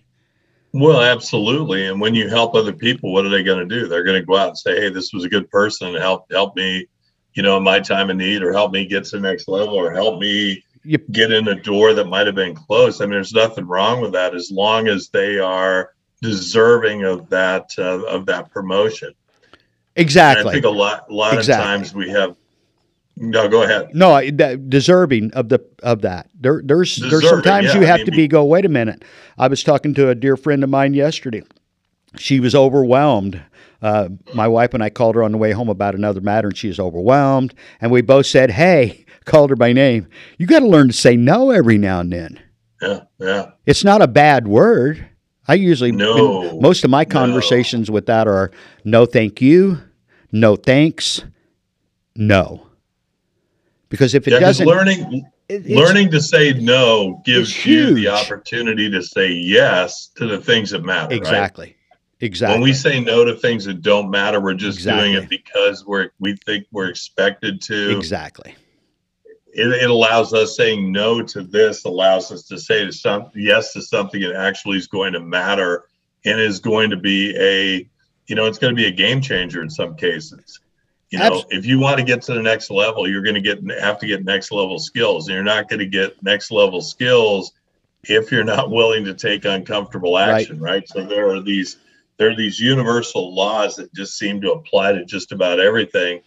Well, 0.74 1.02
absolutely. 1.02 1.86
And 1.86 2.02
when 2.02 2.16
you 2.16 2.28
help 2.28 2.54
other 2.54 2.74
people, 2.74 3.14
what 3.14 3.26
are 3.26 3.30
they 3.30 3.44
going 3.44 3.68
to 3.68 3.80
do? 3.80 3.88
They're 3.88 4.04
going 4.04 4.20
to 4.20 4.26
go 4.26 4.36
out 4.36 4.50
and 4.50 4.58
say, 4.58 4.76
"Hey, 4.76 4.90
this 4.90 5.14
was 5.14 5.24
a 5.24 5.30
good 5.30 5.50
person 5.50 5.88
and 5.88 5.98
help 5.98 6.26
help 6.32 6.56
me, 6.56 6.86
you 7.34 7.44
know, 7.44 7.56
in 7.58 7.64
my 7.64 7.80
time 7.80 8.10
of 8.10 8.18
need, 8.18 8.44
or 8.44 8.52
help 8.52 8.74
me 8.74 8.86
get 8.86 9.06
to 9.06 9.18
the 9.18 9.22
next 9.22 9.48
level, 9.48 9.76
or 9.76 9.92
help 9.92 10.20
me 10.20 10.62
Yep. 10.84 11.02
get 11.12 11.32
in 11.32 11.48
a 11.48 11.56
door 11.56 11.94
that 11.94 12.06
might 12.06 12.26
have 12.28 12.36
been 12.36 12.56
closed." 12.56 13.02
I 13.02 13.06
mean, 13.06 13.14
there's 13.14 13.32
nothing 13.34 13.66
wrong 13.66 14.02
with 14.02 14.12
that 14.14 14.36
as 14.36 14.52
long 14.52 14.88
as 14.88 15.10
they 15.10 15.40
are 15.40 15.92
deserving 16.22 17.04
of 17.04 17.30
that 17.30 17.70
uh, 17.78 18.04
of 18.08 18.26
that 18.26 18.52
promotion. 18.52 19.14
And 19.96 20.50
I 20.50 20.52
think 20.52 20.66
a 20.66 20.70
lot 20.70 21.06
a 21.10 21.14
lot 21.14 21.34
Exactly. 21.36 21.64
of 21.64 21.70
times 21.70 21.94
we 21.96 22.10
have. 22.10 22.36
No, 23.18 23.48
go 23.48 23.64
ahead. 23.64 23.90
No, 23.94 24.20
that- 24.32 24.70
deserving 24.70 25.32
of 25.34 25.50
the 25.50 25.64
of 25.84 26.02
that. 26.02 26.30
There, 26.40 26.62
there's 26.64 26.98
there's 26.98 27.12
Deserving, 27.12 27.30
sometimes 27.30 27.68
yeah, 27.68 27.76
you 27.76 27.82
I 27.84 27.86
have 27.86 27.98
mean, 28.00 28.06
to 28.08 28.12
be- 28.12 28.28
go. 28.28 28.44
Wait 28.46 28.66
a 28.66 28.70
minute. 28.70 29.04
I 29.38 29.48
was 29.48 29.64
talking 29.64 29.94
to 29.96 30.10
a 30.10 30.16
dear 30.16 30.36
friend 30.38 30.64
of 30.64 30.70
mine 30.70 30.94
yesterday. 30.94 31.44
She 32.18 32.40
was 32.40 32.56
overwhelmed. 32.56 33.42
Uh, 33.82 34.10
my 34.34 34.48
wife 34.48 34.74
and 34.74 34.82
I 34.84 34.90
called 34.90 35.16
her 35.16 35.24
on 35.24 35.32
the 35.34 35.38
way 35.38 35.52
home 35.52 35.70
about 35.70 35.96
another 35.96 36.22
matter, 36.22 36.48
and 36.48 36.58
she 36.58 36.68
was 36.70 36.80
overwhelmed. 36.80 37.54
And 37.82 37.92
we 37.92 38.02
both 38.02 38.26
said, 38.26 38.52
"Hey," 38.52 39.06
called 39.26 39.50
her 39.50 39.56
by 39.56 39.74
name. 39.74 40.08
You 40.38 40.48
got 40.48 40.60
to 40.60 40.68
learn 40.68 40.88
to 40.88 40.94
say 40.94 41.16
no 41.16 41.52
every 41.52 41.78
now 41.78 42.00
and 42.02 42.12
then. 42.12 42.40
Yeah, 42.82 43.02
yeah. 43.20 43.52
It's 43.66 43.84
not 43.84 44.02
a 44.02 44.08
bad 44.08 44.48
word. 44.48 45.08
I 45.48 45.54
usually 45.54 45.92
No, 45.92 46.60
most 46.60 46.84
of 46.84 46.90
my 46.90 47.04
no. 47.04 47.10
conversations 47.10 47.90
with 47.92 48.08
that 48.08 48.28
are 48.28 48.52
no, 48.84 49.06
thank 49.06 49.42
you, 49.42 49.78
no 50.32 50.56
thanks, 50.56 51.24
no. 52.16 52.65
Because 53.96 54.14
if 54.14 54.28
it 54.28 54.32
Yeah, 54.32 54.40
doesn't, 54.40 54.68
learning 54.68 55.26
it- 55.48 55.70
learning 55.70 56.12
to 56.12 56.20
say 56.22 56.52
no 56.54 57.22
gives 57.24 57.66
you 57.66 57.94
the 57.94 58.10
opportunity 58.10 58.90
to 58.90 59.02
say 59.02 59.32
yes 59.32 60.08
to 60.16 60.28
the 60.28 60.38
things 60.40 60.72
that 60.72 60.84
matter. 60.84 61.10
Right? 61.10 61.18
Exactly. 61.18 61.76
Exactly. 62.20 62.56
When 62.56 62.64
we 62.64 62.74
say 62.74 63.00
no 63.00 63.24
to 63.26 63.36
things 63.36 63.66
that 63.66 63.82
don't 63.82 64.10
matter, 64.10 64.42
we're 64.42 64.54
just 64.54 64.84
doing 64.84 65.14
it 65.14 65.30
because 65.30 65.86
we're 65.86 66.10
we 66.20 66.36
think 66.46 66.66
we're 66.72 66.90
expected 66.90 67.62
to. 67.64 67.96
exactly. 67.98 68.56
It, 69.54 69.68
it 69.68 69.90
allows 69.90 70.34
us 70.34 70.58
saying 70.58 70.92
no 70.92 71.22
to 71.22 71.42
this 71.42 71.86
allows 71.86 72.32
us 72.32 72.44
to 72.48 72.58
say 72.60 72.84
to 72.86 72.92
some 72.92 73.30
yes 73.36 73.72
to 73.74 73.82
something 73.82 74.22
that 74.22 74.36
actually 74.36 74.78
is 74.78 74.88
going 74.88 75.14
to 75.14 75.22
matter 75.22 75.86
and 76.26 76.40
is 76.40 76.60
going 76.60 76.90
to 76.90 76.98
be 76.98 77.34
a 77.38 77.88
you 78.28 78.36
know 78.36 78.46
it's 78.46 78.58
going 78.58 78.76
to 78.76 78.82
be 78.82 78.88
a 78.88 78.92
game 78.92 79.22
changer 79.22 79.62
in 79.62 79.70
some 79.70 79.96
cases. 79.96 80.60
You 81.16 81.22
know, 81.22 81.38
Abs- 81.38 81.46
if 81.50 81.66
you 81.66 81.80
want 81.80 81.98
to 81.98 82.04
get 82.04 82.22
to 82.24 82.34
the 82.34 82.42
next 82.42 82.70
level, 82.70 83.08
you're 83.08 83.22
going 83.22 83.36
to 83.36 83.42
get 83.42 83.64
have 83.80 84.00
to 84.00 84.06
get 84.06 84.26
next 84.26 84.52
level 84.52 84.78
skills, 84.80 85.28
and 85.28 85.36
you're 85.36 85.46
not 85.46 85.70
going 85.70 85.80
to 85.80 85.86
get 85.86 86.22
next 86.22 86.52
level 86.52 86.82
skills 86.82 87.54
if 88.04 88.34
you're 88.34 88.44
not 88.44 88.70
willing 88.70 89.06
to 89.06 89.14
take 89.14 89.46
uncomfortable 89.46 90.18
action, 90.18 90.60
right? 90.60 90.88
So 90.90 91.06
there 91.06 91.30
are 91.30 91.42
these 91.42 91.78
there 92.18 92.30
are 92.30 92.36
these 92.36 92.60
universal 92.60 93.34
laws 93.34 93.78
that 93.78 93.94
just 93.94 94.18
seem 94.18 94.42
to 94.42 94.52
apply 94.52 94.92
to 94.92 95.06
just 95.06 95.32
about 95.32 95.62
everything, 95.62 96.20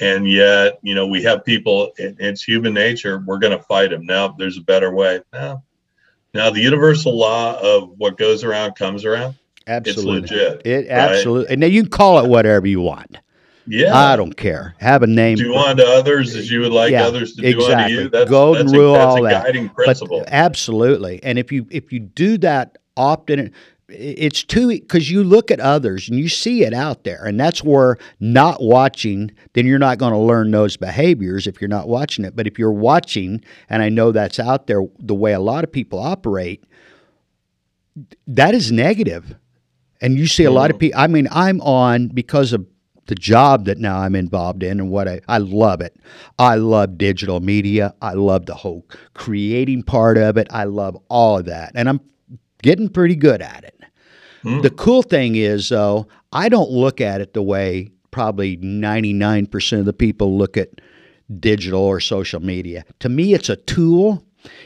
and 0.00 0.26
yet 0.26 0.78
you 0.80 0.94
know 0.94 1.06
we 1.06 1.22
have 1.24 1.44
people. 1.44 1.92
It, 1.98 2.16
it's 2.18 2.42
human 2.42 2.72
nature. 2.72 3.22
We're 3.26 3.38
going 3.38 3.56
to 3.56 3.62
fight 3.64 3.90
them. 3.90 4.06
Now 4.06 4.28
there's 4.28 4.56
a 4.56 4.62
better 4.62 4.94
way. 4.94 5.20
No, 5.34 5.62
now 6.32 6.48
the 6.48 6.62
universal 6.62 7.18
law 7.18 7.60
of 7.60 7.90
what 7.98 8.16
goes 8.16 8.44
around 8.44 8.76
comes 8.76 9.04
around. 9.04 9.34
Absolutely. 9.66 10.22
It's 10.22 10.30
legit. 10.32 10.66
It 10.66 10.76
right? 10.76 10.88
absolutely. 10.88 11.52
And 11.52 11.60
now 11.60 11.66
you 11.66 11.82
can 11.82 11.90
call 11.90 12.24
it 12.24 12.30
whatever 12.30 12.66
you 12.66 12.80
want. 12.80 13.18
Yeah. 13.66 13.96
I 13.96 14.16
don't 14.16 14.36
care. 14.36 14.74
Have 14.78 15.02
a 15.02 15.06
name. 15.06 15.36
do 15.36 15.54
unto 15.54 15.82
others 15.82 16.34
as 16.34 16.50
you 16.50 16.60
would 16.60 16.72
like 16.72 16.92
Yeah, 16.92 17.04
others 17.04 17.34
to 17.34 17.42
do 17.42 17.48
exactly. 17.48 17.74
unto 17.74 17.94
you. 17.94 18.08
That's, 18.08 18.30
Golden 18.30 18.66
that's 18.66 18.76
a, 18.76 18.80
rule, 18.80 18.94
that's 18.94 19.04
all 19.04 19.26
a 19.26 19.28
that. 19.30 19.44
guiding 19.44 19.70
but 19.74 20.28
absolutely. 20.28 21.22
And 21.22 21.38
if 21.38 21.52
you 21.52 21.66
if 21.70 21.92
you 21.92 22.00
do 22.00 22.38
that 22.38 22.78
often, 22.96 23.52
it's 23.88 24.42
too 24.42 24.68
because 24.68 25.10
you 25.10 25.22
look 25.22 25.50
at 25.50 25.60
others 25.60 26.08
and 26.08 26.18
you 26.18 26.28
see 26.28 26.64
it 26.64 26.74
out 26.74 27.04
there, 27.04 27.24
and 27.24 27.38
that's 27.38 27.62
where 27.62 27.98
not 28.20 28.62
watching, 28.62 29.30
then 29.52 29.66
you're 29.66 29.78
not 29.78 29.98
going 29.98 30.12
to 30.12 30.18
learn 30.18 30.50
those 30.50 30.76
behaviors 30.76 31.46
if 31.46 31.60
you're 31.60 31.68
not 31.68 31.88
watching 31.88 32.24
it. 32.24 32.34
But 32.34 32.46
if 32.46 32.58
you're 32.58 32.72
watching, 32.72 33.42
and 33.68 33.82
I 33.82 33.88
know 33.88 34.12
that's 34.12 34.38
out 34.38 34.66
there, 34.66 34.82
the 34.98 35.14
way 35.14 35.32
a 35.32 35.40
lot 35.40 35.64
of 35.64 35.72
people 35.72 35.98
operate, 35.98 36.64
that 38.26 38.54
is 38.54 38.72
negative. 38.72 39.36
And 40.00 40.18
you 40.18 40.26
see 40.26 40.44
a 40.44 40.50
lot 40.50 40.70
of 40.70 40.76
mm-hmm. 40.76 40.80
people. 40.80 41.00
I 41.00 41.06
mean, 41.06 41.28
I'm 41.30 41.60
on 41.60 42.08
because 42.08 42.52
of 42.52 42.66
the 43.06 43.14
job 43.14 43.64
that 43.64 43.78
now 43.78 43.98
I'm 43.98 44.14
involved 44.14 44.62
in 44.62 44.80
and 44.80 44.90
what 44.90 45.08
I, 45.08 45.20
I 45.28 45.38
love 45.38 45.80
it. 45.80 45.96
I 46.38 46.54
love 46.56 46.98
digital 46.98 47.40
media. 47.40 47.94
I 48.00 48.14
love 48.14 48.46
the 48.46 48.54
whole 48.54 48.86
creating 49.14 49.82
part 49.82 50.18
of 50.18 50.36
it. 50.36 50.46
I 50.50 50.64
love 50.64 50.96
all 51.08 51.38
of 51.38 51.46
that. 51.46 51.72
And 51.74 51.88
I'm 51.88 52.00
getting 52.62 52.88
pretty 52.88 53.16
good 53.16 53.42
at 53.42 53.64
it. 53.64 53.80
Hmm. 54.42 54.60
The 54.60 54.70
cool 54.70 55.02
thing 55.02 55.36
is, 55.36 55.68
though, 55.68 56.08
I 56.32 56.48
don't 56.48 56.70
look 56.70 57.00
at 57.00 57.20
it 57.20 57.34
the 57.34 57.42
way 57.42 57.90
probably 58.10 58.56
99% 58.58 59.78
of 59.78 59.84
the 59.84 59.92
people 59.92 60.36
look 60.38 60.56
at 60.56 60.80
digital 61.40 61.80
or 61.80 62.00
social 62.00 62.40
media. 62.40 62.84
To 63.00 63.08
me, 63.08 63.34
it's 63.34 63.48
a 63.48 63.56
tool. 63.56 64.24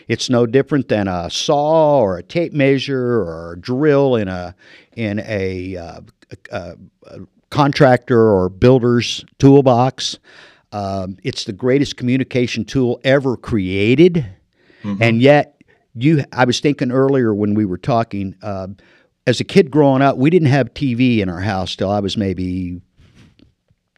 It's 0.09 0.31
no 0.31 0.47
different 0.47 0.89
than 0.89 1.07
a 1.07 1.31
saw 1.31 2.01
or 2.01 2.19
a 2.19 2.23
tape 2.23 2.53
measure 2.53 3.21
or 3.23 3.53
a 3.53 3.61
drill 3.61 4.17
in 4.17 4.29
a 4.29 4.55
in 4.95 5.21
a, 5.21 5.77
uh, 5.77 6.01
a, 6.51 6.77
a 7.05 7.19
contractor 7.51 8.31
or 8.31 8.49
builder's 8.49 9.25
toolbox. 9.39 10.19
Um, 10.73 11.17
it's 11.23 11.45
the 11.45 11.53
greatest 11.53 11.97
communication 11.97 12.65
tool 12.65 13.01
ever 13.05 13.37
created, 13.37 14.27
Mhm. 14.83 14.99
and 15.01 15.23
yet 15.23 15.61
you. 15.95 16.25
I 16.33 16.45
was 16.45 16.61
thinking 16.61 16.91
earlier 16.91 17.35
when 17.35 17.55
we 17.55 17.65
were 17.65 17.79
talking. 17.79 18.35
Uh, 18.43 18.69
as 19.27 19.41
a 19.41 19.45
kid 19.45 19.71
growing 19.71 20.03
up, 20.03 20.17
we 20.17 20.31
didn't 20.31 20.49
have 20.49 20.73
TV 20.75 21.21
in 21.21 21.29
our 21.29 21.41
house 21.41 21.75
till 21.75 21.91
I 21.91 21.99
was 22.01 22.17
maybe 22.17 22.81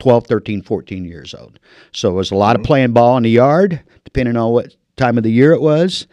12, 0.01 0.27
13, 0.27 0.63
14 0.63 1.05
years 1.05 1.35
old. 1.35 1.59
So 1.93 2.11
it 2.11 2.15
was 2.15 2.31
a 2.31 2.35
lot 2.37 2.57
of 2.57 2.63
playing 2.63 2.93
ball 2.93 3.17
in 3.17 3.25
the 3.25 3.31
yard, 3.31 3.81
depending 4.05 4.37
on 4.37 4.53
what 4.53 4.75
time 4.97 5.19
of 5.19 5.25
the 5.25 5.33
year 5.33 5.53
it 5.53 5.61
was. 5.61 6.07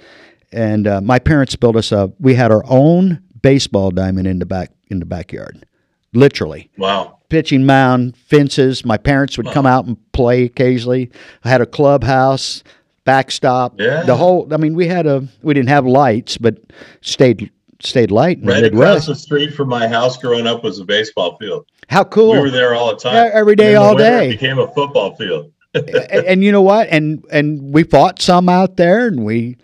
And 0.52 0.88
uh, 0.88 1.02
my 1.02 1.20
parents 1.20 1.56
built 1.56 1.76
us 1.76 1.92
a. 1.92 2.12
We 2.20 2.34
had 2.36 2.52
our 2.52 2.64
own 2.68 3.22
baseball 3.42 3.92
diamond 3.92 4.28
in 4.28 4.40
the 4.40 4.46
back 4.46 4.72
in 4.90 5.00
the 5.00 5.06
backyard, 5.06 5.66
literally 6.14 6.70
wow. 6.78 7.18
Pitching 7.36 7.66
mound, 7.66 8.16
fences. 8.16 8.86
My 8.86 8.96
parents 8.96 9.36
would 9.36 9.48
come 9.48 9.66
out 9.66 9.86
and 9.86 9.98
play 10.14 10.44
occasionally. 10.44 11.12
I 11.44 11.50
had 11.50 11.60
a 11.60 11.66
clubhouse, 11.66 12.64
backstop. 13.04 13.78
Yeah. 13.78 14.04
The 14.04 14.16
whole. 14.16 14.48
I 14.54 14.58
mean, 14.58 14.74
we 14.74 14.88
had 14.88 15.06
a. 15.06 15.28
We 15.42 15.54
didn't 15.54 15.68
have 15.68 15.86
lights, 15.86 16.38
but 16.38 16.60
stayed 17.02 17.52
stayed 17.82 18.10
light 18.10 18.40
Right 18.42 18.64
across 18.64 19.06
the 19.06 19.16
street 19.16 19.54
from 19.54 19.68
my 19.68 19.86
house 19.86 20.16
growing 20.16 20.48
up 20.48 20.64
was 20.64 20.80
a 20.80 20.86
baseball 20.86 21.36
field. 21.38 21.66
How 21.90 22.06
cool! 22.06 22.32
We 22.32 22.40
were 22.40 22.52
there 22.52 22.74
all 22.74 22.92
the 22.92 23.02
time. 23.02 23.30
Every 23.34 23.58
day, 23.58 23.76
all 23.76 23.98
day. 23.98 24.30
It 24.30 24.40
became 24.40 24.58
a 24.58 24.74
football 24.74 25.14
field. 25.18 25.52
and, 25.74 25.90
and 25.90 26.44
you 26.44 26.54
know 26.54 26.62
what? 26.62 26.88
And 26.88 27.26
and 27.34 27.74
we 27.74 27.84
fought 27.84 28.22
some 28.22 28.48
out 28.48 28.78
there, 28.78 29.08
and 29.08 29.26
we 29.26 29.58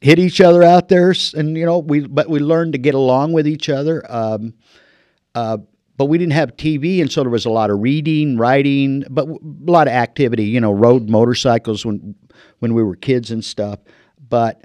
hit 0.00 0.18
each 0.18 0.40
other 0.40 0.64
out 0.64 0.88
there, 0.88 1.14
and 1.34 1.56
you 1.56 1.66
know 1.66 1.78
we 1.78 2.00
but 2.00 2.28
we 2.28 2.40
learned 2.40 2.72
to 2.72 2.78
get 2.78 2.96
along 2.96 3.32
with 3.32 3.46
each 3.46 3.68
other. 3.68 4.04
Um, 4.12 4.54
uh, 5.36 5.58
but 6.02 6.06
we 6.06 6.18
didn't 6.18 6.32
have 6.32 6.56
TV, 6.56 7.00
and 7.00 7.12
so 7.12 7.22
there 7.22 7.30
was 7.30 7.44
a 7.44 7.50
lot 7.50 7.70
of 7.70 7.80
reading, 7.80 8.36
writing, 8.36 9.04
but 9.08 9.28
a 9.28 9.38
lot 9.70 9.86
of 9.86 9.92
activity. 9.92 10.46
You 10.46 10.60
know, 10.60 10.72
rode 10.72 11.08
motorcycles 11.08 11.86
when 11.86 12.16
when 12.58 12.74
we 12.74 12.82
were 12.82 12.96
kids 12.96 13.30
and 13.30 13.44
stuff. 13.44 13.78
But 14.28 14.64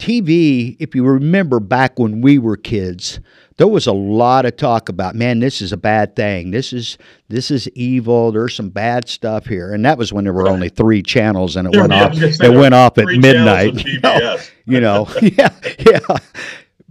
TV, 0.00 0.76
if 0.80 0.96
you 0.96 1.04
remember 1.04 1.60
back 1.60 2.00
when 2.00 2.20
we 2.20 2.40
were 2.40 2.56
kids, 2.56 3.20
there 3.58 3.68
was 3.68 3.86
a 3.86 3.92
lot 3.92 4.44
of 4.44 4.56
talk 4.56 4.88
about, 4.88 5.14
man, 5.14 5.38
this 5.38 5.62
is 5.62 5.70
a 5.70 5.76
bad 5.76 6.16
thing. 6.16 6.50
This 6.50 6.72
is 6.72 6.98
this 7.28 7.52
is 7.52 7.68
evil. 7.76 8.32
There's 8.32 8.56
some 8.56 8.70
bad 8.70 9.08
stuff 9.08 9.46
here, 9.46 9.72
and 9.72 9.84
that 9.84 9.98
was 9.98 10.12
when 10.12 10.24
there 10.24 10.32
were 10.32 10.44
right. 10.44 10.52
only 10.52 10.68
three 10.68 11.00
channels, 11.00 11.54
and 11.54 11.72
it 11.72 11.78
went 11.78 11.92
off. 11.92 12.12
It 12.14 12.56
went 12.58 12.74
off 12.74 12.98
at 12.98 13.06
midnight. 13.06 13.84
You 13.90 14.00
know, 14.00 14.38
you 14.66 14.80
know? 14.80 15.08
yeah, 15.22 15.54
yeah. 15.78 16.16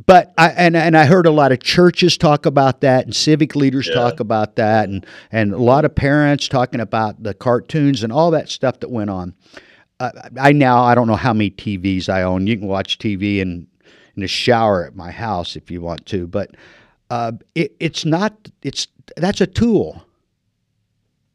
But 0.06 0.34
I 0.38 0.50
and 0.50 0.78
and 0.78 0.96
I 0.96 1.06
heard 1.06 1.26
a 1.26 1.32
lot 1.32 1.52
of 1.52 1.62
churches 1.62 2.18
talk 2.18 2.46
about 2.46 2.82
that, 2.82 3.06
and 3.06 3.16
civic 3.16 3.56
leaders 3.56 3.88
yeah. 3.88 3.96
talk 3.96 4.20
about 4.20 4.56
that, 4.56 4.88
and 4.88 5.06
and 5.32 5.54
a 5.54 5.58
lot 5.58 5.84
of 5.84 5.94
parents 5.94 6.48
talking 6.48 6.80
about 6.80 7.22
the 7.22 7.34
cartoons 7.34 8.04
and 8.04 8.14
all 8.14 8.32
that 8.32 8.50
stuff 8.50 8.80
that 8.80 8.90
went 8.90 9.10
on. 9.10 9.34
Uh, 10.00 10.12
I 10.40 10.54
now 10.54 10.84
I 10.84 10.96
don't 10.96 11.08
know 11.08 11.18
how 11.18 11.34
many 11.34 11.52
TVs 11.52 12.08
I 12.08 12.24
own. 12.24 12.48
You 12.48 12.58
can 12.58 12.68
watch 12.68 12.98
TV 12.98 13.40
in 13.40 13.68
in 14.16 14.22
the 14.22 14.28
shower 14.28 14.86
at 14.86 14.96
my 14.96 15.12
house 15.12 15.58
if 15.58 15.70
you 15.70 15.82
want 15.82 16.06
to, 16.08 16.28
but 16.28 16.52
uh, 17.10 17.34
it, 17.54 17.76
it's 17.80 18.06
not. 18.06 18.50
It's 18.62 18.88
that's 19.18 19.42
a 19.42 19.48
tool. 19.48 20.06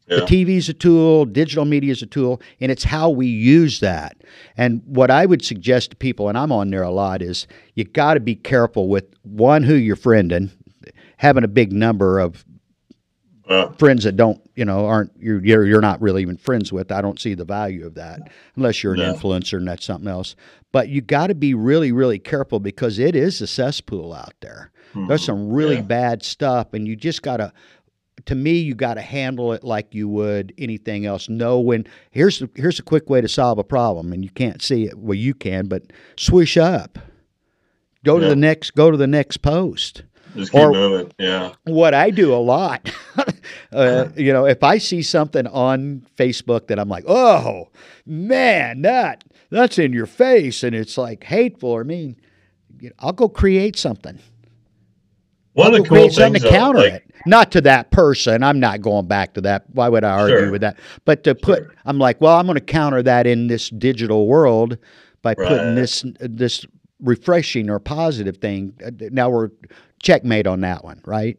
Yeah. 0.06 0.16
The 0.16 0.22
TV 0.26 0.56
is 0.56 0.68
a 0.68 0.74
tool, 0.74 1.24
digital 1.24 1.64
media 1.64 1.92
is 1.92 2.02
a 2.02 2.06
tool, 2.06 2.42
and 2.60 2.70
it's 2.70 2.84
how 2.84 3.08
we 3.08 3.26
use 3.26 3.80
that. 3.80 4.18
And 4.56 4.82
what 4.84 5.10
I 5.10 5.24
would 5.24 5.42
suggest 5.42 5.90
to 5.90 5.96
people, 5.96 6.28
and 6.28 6.36
I'm 6.36 6.52
on 6.52 6.70
there 6.70 6.82
a 6.82 6.90
lot, 6.90 7.22
is 7.22 7.46
you 7.74 7.84
got 7.84 8.14
to 8.14 8.20
be 8.20 8.34
careful 8.34 8.88
with 8.88 9.06
one 9.22 9.62
who 9.62 9.74
you're 9.74 9.96
friending, 9.96 10.50
having 11.16 11.42
a 11.42 11.48
big 11.48 11.72
number 11.72 12.18
of 12.18 12.44
uh, 13.48 13.68
friends 13.72 14.04
that 14.04 14.16
don't, 14.16 14.40
you 14.54 14.64
know, 14.64 14.86
aren't 14.86 15.12
you're, 15.18 15.44
you're 15.44 15.64
you're 15.64 15.80
not 15.80 16.00
really 16.00 16.22
even 16.22 16.36
friends 16.36 16.72
with. 16.72 16.92
I 16.92 17.00
don't 17.00 17.20
see 17.20 17.34
the 17.34 17.44
value 17.44 17.86
of 17.86 17.94
that 17.94 18.30
unless 18.56 18.82
you're 18.82 18.94
an 18.94 19.00
no. 19.00 19.14
influencer 19.14 19.58
and 19.58 19.68
that's 19.68 19.84
something 19.84 20.08
else. 20.08 20.34
But 20.72 20.88
you 20.88 21.00
got 21.00 21.28
to 21.28 21.34
be 21.34 21.54
really, 21.54 21.92
really 21.92 22.18
careful 22.18 22.58
because 22.58 22.98
it 22.98 23.14
is 23.14 23.40
a 23.40 23.46
cesspool 23.46 24.12
out 24.12 24.34
there. 24.40 24.70
Mm-hmm. 24.94 25.08
There's 25.08 25.24
some 25.24 25.50
really 25.50 25.76
yeah. 25.76 25.82
bad 25.82 26.22
stuff, 26.22 26.72
and 26.74 26.86
you 26.88 26.96
just 26.96 27.22
got 27.22 27.38
to 27.38 27.52
to 28.26 28.34
me, 28.34 28.58
you 28.58 28.74
got 28.74 28.94
to 28.94 29.00
handle 29.00 29.52
it 29.52 29.64
like 29.64 29.94
you 29.94 30.08
would 30.08 30.54
anything 30.58 31.06
else. 31.06 31.28
Know 31.28 31.58
when 31.60 31.86
here's 32.10 32.42
here's 32.54 32.78
a 32.78 32.82
quick 32.82 33.10
way 33.10 33.20
to 33.20 33.28
solve 33.28 33.58
a 33.58 33.64
problem, 33.64 34.12
and 34.12 34.24
you 34.24 34.30
can't 34.30 34.62
see 34.62 34.84
it. 34.84 34.98
Well, 34.98 35.14
you 35.14 35.34
can, 35.34 35.66
but 35.66 35.92
swish 36.16 36.56
up. 36.56 36.98
Go 38.04 38.18
to 38.18 38.26
the 38.26 38.36
next. 38.36 38.74
Go 38.74 38.90
to 38.90 38.96
the 38.96 39.06
next 39.06 39.38
post. 39.38 40.02
Just 40.36 40.52
keep 40.52 40.60
or, 40.60 40.72
moving. 40.72 41.12
Yeah. 41.18 41.52
What 41.64 41.94
I 41.94 42.10
do 42.10 42.34
a 42.34 42.36
lot, 42.36 42.90
uh, 43.72 44.08
you 44.16 44.32
know, 44.32 44.46
if 44.46 44.64
I 44.64 44.78
see 44.78 45.02
something 45.02 45.46
on 45.46 46.04
Facebook 46.16 46.66
that 46.66 46.78
I'm 46.78 46.88
like, 46.88 47.04
oh 47.06 47.68
man, 48.04 48.82
that 48.82 49.24
that's 49.50 49.78
in 49.78 49.92
your 49.92 50.06
face, 50.06 50.62
and 50.62 50.74
it's 50.74 50.98
like 50.98 51.24
hateful 51.24 51.70
or 51.70 51.84
mean, 51.84 52.16
I'll 52.98 53.12
go 53.12 53.28
create 53.28 53.76
something. 53.76 54.18
One 55.54 55.74
of 55.74 55.82
the 55.82 55.88
cool 55.88 56.10
things 56.10 56.42
to 56.42 56.48
counter 56.48 56.80
like, 56.80 56.92
it, 56.92 57.10
not 57.26 57.52
to 57.52 57.60
that 57.62 57.90
person. 57.90 58.42
I'm 58.42 58.60
not 58.60 58.80
going 58.80 59.06
back 59.06 59.34
to 59.34 59.40
that. 59.42 59.64
Why 59.70 59.88
would 59.88 60.04
I 60.04 60.10
argue 60.10 60.38
sure. 60.38 60.50
with 60.50 60.60
that? 60.62 60.78
But 61.04 61.24
to 61.24 61.34
put, 61.34 61.58
sure. 61.60 61.74
I'm 61.84 61.98
like, 61.98 62.20
well, 62.20 62.36
I'm 62.36 62.46
going 62.46 62.58
to 62.58 62.64
counter 62.64 63.02
that 63.04 63.26
in 63.26 63.46
this 63.46 63.70
digital 63.70 64.26
world 64.26 64.76
by 65.22 65.34
right. 65.38 65.48
putting 65.48 65.74
this 65.76 66.04
this 66.20 66.66
refreshing 67.00 67.70
or 67.70 67.78
positive 67.78 68.38
thing. 68.38 68.74
Now 69.12 69.30
we're 69.30 69.50
checkmate 70.02 70.46
on 70.46 70.60
that 70.60 70.84
one, 70.84 71.00
right? 71.04 71.38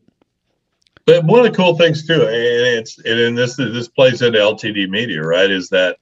But 1.06 1.24
one 1.26 1.46
of 1.46 1.52
the 1.52 1.56
cool 1.56 1.78
things 1.78 2.08
too, 2.08 2.22
and 2.22 2.32
it's 2.32 2.98
and 3.00 3.38
this 3.38 3.58
this 3.58 3.88
plays 3.88 4.22
into 4.22 4.40
LTD 4.40 4.90
media, 4.90 5.22
right? 5.22 5.52
Is 5.52 5.70
that 5.70 5.98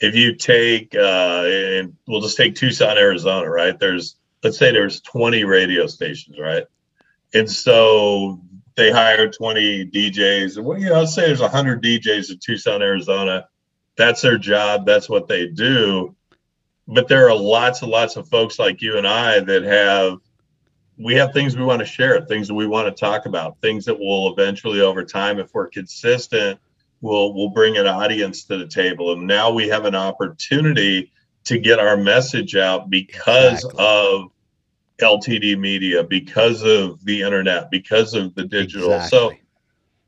if 0.00 0.14
you 0.14 0.34
take 0.34 0.94
uh, 0.94 1.44
and 1.46 1.96
we'll 2.06 2.20
just 2.20 2.36
take 2.36 2.56
Tucson, 2.56 2.98
Arizona, 2.98 3.48
right? 3.48 3.78
There's 3.78 4.16
let's 4.42 4.58
say 4.58 4.72
there's 4.72 5.00
20 5.02 5.44
radio 5.44 5.86
stations, 5.86 6.38
right? 6.38 6.64
And 7.34 7.50
so 7.50 8.40
they 8.76 8.90
hire 8.90 9.28
20 9.28 9.86
DJs. 9.86 10.62
Well, 10.62 10.78
you 10.78 10.88
know, 10.88 11.00
let's 11.00 11.14
say 11.14 11.26
there's 11.26 11.40
100 11.40 11.82
DJs 11.82 12.30
in 12.30 12.38
Tucson, 12.38 12.80
Arizona. 12.80 13.48
That's 13.96 14.22
their 14.22 14.38
job. 14.38 14.86
That's 14.86 15.08
what 15.08 15.26
they 15.26 15.48
do. 15.48 16.14
But 16.86 17.08
there 17.08 17.28
are 17.28 17.36
lots 17.36 17.82
and 17.82 17.90
lots 17.90 18.16
of 18.16 18.28
folks 18.28 18.58
like 18.58 18.80
you 18.80 18.96
and 18.96 19.06
I 19.06 19.40
that 19.40 19.62
have 19.64 20.18
we 20.96 21.14
have 21.14 21.32
things 21.32 21.56
we 21.56 21.64
want 21.64 21.80
to 21.80 21.86
share, 21.86 22.20
things 22.22 22.48
that 22.48 22.54
we 22.54 22.66
want 22.66 22.88
to 22.88 23.00
talk 23.00 23.26
about, 23.26 23.60
things 23.60 23.84
that 23.84 23.98
will 23.98 24.32
eventually 24.32 24.80
over 24.80 25.04
time, 25.04 25.38
if 25.38 25.54
we're 25.54 25.68
consistent, 25.68 26.58
will 27.00 27.34
will 27.34 27.50
bring 27.50 27.76
an 27.76 27.86
audience 27.86 28.44
to 28.44 28.56
the 28.56 28.66
table. 28.66 29.12
And 29.12 29.26
now 29.26 29.50
we 29.50 29.68
have 29.68 29.84
an 29.84 29.94
opportunity 29.94 31.12
to 31.44 31.58
get 31.58 31.78
our 31.78 31.96
message 31.96 32.56
out 32.56 32.90
because 32.90 33.64
exactly. 33.64 33.84
of 33.84 34.30
LTD 35.00 35.58
media 35.58 36.02
because 36.02 36.62
of 36.62 37.04
the 37.04 37.22
internet, 37.22 37.70
because 37.70 38.14
of 38.14 38.34
the 38.34 38.44
digital. 38.44 38.92
Exactly. 38.92 39.18
So 39.18 39.32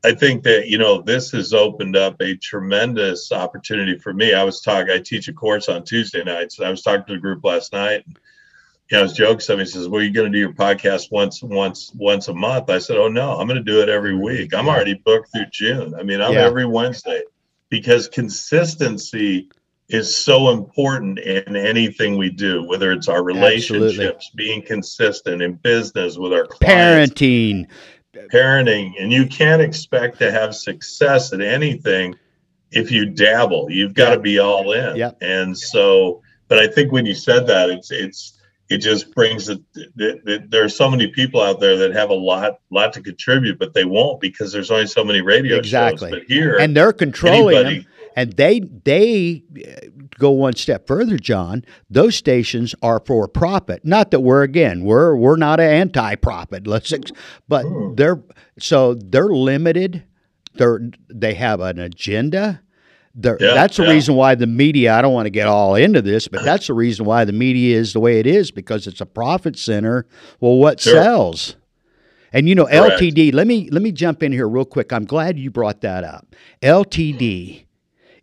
I 0.03 0.15
think 0.15 0.45
that, 0.45 0.69
you 0.69 0.79
know, 0.79 1.03
this 1.03 1.31
has 1.33 1.53
opened 1.53 1.97
up 1.97 2.21
a 2.21 2.37
tremendous 2.37 3.33
opportunity 3.33 3.99
for 3.99 4.13
me. 4.13 4.35
I 4.35 4.45
was 4.45 4.61
talking, 4.61 4.91
I 4.91 4.99
teach 4.99 5.29
a 5.29 5.33
course 5.33 5.69
on 5.69 5.85
Tuesday 5.85 6.25
nights, 6.25 6.59
and 6.59 6.67
I 6.67 6.71
was 6.71 6.83
talking 6.83 7.05
to 7.07 7.15
the 7.15 7.21
group 7.21 7.45
last 7.45 7.73
night. 7.73 8.05
And, 8.07 8.19
you 8.91 8.97
know, 8.97 9.01
I 9.01 9.03
was 9.03 9.13
joking. 9.13 9.41
Somebody 9.41 9.71
says, 9.71 9.89
Well, 9.89 10.03
you're 10.03 10.13
going 10.13 10.33
to 10.33 10.37
do 10.37 10.39
your 10.39 10.55
podcast 10.55 11.13
once, 11.13 11.43
once, 11.43 11.93
once 11.95 12.29
a 12.29 12.35
month. 12.35 12.71
I 12.71 12.79
said, 12.79 12.97
Oh, 12.97 13.09
no, 13.09 13.39
I'm 13.39 13.47
going 13.47 13.63
to 13.63 13.73
do 13.73 13.83
it 13.83 13.89
every 13.89 14.17
week. 14.17 14.55
I'm 14.55 14.69
already 14.69 14.95
booked 14.95 15.33
through 15.33 15.47
June. 15.53 15.95
I 15.95 16.03
mean, 16.03 16.21
I'm 16.21 16.33
yeah. 16.33 16.41
every 16.41 16.67
Wednesday 16.67 17.23
because 17.69 18.09
consistency 18.09 19.51
is 19.91 20.15
so 20.15 20.51
important 20.51 21.19
in 21.19 21.57
anything 21.57 22.17
we 22.17 22.31
do, 22.31 22.63
whether 22.65 22.93
it's 22.93 23.09
our 23.09 23.23
relationships, 23.25 24.27
Absolutely. 24.27 24.31
being 24.37 24.63
consistent 24.63 25.43
in 25.43 25.55
business 25.55 26.17
with 26.17 26.33
our 26.33 26.47
clients, 26.47 27.15
parenting, 27.15 27.67
parenting, 28.33 28.93
and 29.01 29.13
you 29.13 29.27
can't 29.27 29.61
expect 29.61 30.19
to 30.19 30.31
have 30.31 30.55
success 30.55 31.33
at 31.33 31.41
anything 31.41 32.15
if 32.71 32.91
you 32.93 33.07
dabble. 33.07 33.69
You've 33.71 33.95
got 33.95 34.15
to 34.15 34.21
be 34.21 34.39
all 34.39 34.73
in. 34.73 34.97
Yep. 34.97 35.19
And 35.21 35.59
so, 35.59 36.23
but 36.47 36.59
I 36.59 36.69
think 36.69 36.93
when 36.93 37.05
you 37.05 37.15
said 37.15 37.47
that, 37.49 37.69
it's 37.71 37.91
it's 37.91 38.41
it 38.69 38.79
just 38.79 39.13
brings 39.13 39.49
it. 39.49 39.61
There 39.97 40.65
are 40.65 40.69
so 40.69 40.89
many 40.89 41.09
people 41.09 41.43
out 41.43 41.59
there 41.59 41.77
that 41.79 41.93
have 41.93 42.11
a 42.11 42.15
lot 42.15 42.61
lot 42.71 42.93
to 42.93 43.03
contribute, 43.03 43.59
but 43.59 43.75
they 43.75 43.85
won't 43.85 44.21
because 44.21 44.53
there's 44.53 44.71
only 44.71 44.87
so 44.87 45.03
many 45.03 45.21
radio 45.21 45.57
exactly. 45.57 46.11
shows. 46.11 46.21
But 46.21 46.29
here, 46.29 46.57
and 46.57 46.77
they're 46.77 46.93
controlling 46.93 47.57
anybody, 47.57 47.79
them 47.81 47.90
and 48.17 48.33
they 48.35 48.61
they 48.61 49.43
go 50.19 50.31
one 50.31 50.55
step 50.55 50.87
further, 50.87 51.17
John. 51.17 51.65
Those 51.89 52.17
stations 52.17 52.75
are 52.83 53.01
for 53.05 53.29
profit. 53.29 53.85
Not 53.85 54.11
that 54.11 54.21
we're 54.21 54.43
again 54.43 54.85
we're 54.85 55.15
we're 55.17 55.37
not 55.37 55.61
an 55.61 55.71
anti-profit. 55.71 56.67
Let's 56.67 56.93
but 57.49 57.65
hmm. 57.65 57.95
they're 57.95 58.23
so 58.59 58.95
they're 58.95 59.29
limited. 59.29 60.05
They're 60.55 60.81
they 61.09 61.35
have 61.35 61.61
an 61.61 61.79
agenda. 61.79 62.63
Yeah, 63.23 63.35
that's 63.41 63.77
the 63.77 63.85
yeah. 63.85 63.91
reason 63.91 64.15
why 64.15 64.35
the 64.37 64.47
media. 64.47 64.95
I 64.95 65.03
don't 65.03 65.13
want 65.13 65.27
to 65.27 65.31
get 65.31 65.49
all 65.49 65.75
into 65.75 66.01
this, 66.01 66.29
but 66.29 66.45
that's 66.45 66.69
the 66.69 66.75
reason 66.75 67.05
why 67.05 67.25
the 67.25 67.33
media 67.33 67.77
is 67.77 67.93
the 67.93 68.01
way 68.01 68.21
it 68.21 68.27
is 68.27 68.51
because 68.51 68.87
it's 68.87 69.01
a 69.01 69.07
profit 69.07 69.59
center. 69.59 70.07
Well, 70.39 70.57
what 70.57 70.81
sure. 70.81 71.03
sells? 71.03 71.57
And 72.33 72.49
you 72.49 72.55
know, 72.55 72.67
Correct. 72.67 73.01
LTD. 73.03 73.35
Let 73.35 73.49
me 73.49 73.69
let 73.71 73.83
me 73.83 73.91
jump 73.91 74.23
in 74.23 74.31
here 74.31 74.49
real 74.49 74.65
quick. 74.65 74.93
I'm 74.93 75.05
glad 75.05 75.39
you 75.39 75.51
brought 75.51 75.81
that 75.81 76.05
up. 76.05 76.37
LTD 76.63 77.65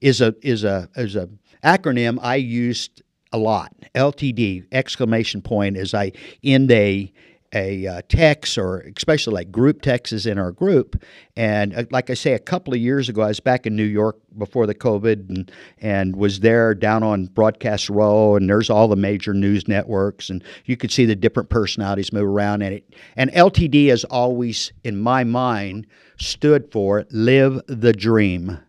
is 0.01 0.21
a 0.21 0.35
is 0.41 0.63
a 0.63 0.89
is 0.95 1.15
a 1.15 1.29
acronym 1.63 2.19
I 2.21 2.35
used 2.35 3.01
a 3.31 3.37
lot. 3.37 3.73
LTD 3.95 4.65
exclamation 4.71 5.41
point 5.41 5.77
as 5.77 5.93
I 5.93 6.11
end 6.43 6.71
a 6.71 7.11
a 7.53 7.87
uh, 7.87 8.01
text 8.09 8.57
or 8.57 8.79
especially 8.97 9.33
like 9.33 9.51
group 9.51 9.81
texts 9.81 10.25
in 10.25 10.37
our 10.37 10.51
group. 10.51 11.01
And 11.35 11.73
uh, 11.73 11.85
like 11.91 12.09
I 12.09 12.13
say, 12.13 12.33
a 12.33 12.39
couple 12.39 12.73
of 12.73 12.79
years 12.79 13.07
ago, 13.07 13.21
I 13.21 13.27
was 13.27 13.39
back 13.39 13.65
in 13.65 13.75
New 13.75 13.83
York 13.83 14.17
before 14.37 14.67
the 14.67 14.75
COVID 14.75 15.29
and, 15.29 15.51
and 15.79 16.15
was 16.15 16.41
there 16.41 16.73
down 16.73 17.03
on 17.03 17.27
Broadcast 17.27 17.89
Row, 17.89 18.35
and 18.35 18.49
there's 18.49 18.69
all 18.69 18.87
the 18.87 18.95
major 18.95 19.33
news 19.33 19.67
networks, 19.67 20.29
and 20.29 20.43
you 20.65 20.75
could 20.75 20.91
see 20.91 21.05
the 21.05 21.15
different 21.15 21.49
personalities 21.49 22.11
move 22.11 22.27
around. 22.27 22.61
And 22.63 22.75
it 22.75 22.95
and 23.15 23.31
LTD 23.31 23.87
has 23.87 24.03
always, 24.05 24.73
in 24.83 24.97
my 24.99 25.23
mind, 25.23 25.87
stood 26.19 26.71
for 26.71 27.05
live 27.11 27.61
the 27.67 27.93
dream. 27.93 28.59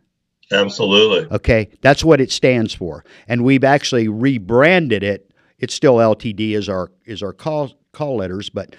Absolutely. 0.50 1.30
Okay, 1.30 1.68
that's 1.82 2.02
what 2.02 2.20
it 2.20 2.32
stands 2.32 2.74
for, 2.74 3.04
and 3.26 3.44
we've 3.44 3.64
actually 3.64 4.08
rebranded 4.08 5.02
it. 5.02 5.30
It's 5.58 5.74
still 5.74 5.96
LTD 5.96 6.52
is 6.52 6.68
our 6.68 6.90
is 7.04 7.22
our 7.22 7.32
call 7.32 7.72
call 7.92 8.16
letters, 8.16 8.48
but 8.48 8.74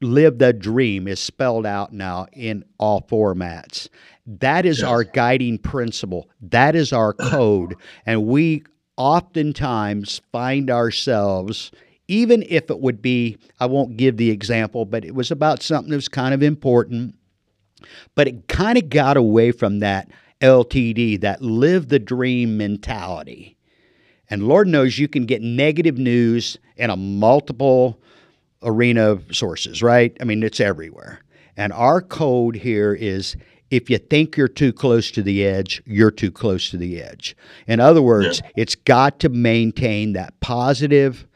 live 0.00 0.38
the 0.38 0.52
dream 0.52 1.06
is 1.06 1.20
spelled 1.20 1.66
out 1.66 1.92
now 1.92 2.26
in 2.32 2.64
all 2.78 3.02
formats. 3.02 3.88
That 4.26 4.64
is 4.64 4.80
yes. 4.80 4.88
our 4.88 5.04
guiding 5.04 5.58
principle. 5.58 6.30
That 6.40 6.74
is 6.74 6.92
our 6.92 7.12
code, 7.12 7.74
and 8.06 8.26
we 8.26 8.64
oftentimes 8.96 10.20
find 10.32 10.70
ourselves 10.70 11.72
even 12.08 12.44
if 12.48 12.70
it 12.70 12.78
would 12.78 13.00
be 13.00 13.38
I 13.60 13.66
won't 13.66 13.96
give 13.96 14.16
the 14.16 14.30
example, 14.30 14.84
but 14.84 15.04
it 15.04 15.14
was 15.14 15.30
about 15.30 15.62
something 15.62 15.90
that 15.90 15.96
was 15.96 16.08
kind 16.08 16.34
of 16.34 16.42
important, 16.42 17.14
but 18.14 18.28
it 18.28 18.48
kind 18.48 18.76
of 18.76 18.88
got 18.90 19.16
away 19.16 19.52
from 19.52 19.80
that 19.80 20.10
LTD, 20.42 21.20
that 21.20 21.42
live 21.42 21.88
the 21.88 21.98
dream 21.98 22.56
mentality. 22.56 23.56
And 24.28 24.48
Lord 24.48 24.68
knows 24.68 24.98
you 24.98 25.08
can 25.08 25.26
get 25.26 25.42
negative 25.42 25.98
news 25.98 26.58
in 26.76 26.90
a 26.90 26.96
multiple 26.96 28.00
arena 28.62 29.18
sources, 29.30 29.82
right? 29.82 30.16
I 30.20 30.24
mean, 30.24 30.42
it's 30.42 30.60
everywhere. 30.60 31.20
And 31.56 31.72
our 31.72 32.00
code 32.00 32.56
here 32.56 32.94
is 32.94 33.36
if 33.70 33.88
you 33.88 33.98
think 33.98 34.36
you're 34.36 34.48
too 34.48 34.72
close 34.72 35.10
to 35.12 35.22
the 35.22 35.44
edge, 35.46 35.82
you're 35.86 36.10
too 36.10 36.30
close 36.30 36.70
to 36.70 36.76
the 36.76 37.02
edge. 37.02 37.36
In 37.66 37.80
other 37.80 38.02
words, 38.02 38.40
yeah. 38.42 38.50
it's 38.56 38.74
got 38.74 39.20
to 39.20 39.28
maintain 39.28 40.12
that 40.12 40.38
positive 40.40 41.26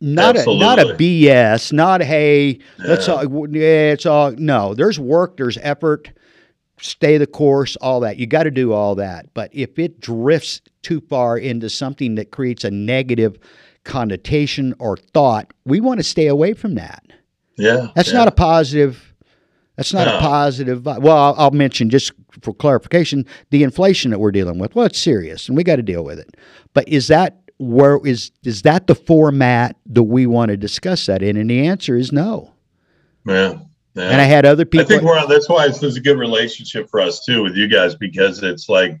not 0.00 0.36
Absolutely. 0.36 0.64
a 0.64 0.68
not 0.68 0.78
a 0.78 0.84
BS, 0.94 1.72
not 1.72 2.02
hey, 2.02 2.58
yeah. 2.78 2.86
let's 2.86 3.08
all 3.08 3.24
yeah, 3.50 3.92
it's 3.92 4.06
all 4.06 4.30
no. 4.32 4.74
There's 4.74 4.98
work, 4.98 5.36
there's 5.36 5.58
effort, 5.58 6.12
stay 6.80 7.18
the 7.18 7.26
course, 7.26 7.76
all 7.76 8.00
that. 8.00 8.16
You 8.18 8.26
got 8.26 8.44
to 8.44 8.50
do 8.50 8.72
all 8.72 8.94
that. 8.96 9.32
But 9.34 9.50
if 9.52 9.78
it 9.78 10.00
drifts 10.00 10.60
too 10.82 11.00
far 11.00 11.38
into 11.38 11.70
something 11.70 12.14
that 12.16 12.30
creates 12.30 12.64
a 12.64 12.70
negative 12.70 13.38
connotation 13.84 14.74
or 14.78 14.96
thought, 14.96 15.52
we 15.64 15.80
want 15.80 15.98
to 16.00 16.04
stay 16.04 16.26
away 16.26 16.52
from 16.52 16.74
that. 16.74 17.04
Yeah. 17.56 17.88
That's 17.94 18.12
yeah. 18.12 18.18
not 18.18 18.28
a 18.28 18.32
positive. 18.32 19.14
That's 19.76 19.92
not 19.92 20.06
no. 20.06 20.16
a 20.16 20.20
positive. 20.20 20.84
Well, 20.84 21.16
I'll, 21.16 21.34
I'll, 21.36 21.50
mention 21.50 21.90
just 21.90 22.12
for 22.40 22.54
clarification 22.54 23.26
the 23.50 23.62
inflation 23.62 24.10
that 24.10 24.18
we're 24.18 24.32
dealing 24.32 24.58
with. 24.58 24.74
Well, 24.74 24.86
it's 24.86 24.98
serious, 24.98 25.48
and 25.48 25.56
we 25.56 25.64
got 25.64 25.76
to 25.76 25.82
deal 25.82 26.02
with 26.02 26.18
it. 26.18 26.36
But 26.72 26.88
is 26.88 27.08
that 27.08 27.38
where 27.58 27.98
is 28.04 28.30
is 28.42 28.62
that 28.62 28.86
the 28.86 28.94
format 28.94 29.76
that 29.86 30.04
we 30.04 30.26
want 30.26 30.50
to 30.50 30.56
discuss 30.56 31.06
that 31.06 31.22
in? 31.22 31.36
And 31.36 31.50
the 31.50 31.66
answer 31.66 31.96
is 31.96 32.10
no. 32.10 32.52
Yeah. 33.26 33.58
Yeah. 33.96 34.10
And 34.10 34.20
I 34.20 34.24
had 34.24 34.44
other 34.44 34.64
people. 34.64 34.84
I 34.84 34.88
think 34.88 35.02
we're 35.02 35.18
on, 35.18 35.28
that's 35.28 35.48
why 35.48 35.66
it's, 35.66 35.82
a 35.82 36.00
good 36.00 36.18
relationship 36.18 36.88
for 36.90 37.00
us 37.00 37.24
too 37.24 37.42
with 37.42 37.56
you 37.56 37.68
guys 37.68 37.94
because 37.94 38.42
it's 38.42 38.68
like 38.68 39.00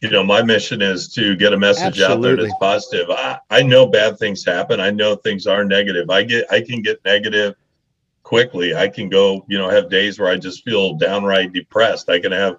you 0.00 0.10
know, 0.10 0.24
my 0.24 0.42
mission 0.42 0.82
is 0.82 1.12
to 1.14 1.36
get 1.36 1.52
a 1.52 1.56
message 1.56 2.00
Absolutely. 2.00 2.14
out 2.14 2.22
there 2.22 2.36
that's 2.36 2.58
positive. 2.58 3.10
I, 3.10 3.38
I 3.50 3.62
know 3.62 3.86
bad 3.86 4.18
things 4.18 4.44
happen. 4.44 4.80
I 4.80 4.90
know 4.90 5.14
things 5.14 5.46
are 5.46 5.64
negative. 5.64 6.10
I 6.10 6.24
get 6.24 6.50
I 6.50 6.60
can 6.60 6.82
get 6.82 7.04
negative 7.04 7.54
quickly. 8.22 8.74
I 8.74 8.88
can 8.88 9.08
go, 9.08 9.44
you 9.48 9.58
know, 9.58 9.68
have 9.68 9.90
days 9.90 10.18
where 10.18 10.30
I 10.30 10.36
just 10.36 10.64
feel 10.64 10.94
downright 10.94 11.52
depressed. 11.52 12.08
I 12.08 12.18
can 12.18 12.32
have 12.32 12.58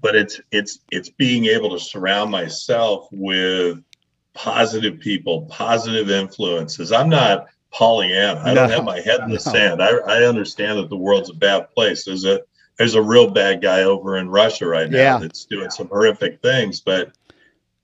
but 0.00 0.14
it's 0.14 0.40
it's 0.50 0.80
it's 0.90 1.08
being 1.08 1.46
able 1.46 1.70
to 1.70 1.80
surround 1.80 2.30
myself 2.30 3.08
with 3.10 3.82
positive 4.34 5.00
people, 5.00 5.46
positive 5.46 6.10
influences. 6.10 6.92
I'm 6.92 7.08
not 7.08 7.46
Pollyanna. 7.76 8.40
I 8.40 8.54
no, 8.54 8.54
don't 8.54 8.70
have 8.70 8.84
my 8.84 9.00
head 9.00 9.20
in 9.20 9.28
the 9.28 9.34
no. 9.46 9.52
sand. 9.52 9.82
I, 9.82 9.90
I 9.90 10.24
understand 10.24 10.78
that 10.78 10.88
the 10.88 10.96
world's 10.96 11.30
a 11.30 11.34
bad 11.34 11.70
place. 11.74 12.04
There's 12.04 12.24
a 12.24 12.40
there's 12.78 12.94
a 12.94 13.02
real 13.02 13.30
bad 13.30 13.62
guy 13.62 13.82
over 13.82 14.18
in 14.18 14.28
Russia 14.28 14.66
right 14.66 14.90
now 14.90 14.98
yeah. 14.98 15.18
that's 15.18 15.46
doing 15.46 15.70
some 15.70 15.88
horrific 15.88 16.42
things, 16.42 16.80
but 16.80 17.12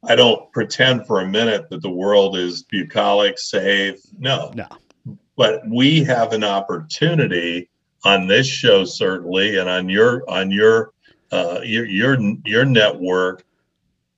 I 0.05 0.17
don't 0.17 0.51
pretend 0.53 1.07
for 1.07 1.21
a 1.21 1.29
minute 1.29 1.71
that 1.71 1.81
the 1.81 1.91
world 1.91 2.37
is 2.37 2.65
bucolic, 2.65 3.39
safe. 3.39 4.01
No. 4.19 4.53
No. 4.55 4.67
But 5.37 5.63
we 5.69 6.05
have 6.05 6.33
an 6.33 6.45
opportunity 6.45 7.71
on 8.05 8.27
this 8.27 8.47
show 8.47 8.85
certainly 8.85 9.59
and 9.59 9.69
on 9.69 9.89
your 9.89 10.29
on 10.29 10.51
your 10.51 10.93
uh, 11.31 11.61
your 11.65 11.87
your 11.87 12.19
your 12.45 12.65
network 12.65 13.45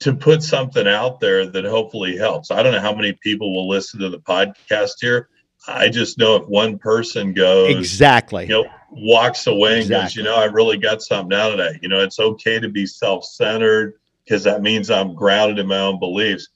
to 0.01 0.15
put 0.15 0.43
something 0.43 0.89
out 0.89 1.21
there 1.21 1.47
that 1.47 1.65
hopefully 1.65 2.17
helps. 2.17 2.51
I 2.51 2.63
don't 2.63 2.73
know 2.73 2.81
how 2.81 2.95
many 2.95 3.13
people 3.13 3.55
will 3.55 3.69
listen 3.69 4.01
to 4.01 4.09
the 4.09 4.19
podcast 4.19 4.95
here. 5.01 5.29
I 5.67 5.89
just 5.89 6.19
know 6.19 6.37
if 6.37 6.47
one 6.47 6.79
person 6.79 7.33
goes 7.33 7.75
exactly, 7.75 8.45
you 8.45 8.51
know, 8.51 8.67
walks 8.91 9.47
away 9.47 9.81
and 9.81 9.89
goes, 9.89 10.15
you 10.15 10.23
know, 10.23 10.37
I 10.37 10.45
really 10.45 10.77
got 10.77 11.03
something 11.03 11.37
out 11.37 11.53
of 11.53 11.59
that. 11.59 11.83
You 11.83 11.89
know, 11.89 12.01
it's 12.01 12.19
okay 12.19 12.61
to 12.61 12.69
be 12.69 12.87
self-centered 12.87 13.95
because 14.25 14.45
that 14.45 14.63
means 14.63 14.91
I'm 14.91 15.15
grounded 15.15 15.59
in 15.59 15.67
my 15.67 15.79
own 15.79 15.99
beliefs. 15.99 16.49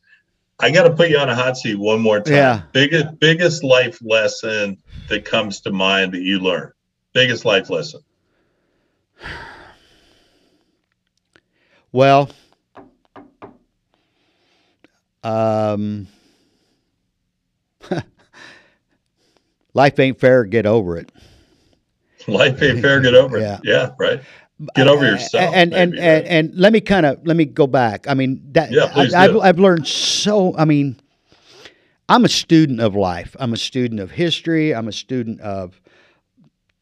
I 0.61 0.71
got 0.71 0.85
to 0.85 0.95
put 0.95 1.09
you 1.09 1.19
on 1.19 1.29
a 1.29 1.35
hot 1.35 1.57
seat 1.57 1.77
one 1.77 2.01
more 2.01 2.21
time. 2.21 2.35
Yeah. 2.35 2.63
Biggest 2.73 3.19
biggest 3.21 3.65
life 3.65 3.99
lesson 4.03 4.79
that 5.09 5.25
comes 5.25 5.61
to 5.61 5.71
mind 5.71 6.13
that 6.13 6.23
you 6.23 6.41
learned. 6.41 6.73
Biggest 7.13 7.45
life 7.45 7.71
lesson. 7.71 8.01
Well, 11.93 12.29
um, 15.25 16.09
life 19.79 19.99
ain't 20.01 20.19
fair. 20.19 20.45
Get 20.45 20.67
over 20.67 20.97
it. 20.97 21.13
Life 22.27 22.61
ain't 22.63 22.83
fair. 22.83 23.01
Get 23.01 23.15
over 23.15 23.39
yeah. 23.39 23.55
it. 23.55 23.61
Yeah, 23.65 23.91
right. 23.99 24.21
Get 24.75 24.89
over 24.89 25.07
uh, 25.07 25.13
yourself. 25.13 25.55
And 25.55 25.71
maybe, 25.71 25.81
and, 25.81 25.93
right? 25.93 26.03
and, 26.03 26.27
and 26.27 26.55
let 26.57 26.73
me 26.73 26.81
kind 26.81 27.07
of 27.07 27.25
let 27.25 27.37
me 27.37 27.45
go 27.45 27.67
back. 27.67 28.07
I 28.09 28.15
mean 28.15 28.43
that 28.53 28.71
yeah, 28.73 28.93
I, 28.95 29.23
have 29.23 29.37
I've 29.39 29.59
learned 29.59 29.87
so. 29.87 30.55
I 30.59 30.65
mean, 30.65 31.01
I'm 32.09 32.25
a 32.25 32.29
student 32.29 32.81
of 32.81 32.97
life. 32.97 33.37
I'm 33.39 33.53
a 33.53 33.57
student 33.57 34.01
of 34.01 34.11
history. 34.11 34.75
I'm 34.75 34.89
a 34.89 34.93
student 34.93 35.41
of. 35.41 35.81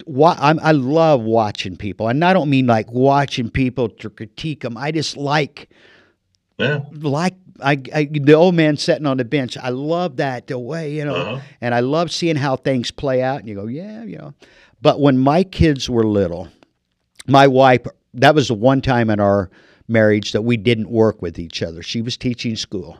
I'm, 0.09 0.59
I 0.61 0.72
love 0.72 1.22
watching 1.22 1.76
people, 1.76 2.09
and 2.09 2.24
I 2.24 2.32
don't 2.32 2.49
mean 2.49 2.66
like 2.66 2.90
watching 2.90 3.51
people 3.51 3.88
to 3.88 4.11
critique 4.11 4.62
them. 4.62 4.76
I 4.76 4.90
just 4.90 5.16
like, 5.16 5.68
yeah. 6.59 6.80
like 6.92 7.34
I, 7.62 7.82
I, 7.94 8.09
the 8.11 8.34
old 8.34 8.54
man 8.54 8.76
sitting 8.76 9.07
on 9.07 9.16
the 9.16 9.24
bench. 9.24 9.57
I 9.57 9.70
love 9.70 10.16
that 10.16 10.46
the 10.46 10.59
way 10.59 10.94
you 10.94 11.04
know, 11.04 11.14
uh-huh. 11.14 11.40
and 11.61 11.74
I 11.74 11.80
love 11.80 12.11
seeing 12.11 12.36
how 12.36 12.57
things 12.57 12.90
play 12.90 13.22
out. 13.22 13.40
And 13.40 13.48
you 13.48 13.54
go, 13.54 13.66
yeah, 13.66 14.04
you 14.04 14.18
know. 14.18 14.34
But 14.82 15.00
when 15.00 15.18
my 15.18 15.42
kids 15.42 15.88
were 15.88 16.04
little, 16.04 16.48
my 17.26 17.46
wife, 17.46 17.86
that 18.14 18.34
was 18.34 18.48
the 18.48 18.54
one 18.54 18.80
time 18.80 19.11
in 19.11 19.20
our 19.20 19.50
marriage 19.88 20.32
that 20.32 20.42
we 20.42 20.57
didn't 20.57 20.90
work 20.90 21.22
with 21.22 21.38
each 21.38 21.62
other. 21.62 21.82
She 21.82 22.02
was 22.02 22.16
teaching 22.16 22.57
school. 22.57 22.98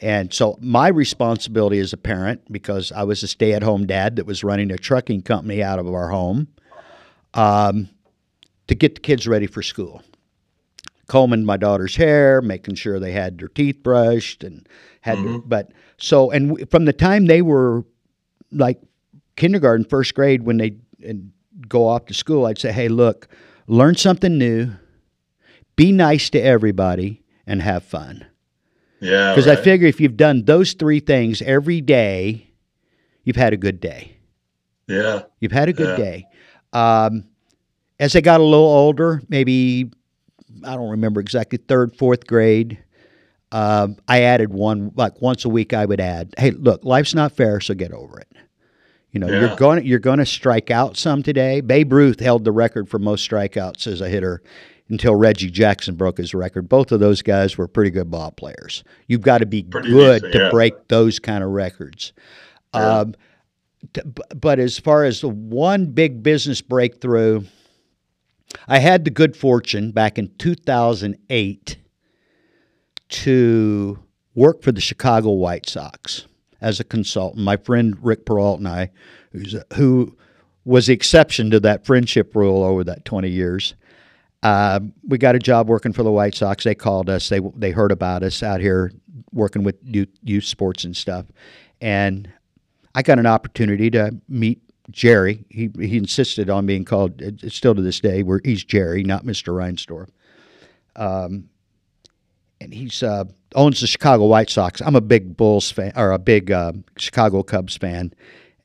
And 0.00 0.32
so 0.32 0.56
my 0.60 0.88
responsibility 0.88 1.80
as 1.80 1.92
a 1.92 1.96
parent, 1.96 2.52
because 2.52 2.92
I 2.92 3.02
was 3.02 3.22
a 3.22 3.28
stay 3.28 3.52
at 3.54 3.62
home 3.62 3.86
dad 3.86 4.16
that 4.16 4.26
was 4.26 4.44
running 4.44 4.70
a 4.70 4.78
trucking 4.78 5.22
company 5.22 5.62
out 5.62 5.78
of 5.78 5.88
our 5.88 6.08
home, 6.08 6.48
um, 7.34 7.88
to 8.68 8.74
get 8.74 8.94
the 8.94 9.00
kids 9.00 9.26
ready 9.26 9.46
for 9.46 9.62
school 9.62 10.02
combing 11.08 11.44
my 11.44 11.56
daughter's 11.56 11.96
hair, 11.96 12.40
making 12.40 12.76
sure 12.76 13.00
they 13.00 13.12
had 13.12 13.38
their 13.38 13.48
teeth 13.48 13.82
brushed, 13.82 14.44
and 14.44 14.68
had. 15.00 15.18
Mm-hmm. 15.18 15.48
but 15.48 15.72
so 15.96 16.30
and 16.30 16.50
w- 16.50 16.66
from 16.66 16.84
the 16.84 16.92
time 16.92 17.26
they 17.26 17.42
were 17.42 17.84
like 18.52 18.80
kindergarten, 19.36 19.84
first 19.84 20.14
grade, 20.14 20.42
when 20.42 20.58
they 20.58 20.76
and 21.02 21.32
go 21.68 21.86
off 21.86 22.06
to 22.06 22.14
school, 22.14 22.46
I'd 22.46 22.58
say, 22.58 22.72
"Hey, 22.72 22.88
look, 22.88 23.28
learn 23.66 23.96
something 23.96 24.38
new, 24.38 24.72
be 25.76 25.92
nice 25.92 26.30
to 26.30 26.40
everybody, 26.40 27.22
and 27.46 27.62
have 27.62 27.82
fun." 27.82 28.26
Yeah, 29.00 29.32
because 29.32 29.48
right. 29.48 29.58
I 29.58 29.62
figure 29.62 29.88
if 29.88 30.00
you've 30.00 30.16
done 30.16 30.44
those 30.44 30.74
three 30.74 31.00
things 31.00 31.40
every 31.42 31.80
day, 31.80 32.50
you've 33.24 33.36
had 33.36 33.52
a 33.52 33.56
good 33.56 33.80
day. 33.80 34.16
Yeah, 34.86 35.22
you've 35.40 35.52
had 35.52 35.68
a 35.68 35.72
good 35.72 35.98
yeah. 35.98 36.04
day. 36.04 36.26
Um, 36.72 37.24
as 37.98 38.12
they 38.12 38.20
got 38.20 38.40
a 38.40 38.44
little 38.44 38.66
older, 38.66 39.22
maybe 39.28 39.90
I 40.64 40.74
don't 40.76 40.90
remember 40.90 41.20
exactly 41.20 41.58
third, 41.58 41.96
fourth 41.96 42.26
grade. 42.26 42.78
Uh, 43.50 43.88
I 44.06 44.22
added 44.22 44.52
one 44.52 44.92
like 44.94 45.20
once 45.22 45.44
a 45.44 45.48
week. 45.48 45.72
I 45.72 45.86
would 45.86 46.00
add, 46.00 46.34
"Hey, 46.36 46.50
look, 46.50 46.84
life's 46.84 47.14
not 47.14 47.32
fair, 47.32 47.60
so 47.60 47.74
get 47.74 47.92
over 47.92 48.20
it." 48.20 48.28
You 49.12 49.20
know, 49.20 49.28
yeah. 49.28 49.40
you're 49.40 49.56
going 49.56 49.86
you're 49.86 49.98
going 49.98 50.18
to 50.18 50.26
strike 50.26 50.70
out 50.70 50.96
some 50.96 51.22
today. 51.22 51.60
Babe 51.60 51.92
Ruth 51.92 52.20
held 52.20 52.44
the 52.44 52.52
record 52.52 52.88
for 52.88 52.98
most 52.98 53.28
strikeouts 53.28 53.86
as 53.86 54.00
a 54.00 54.08
hitter 54.08 54.42
until 54.90 55.14
Reggie 55.14 55.50
Jackson 55.50 55.94
broke 55.94 56.18
his 56.18 56.34
record. 56.34 56.68
Both 56.68 56.92
of 56.92 57.00
those 57.00 57.22
guys 57.22 57.56
were 57.56 57.66
pretty 57.66 57.90
good 57.90 58.10
ball 58.10 58.30
players. 58.30 58.84
You've 59.06 59.22
got 59.22 59.38
to 59.38 59.46
be 59.46 59.62
pretty 59.62 59.90
good 59.90 60.22
decent, 60.22 60.32
to 60.32 60.38
yeah. 60.44 60.50
break 60.50 60.88
those 60.88 61.18
kind 61.18 61.42
of 61.42 61.50
records. 61.50 62.12
Yeah. 62.74 62.98
Um, 63.00 63.14
t- 63.92 64.02
but 64.36 64.58
as 64.58 64.78
far 64.78 65.04
as 65.04 65.20
the 65.20 65.28
one 65.28 65.86
big 65.86 66.22
business 66.22 66.60
breakthrough 66.60 67.42
I 68.66 68.78
had 68.78 69.04
the 69.04 69.10
good 69.10 69.36
fortune 69.36 69.92
back 69.92 70.18
in 70.18 70.30
2008 70.38 71.76
to 73.08 73.98
work 74.34 74.62
for 74.62 74.72
the 74.72 74.80
Chicago 74.80 75.30
White 75.30 75.68
Sox 75.68 76.26
as 76.60 76.80
a 76.80 76.84
consultant. 76.84 77.44
My 77.44 77.56
friend 77.56 77.96
Rick 78.00 78.24
Peralt 78.24 78.58
and 78.58 78.68
I, 78.68 78.90
who 79.74 80.16
was 80.64 80.86
the 80.86 80.92
exception 80.92 81.50
to 81.50 81.60
that 81.60 81.86
friendship 81.86 82.34
rule 82.34 82.62
over 82.62 82.84
that 82.84 83.04
20 83.04 83.28
years, 83.28 83.74
uh, 84.42 84.80
we 85.06 85.18
got 85.18 85.34
a 85.34 85.38
job 85.38 85.68
working 85.68 85.92
for 85.92 86.02
the 86.02 86.12
White 86.12 86.34
Sox. 86.34 86.64
They 86.64 86.74
called 86.74 87.10
us. 87.10 87.28
They 87.28 87.40
they 87.56 87.72
heard 87.72 87.90
about 87.90 88.22
us 88.22 88.42
out 88.42 88.60
here 88.60 88.92
working 89.32 89.64
with 89.64 89.76
youth, 89.82 90.10
youth 90.22 90.44
sports 90.44 90.84
and 90.84 90.96
stuff, 90.96 91.26
and 91.80 92.30
I 92.94 93.02
got 93.02 93.18
an 93.18 93.26
opportunity 93.26 93.90
to 93.90 94.14
meet 94.28 94.60
Jerry. 94.90 95.44
He 95.50 95.70
he 95.78 95.96
insisted 95.96 96.48
on 96.50 96.66
being 96.66 96.84
called 96.84 97.22
still 97.48 97.74
to 97.74 97.82
this 97.82 98.00
day. 98.00 98.22
Where 98.22 98.40
he's 98.44 98.64
Jerry, 98.64 99.02
not 99.02 99.24
Mister 99.24 99.52
Reinsdorf. 99.52 100.08
Um, 100.96 101.48
and 102.60 102.74
he's 102.74 103.02
uh, 103.02 103.24
owns 103.54 103.80
the 103.80 103.86
Chicago 103.86 104.26
White 104.26 104.50
Sox. 104.50 104.80
I'm 104.80 104.96
a 104.96 105.00
big 105.00 105.36
Bulls 105.36 105.70
fan 105.70 105.92
or 105.94 106.12
a 106.12 106.18
big 106.18 106.50
uh, 106.50 106.72
Chicago 106.96 107.42
Cubs 107.42 107.76
fan, 107.76 108.12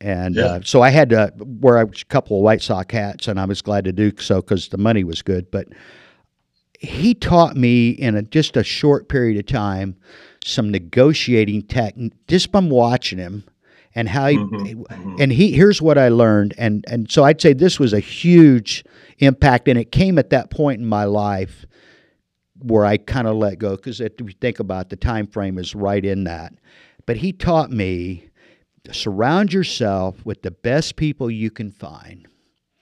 and 0.02 0.36
yeah. 0.36 0.46
uh, 0.46 0.62
so 0.64 0.82
I 0.82 0.90
had 0.90 1.10
to 1.10 1.32
wear 1.38 1.78
a 1.78 1.88
couple 2.10 2.38
of 2.38 2.44
White 2.44 2.62
Sox 2.62 2.92
hats, 2.94 3.28
and 3.28 3.40
I 3.40 3.46
was 3.46 3.62
glad 3.62 3.86
to 3.86 3.92
do 3.92 4.12
so 4.18 4.42
because 4.42 4.70
the 4.70 4.78
money 4.78 5.04
was 5.04 5.22
good. 5.22 5.52
But 5.52 5.68
he 6.80 7.14
taught 7.14 7.56
me 7.56 7.92
in 7.92 8.16
a, 8.16 8.22
just 8.24 8.58
a 8.58 8.64
short 8.64 9.08
period 9.10 9.38
of 9.40 9.46
time 9.46 9.96
some 10.44 10.70
negotiating 10.70 11.62
tech 11.62 11.96
just 12.28 12.52
from 12.52 12.70
watching 12.70 13.18
him 13.18 13.44
and 13.96 14.10
how 14.10 14.28
he 14.28 14.38
mm-hmm. 14.38 15.16
and 15.20 15.32
he 15.32 15.52
here's 15.52 15.82
what 15.82 15.98
I 15.98 16.10
learned 16.10 16.54
and 16.58 16.84
and 16.88 17.12
so 17.12 17.24
I'd 17.24 17.42
say 17.42 17.54
this 17.54 17.80
was 17.80 17.94
a 17.94 18.00
huge 18.00 18.84
impact 19.20 19.68
and 19.68 19.78
it 19.78 19.92
came 19.92 20.18
at 20.18 20.30
that 20.32 20.50
point 20.50 20.80
in 20.80 20.86
my 20.86 21.06
life 21.06 21.66
where 22.60 22.86
I 22.86 22.98
kind 22.98 23.28
of 23.28 23.36
let 23.36 23.60
go 23.60 23.76
because 23.76 24.00
if 24.00 24.14
you 24.20 24.30
think 24.40 24.60
about 24.60 24.86
it, 24.86 24.90
the 24.90 24.96
time 24.96 25.28
frame 25.28 25.58
is 25.58 25.76
right 25.76 26.04
in 26.04 26.24
that. 26.24 26.54
But 27.06 27.18
he 27.18 27.34
taught 27.34 27.70
me 27.72 28.30
surround 28.92 29.54
yourself 29.54 30.26
with 30.26 30.42
the 30.42 30.52
best 30.52 30.96
people 30.96 31.30
you 31.32 31.50
can 31.50 31.72
find 31.72 32.28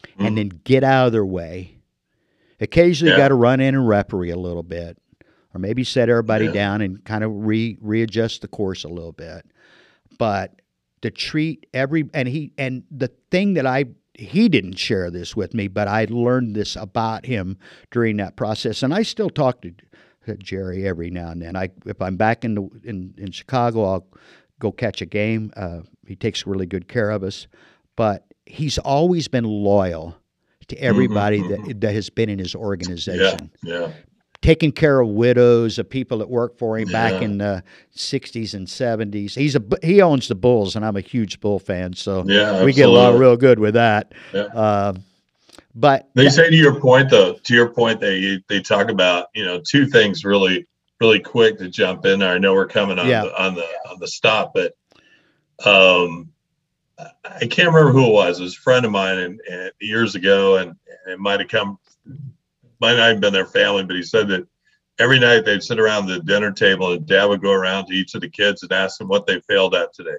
mm-hmm. 0.03 0.25
and 0.25 0.37
then 0.37 0.49
get 0.63 0.83
out 0.83 1.07
of 1.07 1.11
their 1.11 1.25
way. 1.25 1.77
Occasionally, 2.59 3.11
yeah. 3.11 3.17
got 3.17 3.29
to 3.29 3.35
run 3.35 3.59
in 3.59 3.73
and 3.73 3.87
referee 3.87 4.29
a 4.29 4.37
little 4.37 4.63
bit, 4.63 4.97
or 5.53 5.59
maybe 5.59 5.83
set 5.83 6.09
everybody 6.09 6.45
yeah. 6.45 6.51
down 6.51 6.81
and 6.81 7.03
kind 7.03 7.23
of 7.23 7.31
re 7.33 7.77
readjust 7.81 8.41
the 8.41 8.47
course 8.47 8.83
a 8.83 8.87
little 8.87 9.11
bit. 9.11 9.45
But 10.19 10.60
to 11.01 11.11
treat 11.11 11.65
every 11.73 12.09
and 12.13 12.27
he 12.27 12.53
and 12.57 12.83
the 12.91 13.11
thing 13.29 13.53
that 13.55 13.65
I 13.65 13.85
he 14.13 14.49
didn't 14.49 14.75
share 14.75 15.09
this 15.09 15.35
with 15.35 15.53
me, 15.53 15.67
but 15.67 15.87
I 15.87 16.05
learned 16.09 16.55
this 16.55 16.75
about 16.75 17.25
him 17.25 17.57
during 17.89 18.17
that 18.17 18.35
process, 18.35 18.83
and 18.83 18.93
I 18.93 19.03
still 19.03 19.29
talk 19.29 19.61
to, 19.61 19.73
to 20.25 20.37
Jerry 20.37 20.87
every 20.87 21.09
now 21.09 21.29
and 21.29 21.41
then. 21.41 21.55
I 21.55 21.69
if 21.85 22.01
I'm 22.01 22.17
back 22.17 22.45
in 22.45 22.55
the, 22.55 22.69
in 22.83 23.13
in 23.17 23.31
Chicago, 23.31 23.83
I'll 23.85 24.07
go 24.59 24.71
catch 24.71 25.01
a 25.01 25.05
game. 25.05 25.51
Uh, 25.55 25.81
he 26.05 26.15
takes 26.15 26.45
really 26.45 26.65
good 26.65 26.87
care 26.87 27.09
of 27.09 27.23
us, 27.23 27.47
but 27.95 28.25
he's 28.45 28.77
always 28.77 29.27
been 29.27 29.45
loyal 29.45 30.15
to 30.67 30.77
everybody 30.77 31.39
mm-hmm, 31.39 31.49
that 31.49 31.59
mm-hmm. 31.59 31.79
that 31.79 31.93
has 31.93 32.09
been 32.09 32.29
in 32.29 32.39
his 32.39 32.53
organization. 32.53 33.51
Yeah, 33.63 33.79
yeah 33.79 33.91
taking 34.41 34.71
care 34.71 34.99
of 34.99 35.07
widows 35.09 35.77
of 35.77 35.89
people 35.89 36.17
that 36.17 36.29
worked 36.29 36.57
for 36.57 36.77
him 36.77 36.89
yeah. 36.89 37.11
back 37.11 37.21
in 37.21 37.37
the 37.37 37.63
60s 37.95 38.53
and 38.53 38.67
70s. 38.67 39.35
He's 39.35 39.55
a 39.55 39.63
he 39.83 40.01
owns 40.01 40.27
the 40.27 40.35
Bulls, 40.35 40.75
and 40.75 40.85
I'm 40.85 40.97
a 40.97 41.01
huge 41.01 41.39
Bull 41.39 41.59
fan, 41.59 41.93
so 41.93 42.23
yeah, 42.25 42.63
we 42.63 42.73
get 42.73 42.89
along 42.89 43.17
real 43.17 43.37
good 43.37 43.59
with 43.59 43.75
that. 43.75 44.13
Yeah. 44.33 44.41
Uh, 44.41 44.93
but 45.73 46.09
they 46.15 46.29
say 46.29 46.49
to 46.49 46.55
your 46.55 46.79
point, 46.79 47.09
though, 47.09 47.33
to 47.33 47.53
your 47.53 47.69
point, 47.69 48.01
they 48.01 48.43
they 48.49 48.61
talk 48.61 48.89
about 48.89 49.27
you 49.33 49.45
know 49.45 49.61
two 49.61 49.85
things 49.85 50.25
really 50.25 50.67
really 50.99 51.19
quick 51.19 51.57
to 51.59 51.69
jump 51.69 52.05
in. 52.05 52.21
I 52.21 52.37
know 52.37 52.53
we're 52.53 52.67
coming 52.67 52.99
on 52.99 53.07
yeah. 53.07 53.23
the 53.23 53.41
on 53.41 53.55
the 53.55 53.67
on 53.89 53.99
the 53.99 54.07
stop, 54.07 54.53
but 54.53 54.73
um, 55.65 56.29
I 57.23 57.47
can't 57.47 57.69
remember 57.69 57.91
who 57.91 58.07
it 58.07 58.13
was. 58.13 58.39
It 58.39 58.43
was 58.43 58.55
a 58.55 58.61
friend 58.61 58.85
of 58.85 58.91
mine, 58.91 59.17
and, 59.17 59.41
and 59.49 59.71
years 59.79 60.15
ago, 60.15 60.57
and, 60.57 60.69
and 60.69 61.13
it 61.13 61.19
might 61.19 61.39
have 61.39 61.49
come 61.49 61.77
might 62.81 62.97
not 62.97 63.09
have 63.09 63.21
been 63.21 63.33
their 63.33 63.45
family, 63.45 63.83
but 63.83 63.95
he 63.95 64.03
said 64.03 64.27
that 64.29 64.47
every 64.99 65.19
night 65.19 65.45
they'd 65.45 65.63
sit 65.63 65.79
around 65.79 66.07
the 66.07 66.19
dinner 66.19 66.51
table 66.51 66.91
and 66.91 67.05
dad 67.05 67.25
would 67.25 67.41
go 67.41 67.51
around 67.51 67.85
to 67.85 67.93
each 67.93 68.15
of 68.15 68.21
the 68.21 68.29
kids 68.29 68.63
and 68.63 68.71
ask 68.71 68.97
them 68.97 69.07
what 69.07 69.27
they 69.27 69.39
failed 69.41 69.75
at 69.75 69.93
today. 69.93 70.17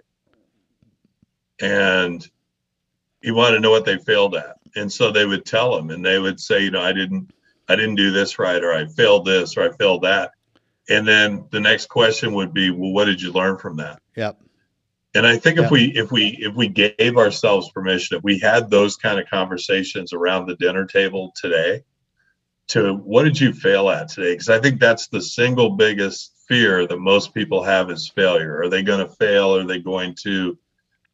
And 1.60 2.26
he 3.20 3.30
wanted 3.30 3.56
to 3.56 3.60
know 3.60 3.70
what 3.70 3.84
they 3.84 3.98
failed 3.98 4.34
at. 4.34 4.56
And 4.74 4.90
so 4.90 5.10
they 5.10 5.26
would 5.26 5.44
tell 5.44 5.76
him 5.76 5.90
and 5.90 6.04
they 6.04 6.18
would 6.18 6.40
say, 6.40 6.62
you 6.64 6.70
know, 6.70 6.80
I 6.80 6.92
didn't 6.92 7.32
I 7.68 7.76
didn't 7.76 7.94
do 7.96 8.10
this 8.10 8.38
right 8.38 8.62
or 8.62 8.72
I 8.72 8.86
failed 8.86 9.24
this 9.24 9.56
or 9.56 9.62
I 9.62 9.76
failed 9.76 10.02
that. 10.02 10.32
And 10.88 11.06
then 11.06 11.46
the 11.50 11.60
next 11.60 11.88
question 11.88 12.34
would 12.34 12.52
be, 12.52 12.70
well, 12.70 12.92
what 12.92 13.04
did 13.04 13.20
you 13.20 13.32
learn 13.32 13.58
from 13.58 13.76
that? 13.76 14.00
Yep. 14.16 14.40
And 15.14 15.26
I 15.26 15.36
think 15.36 15.56
yep. 15.56 15.66
if 15.66 15.70
we 15.70 15.84
if 15.96 16.10
we 16.10 16.38
if 16.40 16.54
we 16.54 16.68
gave 16.68 17.16
ourselves 17.16 17.70
permission, 17.70 18.16
if 18.16 18.24
we 18.24 18.38
had 18.38 18.70
those 18.70 18.96
kind 18.96 19.20
of 19.20 19.28
conversations 19.28 20.12
around 20.12 20.46
the 20.46 20.56
dinner 20.56 20.86
table 20.86 21.32
today, 21.36 21.82
to 22.68 22.94
what 22.94 23.24
did 23.24 23.40
you 23.40 23.52
fail 23.52 23.90
at 23.90 24.08
today? 24.08 24.32
Because 24.32 24.48
I 24.48 24.60
think 24.60 24.80
that's 24.80 25.08
the 25.08 25.20
single 25.20 25.70
biggest 25.70 26.32
fear 26.48 26.86
that 26.86 26.98
most 26.98 27.34
people 27.34 27.62
have 27.62 27.90
is 27.90 28.08
failure. 28.08 28.60
Are 28.60 28.68
they 28.68 28.82
going 28.82 29.06
to 29.06 29.14
fail? 29.14 29.56
Are 29.56 29.64
they 29.64 29.78
going 29.78 30.14
to, 30.22 30.58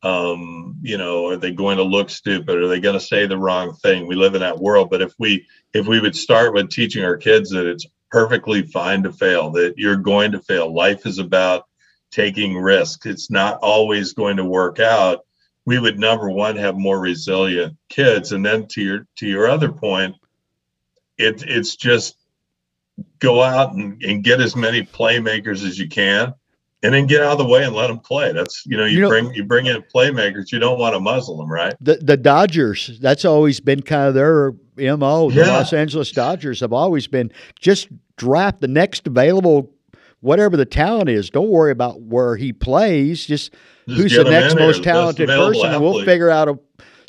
um, 0.02 0.76
you 0.82 0.98
know, 0.98 1.28
are 1.28 1.36
they 1.36 1.52
going 1.52 1.76
to 1.78 1.82
look 1.82 2.10
stupid? 2.10 2.56
Are 2.56 2.68
they 2.68 2.80
going 2.80 2.98
to 2.98 3.04
say 3.04 3.26
the 3.26 3.38
wrong 3.38 3.74
thing? 3.74 4.06
We 4.06 4.14
live 4.14 4.34
in 4.34 4.40
that 4.40 4.58
world. 4.58 4.90
But 4.90 5.02
if 5.02 5.12
we 5.18 5.46
if 5.74 5.86
we 5.86 6.00
would 6.00 6.16
start 6.16 6.54
with 6.54 6.70
teaching 6.70 7.04
our 7.04 7.16
kids 7.16 7.50
that 7.50 7.66
it's 7.66 7.86
perfectly 8.10 8.62
fine 8.62 9.02
to 9.02 9.12
fail, 9.12 9.50
that 9.50 9.74
you're 9.76 9.96
going 9.96 10.32
to 10.32 10.40
fail. 10.40 10.72
Life 10.72 11.06
is 11.06 11.18
about 11.18 11.64
taking 12.10 12.56
risks. 12.56 13.06
It's 13.06 13.30
not 13.30 13.58
always 13.60 14.12
going 14.12 14.36
to 14.38 14.44
work 14.44 14.80
out. 14.80 15.24
We 15.66 15.78
would 15.78 15.98
number 15.98 16.30
one 16.30 16.56
have 16.56 16.76
more 16.76 16.98
resilient 16.98 17.76
kids, 17.90 18.32
and 18.32 18.44
then 18.44 18.66
to 18.68 18.80
your 18.80 19.06
to 19.16 19.26
your 19.26 19.48
other 19.48 19.70
point 19.70 20.14
it, 21.18 21.42
it's 21.46 21.76
just 21.76 22.16
go 23.18 23.42
out 23.42 23.74
and, 23.74 24.02
and 24.02 24.24
get 24.24 24.40
as 24.40 24.56
many 24.56 24.82
playmakers 24.82 25.64
as 25.64 25.78
you 25.78 25.88
can 25.88 26.34
and 26.82 26.94
then 26.94 27.06
get 27.06 27.22
out 27.22 27.32
of 27.32 27.38
the 27.38 27.46
way 27.46 27.64
and 27.64 27.74
let 27.74 27.88
them 27.88 27.98
play. 27.98 28.32
That's 28.32 28.64
you 28.66 28.76
know 28.76 28.84
you, 28.84 28.96
you 28.96 29.00
know, 29.02 29.08
bring 29.08 29.34
you 29.34 29.44
bring 29.44 29.66
in 29.66 29.82
playmakers. 29.94 30.52
You 30.52 30.58
don't 30.58 30.78
want 30.78 30.94
to 30.94 31.00
muzzle 31.00 31.36
them, 31.36 31.50
right? 31.50 31.74
The 31.80 31.96
the 31.96 32.16
Dodgers. 32.16 32.98
That's 33.00 33.24
always 33.24 33.60
been 33.60 33.82
kind 33.82 34.08
of 34.08 34.14
their 34.14 34.52
mo. 34.96 35.30
The 35.30 35.40
yeah. 35.40 35.56
Los 35.56 35.72
Angeles 35.72 36.12
Dodgers 36.12 36.60
have 36.60 36.72
always 36.72 37.06
been 37.06 37.32
just 37.60 37.88
draft 38.16 38.60
the 38.60 38.68
next 38.68 39.06
available, 39.06 39.72
whatever 40.20 40.56
the 40.56 40.66
talent 40.66 41.08
is. 41.08 41.30
Don't 41.30 41.48
worry 41.48 41.72
about 41.72 42.00
where 42.00 42.36
he 42.36 42.52
plays. 42.52 43.26
Just, 43.26 43.52
just 43.88 44.00
who's 44.00 44.12
the 44.16 44.24
next 44.24 44.54
most 44.56 44.82
talented 44.82 45.28
person, 45.28 45.66
athlete. 45.66 45.72
and 45.72 45.82
we'll 45.82 46.04
figure 46.04 46.30
out 46.30 46.48
a 46.48 46.58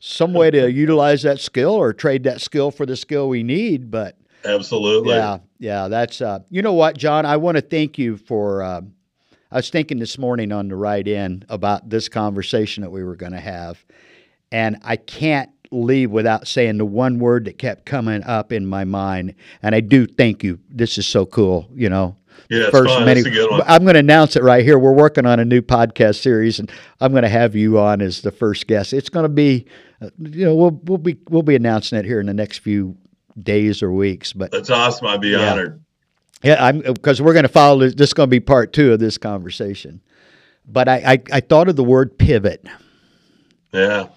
some 0.01 0.33
way 0.33 0.51
to 0.51 0.71
utilize 0.71 1.23
that 1.23 1.39
skill 1.39 1.71
or 1.71 1.93
trade 1.93 2.23
that 2.23 2.41
skill 2.41 2.71
for 2.71 2.85
the 2.85 2.95
skill 2.95 3.29
we 3.29 3.43
need. 3.43 3.91
But 3.91 4.17
absolutely, 4.45 5.15
yeah, 5.15 5.39
yeah. 5.59 5.87
That's 5.87 6.21
uh, 6.21 6.39
you 6.49 6.61
know 6.61 6.73
what, 6.73 6.97
John. 6.97 7.25
I 7.25 7.37
want 7.37 7.55
to 7.55 7.61
thank 7.61 7.97
you 7.97 8.17
for. 8.17 8.63
Uh, 8.63 8.81
I 9.51 9.55
was 9.55 9.69
thinking 9.71 9.97
this 9.97 10.19
morning 10.19 10.51
on 10.51 10.67
the 10.67 10.75
ride 10.75 11.07
in 11.07 11.43
about 11.49 11.89
this 11.89 12.07
conversation 12.07 12.83
that 12.83 12.91
we 12.91 13.03
were 13.03 13.15
going 13.15 13.31
to 13.31 13.39
have, 13.39 13.83
and 14.51 14.77
I 14.83 14.95
can't 14.95 15.49
leave 15.71 16.11
without 16.11 16.47
saying 16.47 16.77
the 16.77 16.85
one 16.85 17.19
word 17.19 17.45
that 17.45 17.57
kept 17.57 17.85
coming 17.85 18.23
up 18.23 18.51
in 18.51 18.65
my 18.65 18.83
mind. 18.83 19.35
And 19.61 19.75
I 19.75 19.81
do 19.81 20.05
thank 20.05 20.43
you. 20.43 20.59
This 20.69 20.97
is 20.97 21.07
so 21.07 21.25
cool. 21.25 21.67
You 21.73 21.89
know, 21.89 22.15
yeah, 22.49 22.69
first 22.69 22.93
fun. 22.93 23.05
many. 23.05 23.21
I'm 23.65 23.83
going 23.83 23.93
to 23.93 23.99
announce 23.99 24.35
it 24.35 24.43
right 24.43 24.63
here. 24.63 24.79
We're 24.79 24.93
working 24.93 25.25
on 25.25 25.39
a 25.39 25.45
new 25.45 25.61
podcast 25.61 26.21
series, 26.21 26.59
and 26.59 26.71
I'm 26.99 27.11
going 27.11 27.23
to 27.23 27.29
have 27.29 27.55
you 27.55 27.79
on 27.79 28.01
as 28.01 28.21
the 28.21 28.31
first 28.31 28.67
guest. 28.67 28.93
It's 28.93 29.09
going 29.09 29.23
to 29.23 29.29
be, 29.29 29.65
uh, 30.01 30.09
you 30.19 30.45
know, 30.45 30.55
we'll 30.55 30.79
we'll 30.83 30.97
be 30.97 31.17
we'll 31.29 31.43
be 31.43 31.55
announcing 31.55 31.97
it 31.97 32.05
here 32.05 32.19
in 32.19 32.25
the 32.25 32.33
next 32.33 32.59
few 32.59 32.97
days 33.41 33.83
or 33.83 33.91
weeks. 33.91 34.33
But 34.33 34.51
that's 34.51 34.69
awesome. 34.69 35.07
I'd 35.07 35.21
be 35.21 35.29
yeah. 35.29 35.51
honored. 35.51 35.83
Yeah, 36.41 36.63
I'm 36.63 36.79
because 36.79 37.21
we're 37.21 37.33
going 37.33 37.43
to 37.43 37.49
follow 37.49 37.79
this. 37.79 37.95
This 37.95 38.09
is 38.09 38.13
going 38.13 38.27
to 38.27 38.31
be 38.31 38.39
part 38.39 38.71
two 38.73 38.93
of 38.93 38.99
this 38.99 39.17
conversation. 39.17 40.01
But 40.65 40.87
I, 40.87 40.95
I, 41.13 41.23
I 41.33 41.39
thought 41.39 41.67
of 41.67 41.75
the 41.75 41.83
word 41.83 42.17
pivot. 42.17 42.65
Yeah. 43.73 44.07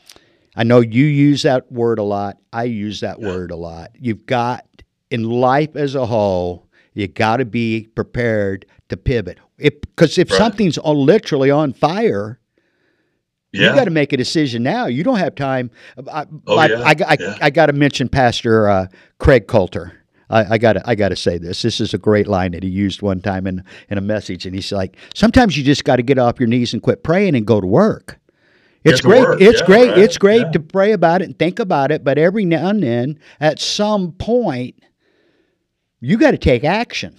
I 0.55 0.65
know 0.65 0.81
you 0.81 1.05
use 1.05 1.43
that 1.43 1.73
word 1.73 1.99
a 1.99 2.03
lot. 2.03 2.39
I 2.53 2.65
use 2.65 3.01
that 3.01 3.21
yeah. 3.21 3.29
word 3.29 3.51
a 3.51 3.57
lot. 3.57 3.91
You've 3.99 4.27
got 4.27 4.67
in 5.11 5.25
life 5.25 5.77
as 5.77 5.95
a 5.95 6.07
whole, 6.07 6.69
you 6.95 7.09
got 7.09 7.39
to 7.39 7.45
be 7.45 7.89
prepared 7.95 8.67
to 8.89 8.97
pivot. 8.97 9.39
Because 9.59 10.19
if, 10.19 10.27
if 10.27 10.31
right. 10.31 10.39
something's 10.39 10.79
literally 10.79 11.51
on 11.51 11.73
fire, 11.73 12.39
yeah. 13.53 13.71
you 13.71 13.75
got 13.75 13.85
to 13.85 13.91
make 13.91 14.13
a 14.13 14.17
decision 14.17 14.63
now. 14.63 14.87
You 14.87 15.05
don't 15.05 15.19
have 15.19 15.35
time. 15.35 15.71
I, 16.11 16.27
oh, 16.47 16.57
I, 16.57 16.67
yeah. 16.67 16.81
I, 16.81 16.95
I, 17.07 17.17
yeah. 17.21 17.39
I 17.41 17.51
got 17.51 17.67
to 17.67 17.73
mention 17.73 18.09
Pastor 18.09 18.69
uh, 18.69 18.87
Craig 19.19 19.47
Coulter. 19.47 19.99
I, 20.35 20.57
got 20.57 20.77
I 20.89 20.95
got 20.95 21.11
to 21.11 21.17
say 21.17 21.37
this. 21.37 21.61
This 21.61 21.79
is 21.79 21.93
a 21.93 21.99
great 21.99 22.27
line 22.27 22.53
that 22.53 22.63
he 22.63 22.69
used 22.71 23.03
one 23.03 23.21
time 23.21 23.47
in 23.47 23.63
in 23.91 23.99
a 23.99 24.01
message, 24.01 24.47
and 24.47 24.55
he's 24.55 24.73
like, 24.73 24.97
"Sometimes 25.15 25.59
you 25.59 25.63
just 25.63 25.85
got 25.85 25.97
to 25.97 26.03
get 26.03 26.19
off 26.19 26.41
your 26.41 26.47
knees 26.47 26.73
and 26.73 26.83
quit 26.83 27.03
praying 27.03 27.37
and 27.37 27.47
go 27.47 27.61
to 27.61 27.67
work." 27.67 28.19
It's 28.85 29.01
great. 29.01 29.23
Work. 29.23 29.41
It's 29.41 29.63
great. 29.63 29.91
Right. 29.91 29.99
It's 29.99 30.19
great 30.19 30.53
to 30.53 30.61
pray 30.61 30.93
about 30.93 31.23
it 31.23 31.27
and 31.27 31.39
think 31.39 31.59
about 31.59 31.93
it, 31.93 32.03
but 32.03 32.19
every 32.19 32.45
now 32.45 32.69
and 32.69 32.83
then, 32.83 33.19
at 33.41 33.61
some 33.61 34.13
point, 34.13 34.83
you 36.01 36.17
got 36.17 36.33
to 36.33 36.39
take 36.39 36.65
action. 36.65 37.17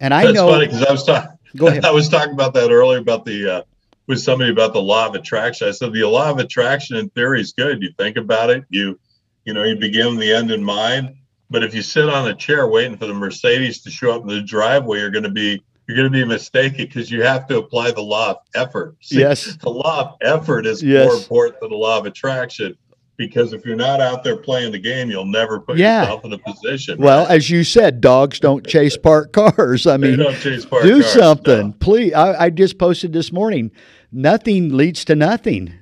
And 0.00 0.12
I 0.14 0.22
know. 0.22 0.26
That's 0.26 0.36
know. 0.36 0.50
funny 0.50 0.66
because 0.66 0.84
I 0.84 0.92
was 0.92 1.04
talking. 1.04 1.30
Go 1.56 1.66
ahead. 1.68 1.84
I 1.84 1.90
was 1.90 2.08
talking 2.08 2.32
about 2.32 2.54
that 2.54 2.70
earlier 2.70 2.98
about 2.98 3.24
the 3.24 3.56
uh, 3.56 3.62
with 4.08 4.20
somebody 4.20 4.50
about 4.50 4.72
the 4.72 4.82
law 4.82 5.06
of 5.06 5.14
attraction. 5.14 5.68
I 5.68 5.70
said 5.70 5.92
the 5.92 6.02
law 6.04 6.30
of 6.30 6.38
attraction 6.38 6.96
in 6.96 7.10
theory 7.10 7.40
is 7.40 7.52
good. 7.52 7.82
You 7.82 7.90
think 7.96 8.16
about 8.16 8.50
it. 8.50 8.64
You 8.70 8.98
you 9.44 9.52
know 9.52 9.62
you 9.62 9.76
begin 9.76 10.16
the 10.16 10.32
end 10.32 10.50
in 10.50 10.64
mind. 10.64 11.14
But 11.50 11.62
if 11.62 11.74
you 11.74 11.80
sit 11.80 12.08
on 12.08 12.28
a 12.28 12.34
chair 12.34 12.66
waiting 12.66 12.96
for 12.96 13.06
the 13.06 13.14
Mercedes 13.14 13.82
to 13.82 13.90
show 13.90 14.14
up 14.14 14.22
in 14.22 14.28
the 14.28 14.42
driveway, 14.42 14.98
you're 14.98 15.10
going 15.10 15.24
to 15.24 15.30
be 15.30 15.62
you're 15.86 15.96
going 15.96 16.10
to 16.10 16.18
be 16.18 16.24
mistaken 16.24 16.84
because 16.84 17.10
you 17.10 17.22
have 17.22 17.46
to 17.46 17.58
apply 17.58 17.92
the 17.92 18.02
law 18.02 18.30
of 18.30 18.36
effort. 18.54 18.96
See, 19.00 19.20
yes, 19.20 19.56
the 19.62 19.70
law 19.70 20.00
of 20.00 20.16
effort 20.20 20.66
is 20.66 20.82
yes. 20.82 21.06
more 21.06 21.16
important 21.16 21.60
than 21.60 21.70
the 21.70 21.76
law 21.76 21.98
of 21.98 22.06
attraction 22.06 22.76
because 23.18 23.52
if 23.52 23.66
you're 23.66 23.76
not 23.76 24.00
out 24.00 24.22
there 24.22 24.36
playing 24.36 24.72
the 24.72 24.78
game, 24.78 25.10
you'll 25.10 25.26
never 25.26 25.60
put 25.60 25.76
yeah. 25.76 26.02
yourself 26.02 26.24
in 26.24 26.32
a 26.32 26.38
position. 26.38 26.98
Well, 26.98 27.26
right? 27.26 27.34
as 27.34 27.50
you 27.50 27.64
said, 27.64 28.00
dogs 28.00 28.38
don't 28.38 28.66
chase 28.66 28.96
parked 28.96 29.32
cars. 29.56 29.86
I 29.86 29.98
mean, 29.98 30.18
do 30.18 30.66
cars, 30.70 31.12
something, 31.12 31.66
no. 31.68 31.74
please. 31.80 32.14
I, 32.14 32.44
I, 32.44 32.50
just 32.50 32.78
posted 32.78 33.12
this 33.12 33.32
morning. 33.32 33.72
Nothing 34.10 34.76
leads 34.76 35.04
to 35.06 35.14
nothing. 35.14 35.74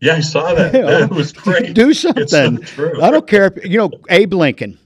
Yeah, 0.00 0.16
I 0.16 0.20
saw 0.20 0.54
that. 0.54 0.74
It 1.04 1.10
was 1.10 1.32
great. 1.46 1.74
do 1.74 1.94
something. 1.94 2.26
So 2.66 3.02
I 3.02 3.10
don't 3.10 3.26
care 3.26 3.46
if 3.46 3.64
you 3.64 3.78
know 3.78 3.90
Abe 4.10 4.34
Lincoln. 4.34 4.78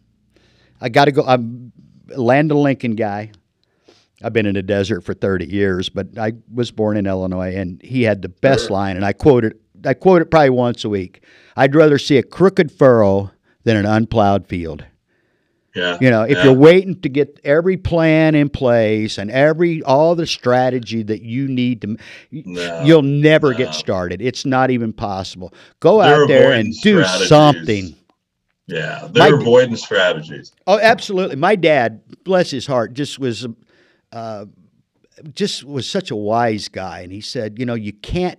I 0.80 0.88
got 0.88 1.06
to 1.06 1.12
go. 1.12 1.24
I'm 1.24 1.72
Land 2.08 2.52
of 2.52 2.58
Lincoln 2.58 2.94
guy. 2.94 3.32
I've 4.22 4.32
been 4.32 4.46
in 4.46 4.54
the 4.54 4.62
desert 4.62 5.02
for 5.02 5.14
30 5.14 5.46
years, 5.46 5.88
but 5.88 6.18
I 6.18 6.32
was 6.52 6.70
born 6.72 6.96
in 6.96 7.06
Illinois, 7.06 7.54
and 7.54 7.80
he 7.82 8.02
had 8.02 8.22
the 8.22 8.28
best 8.28 8.64
Sure. 8.66 8.72
line, 8.72 8.96
and 8.96 9.04
I 9.04 9.12
quote 9.12 9.44
it. 9.44 9.60
I 9.84 9.94
quote 9.94 10.22
it 10.22 10.30
probably 10.30 10.50
once 10.50 10.84
a 10.84 10.88
week. 10.88 11.22
I'd 11.56 11.74
rather 11.74 11.98
see 11.98 12.16
a 12.16 12.22
crooked 12.24 12.72
furrow 12.72 13.30
than 13.64 13.76
an 13.76 13.86
unplowed 13.86 14.46
field. 14.48 14.84
Yeah. 15.74 15.98
You 16.00 16.10
know, 16.10 16.22
if 16.22 16.38
yeah. 16.38 16.44
you're 16.44 16.54
waiting 16.54 17.00
to 17.02 17.08
get 17.08 17.38
every 17.44 17.76
plan 17.76 18.34
in 18.34 18.48
place 18.48 19.18
and 19.18 19.30
every 19.30 19.82
all 19.82 20.14
the 20.14 20.26
strategy 20.26 21.02
that 21.04 21.22
you 21.22 21.46
need 21.46 21.82
to, 21.82 21.96
No, 22.32 22.82
you'll 22.84 23.02
never 23.02 23.52
no. 23.52 23.58
get 23.58 23.74
started. 23.74 24.20
It's 24.22 24.44
not 24.46 24.70
even 24.70 24.92
possible. 24.92 25.52
Go 25.80 26.02
They're 26.02 26.22
out 26.22 26.28
there 26.28 26.52
and 26.52 26.72
do 26.80 27.02
strategies. 27.04 27.28
something. 27.28 27.94
Yeah, 28.66 29.08
they're 29.12 29.30
My- 29.36 29.40
avoidance 29.42 29.82
strategies. 29.82 30.52
Oh, 30.66 30.78
absolutely. 30.78 31.36
My 31.36 31.54
dad, 31.54 32.00
bless 32.24 32.50
his 32.50 32.66
heart, 32.66 32.92
just 32.94 33.18
was, 33.18 33.46
uh, 34.12 34.46
just 35.34 35.64
was 35.64 35.88
such 35.88 36.10
a 36.10 36.16
wise 36.16 36.68
guy, 36.68 37.00
and 37.00 37.12
he 37.12 37.20
said, 37.20 37.58
you 37.58 37.66
know, 37.66 37.74
you 37.74 37.92
can't, 37.92 38.38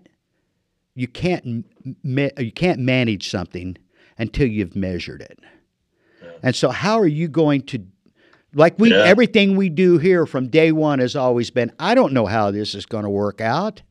you 0.96 1.08
can't, 1.08 1.66
you 2.04 2.52
can't 2.52 2.80
manage 2.80 3.30
something 3.30 3.78
until 4.18 4.48
you've 4.48 4.76
measured 4.76 5.22
it. 5.22 5.40
And 6.44 6.56
so, 6.56 6.70
how 6.70 7.00
are 7.00 7.08
you 7.08 7.28
going 7.28 7.62
to, 7.64 7.84
like 8.54 8.78
we, 8.80 8.92
Yeah. 8.92 9.04
everything 9.04 9.56
we 9.56 9.70
do 9.70 9.98
here 9.98 10.26
from 10.26 10.48
day 10.48 10.72
one 10.72 11.00
has 11.00 11.16
always 11.16 11.50
been, 11.52 11.72
I 11.80 11.96
don't 11.96 12.14
know 12.14 12.26
how 12.26 12.52
this 12.52 12.76
is 12.76 12.86
going 12.86 13.04
to 13.04 13.10
work 13.10 13.42
out, 13.42 13.82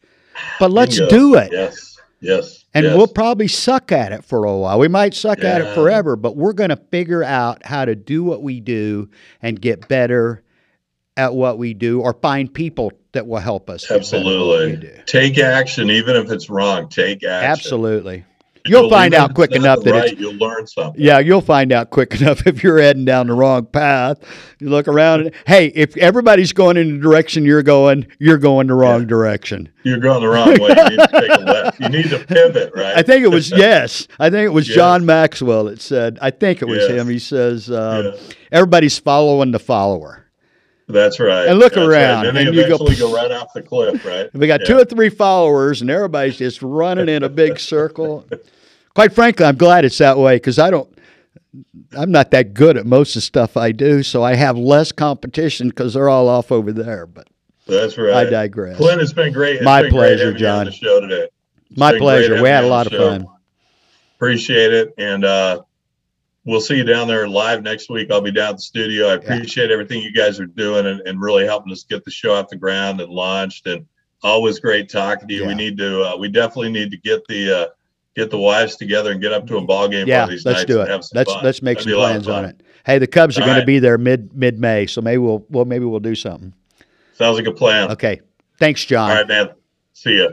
but 0.59 0.71
let's 0.71 0.99
Bingo. 0.99 1.11
do 1.11 1.35
it. 1.37 1.51
Yes. 1.53 1.97
Yes. 2.21 2.65
And 2.75 2.85
yes. 2.85 2.97
we'll 2.97 3.07
probably 3.07 3.47
suck 3.49 3.93
at 3.93 4.13
it 4.13 4.25
for 4.25 4.45
a 4.45 4.57
while. 4.57 4.79
We 4.79 4.89
might 4.89 5.15
suck 5.15 5.45
at 5.45 5.61
it 5.61 5.73
forever, 5.75 6.17
but 6.17 6.37
we're 6.37 6.53
going 6.53 6.71
to 6.71 6.77
figure 6.77 7.23
out 7.23 7.65
how 7.65 7.85
to 7.85 7.95
do 7.95 8.25
what 8.25 8.43
we 8.43 8.61
do 8.61 9.09
and 9.41 9.61
get 9.61 9.87
better 9.89 10.43
at 11.17 11.35
what 11.35 11.59
we 11.59 11.75
do 11.75 12.01
or 12.01 12.13
find 12.15 12.53
people 12.53 12.93
that 13.13 13.27
will 13.27 13.39
help 13.39 13.71
us. 13.71 13.87
get 13.87 13.89
better 14.11 14.17
at 14.17 14.23
what 14.23 14.59
we 14.59 14.73
Absolutely. 14.73 15.03
Take 15.07 15.39
action, 15.39 15.91
even 15.91 16.17
if 16.17 16.31
it's 16.31 16.51
wrong. 16.51 16.89
Take 16.89 17.23
action. 17.25 17.51
Absolutely. 17.51 18.25
You'll 18.69 18.91
find 18.91 19.15
out 19.15 19.35
quick 19.35 19.53
enough 19.53 19.83
that 19.85 19.93
right, 19.93 20.13
it's 20.13 20.21
you'll 20.21 20.35
learn 20.35 20.67
something. 20.67 21.01
yeah, 21.03 21.19
you'll 21.19 21.41
find 21.41 21.73
out 21.73 21.91
quick 21.91 22.15
enough 22.21 22.47
if 22.47 22.63
you're 22.63 22.79
heading 22.79 23.05
down 23.05 23.27
the 23.29 23.35
wrong 23.35 23.67
path. 23.67 24.19
You 24.61 24.69
look 24.71 24.89
around 24.89 25.21
and 25.23 25.31
hey, 25.47 25.67
if 25.75 25.97
everybody's 25.97 26.53
going 26.53 26.77
in 26.77 26.97
the 26.97 27.03
direction 27.03 27.45
you're 27.45 27.63
going, 27.63 28.07
you're 28.19 28.39
going 28.39 28.67
the 28.67 28.75
wrong 28.75 29.01
Yeah. 29.03 29.07
direction. 29.07 29.69
You're 29.85 29.99
going 30.01 30.21
the 30.23 30.29
wrong 30.29 30.49
way. 30.49 30.69
You 30.69 30.91
need 30.91 30.99
to 30.99 31.09
take 31.13 31.31
a 31.31 31.41
left. 31.45 31.81
You 31.81 31.89
need 31.89 32.11
to 32.11 32.19
pivot, 32.25 32.73
right? 32.75 32.97
I 32.97 33.03
think 33.03 33.25
it 33.25 33.29
was 33.31 33.51
yes. 33.57 34.07
I 34.19 34.31
think 34.31 34.45
it 34.47 34.53
was 34.53 34.69
Yes. 34.69 34.77
John 34.77 35.07
Maxwell 35.07 35.65
that 35.65 35.81
said. 35.81 36.19
I 36.21 36.31
think 36.31 36.61
it 36.63 36.67
was 36.67 36.79
Yes. 36.81 36.91
him. 36.91 37.09
He 37.09 37.19
says 37.19 37.71
um, 37.71 38.05
Yeah. 38.05 38.11
everybody's 38.53 38.99
following 38.99 39.53
the 39.53 39.59
follower. 39.59 40.25
That's 40.91 41.21
right. 41.21 41.47
And 41.49 41.59
look 41.59 41.75
That's 41.75 41.87
around, 41.87 42.25
Right. 42.25 42.33
Then 42.35 42.47
and 42.49 42.57
they 42.57 42.63
you 42.63 42.69
go- 42.69 42.79
go, 42.79 43.15
right 43.15 43.31
off 43.31 43.53
the 43.55 43.61
cliff, 43.61 44.05
right? 44.07 44.31
We 44.33 44.47
got 44.47 44.61
Yeah. 44.61 44.67
two 44.69 44.79
or 44.79 44.85
three 44.87 45.11
followers, 45.11 45.83
and 45.83 45.91
everybody's 45.91 46.39
just 46.39 46.63
running 46.63 47.11
in 47.11 47.23
a 47.23 47.29
big 47.29 47.61
circle. 47.61 48.25
Quite 48.99 49.13
frankly, 49.13 49.47
I'm 49.47 49.55
glad 49.55 49.85
it's 49.85 49.99
that 49.99 50.19
way 50.19 50.35
because 50.35 50.59
I 50.59 50.71
don't. 50.71 50.93
I'm 51.97 52.11
not 52.11 52.33
that 52.33 52.53
good 52.53 52.77
at 52.77 52.85
most 52.85 53.11
of 53.11 53.15
the 53.19 53.21
stuff 53.21 53.57
I 53.57 53.71
do, 53.71 54.03
so 54.03 54.25
I 54.25 54.35
have 54.35 54.59
less 54.59 54.91
competition 54.91 55.69
because 55.69 55.95
they're 55.95 56.09
all 56.09 56.29
off 56.29 56.51
over 56.51 56.73
there. 56.73 57.07
But 57.07 57.29
That's 57.69 57.97
right. 57.97 58.13
I 58.13 58.25
digress. 58.25 58.77
Clint, 58.77 59.01
it's 59.01 59.13
been 59.13 59.33
great. 59.33 59.55
It's 59.55 59.65
My 59.65 59.83
been 59.83 59.93
great 59.93 60.01
pleasure, 60.01 60.31
on 60.31 60.37
John. 60.37 60.65
the 60.65 60.73
show 60.73 61.01
today. 61.01 61.29
It's 61.71 61.79
My 61.79 61.97
pleasure. 61.97 62.43
We 62.43 62.49
had 62.49 62.65
a 62.65 62.67
lot 62.67 62.89
of 62.89 62.93
show. 62.93 63.11
fun. 63.11 63.27
Appreciate 64.17 64.73
it. 64.73 64.95
And 64.99 65.25
uh, 65.25 65.63
we'll 66.45 66.61
see 66.61 66.79
you 66.79 66.85
down 66.85 67.07
there 67.07 67.29
live 67.29 67.63
next 67.63 67.89
week. 67.91 68.11
I'll 68.11 68.21
be 68.21 68.33
down 68.33 68.49
at 68.49 68.57
the 68.57 68.63
studio. 68.63 69.11
I 69.11 69.15
appreciate 69.15 69.71
everything 69.71 70.03
you 70.03 70.13
guys 70.13 70.41
are 70.41 70.47
doing 70.47 70.87
and, 70.87 71.03
and 71.03 71.21
really 71.21 71.45
helping 71.45 71.71
us 71.73 71.85
get 71.85 72.05
the 72.05 72.11
show 72.11 72.35
off 72.35 72.49
the 72.49 72.57
ground 72.57 73.01
and 73.01 73.13
launched. 73.13 73.69
And 73.69 73.87
always 74.25 74.59
great 74.59 74.89
talking 74.89 75.29
to 75.29 75.35
you. 75.35 75.47
We 75.47 75.55
need 75.55 75.79
to, 75.79 76.03
uh, 76.03 76.17
we 76.17 76.27
definitely 76.27 76.73
need 76.73 76.91
to 76.91 76.97
get 76.97 77.25
the, 77.29 77.61
uh, 77.61 77.67
get 78.19 78.31
the 78.31 78.39
wives 78.39 78.77
together 78.77 79.13
and 79.13 79.21
get 79.21 79.33
up 79.33 79.47
to 79.47 79.57
a 79.57 79.61
ball 79.61 79.89
game 79.89 80.07
Yeah, 80.09 80.21
one 80.23 80.25
of 80.25 80.31
these 80.31 80.45
let's 80.45 80.59
nights 80.61 80.67
do 80.67 80.81
and 80.81 80.89
it. 80.89 80.93
have 80.93 81.05
some 81.05 81.17
Let's 81.17 81.33
fun. 81.33 81.45
let's 81.45 81.63
make 81.63 81.79
That'd 81.79 81.85
some 81.85 81.91
be 81.93 81.97
a 81.97 82.01
lot 82.01 82.17
of 82.17 82.23
plans 82.25 82.29
on 82.29 82.45
it. 82.47 82.63
Hey, 82.85 82.99
the 82.99 83.07
Cubs 83.07 83.39
are 83.39 83.43
All 83.43 83.47
going 83.49 83.61
to 83.61 83.67
be 83.67 83.79
there 83.79 83.99
mid 83.99 84.35
mid 84.35 84.59
May, 84.59 84.87
so 84.87 85.01
maybe 85.01 85.19
we'll 85.19 85.45
well 85.51 85.65
maybe 85.65 85.85
we'll 85.85 86.01
do 86.01 86.15
something. 86.15 86.53
Sounds 87.15 87.37
like 87.39 87.47
a 87.47 87.53
plan. 87.53 87.91
Okay, 87.93 88.21
thanks, 88.59 88.85
John. 88.85 89.11
All 89.11 89.17
right, 89.17 89.29
man. 89.29 89.51
See 89.93 90.19
ya. 90.19 90.29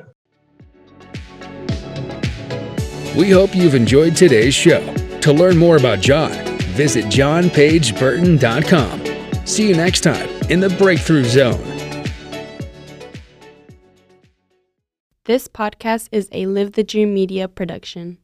We 3.17 3.29
hope 3.31 3.55
you've 3.55 3.75
enjoyed 3.75 4.15
today's 4.15 4.53
show. 4.53 4.81
To 5.21 5.33
learn 5.33 5.57
more 5.57 5.77
about 5.77 6.01
John, 6.01 6.31
visit 6.75 7.05
johnpageburton.com. 7.05 9.45
See 9.47 9.69
you 9.69 9.75
next 9.75 10.01
time 10.01 10.29
in 10.49 10.59
the 10.59 10.69
Breakthrough 10.69 11.23
Zone. 11.23 11.74
This 15.25 15.47
podcast 15.47 16.09
is 16.11 16.29
a 16.31 16.45
Live 16.45 16.73
the 16.73 16.83
Dream 16.83 17.11
Media 17.11 17.47
production. 17.47 18.19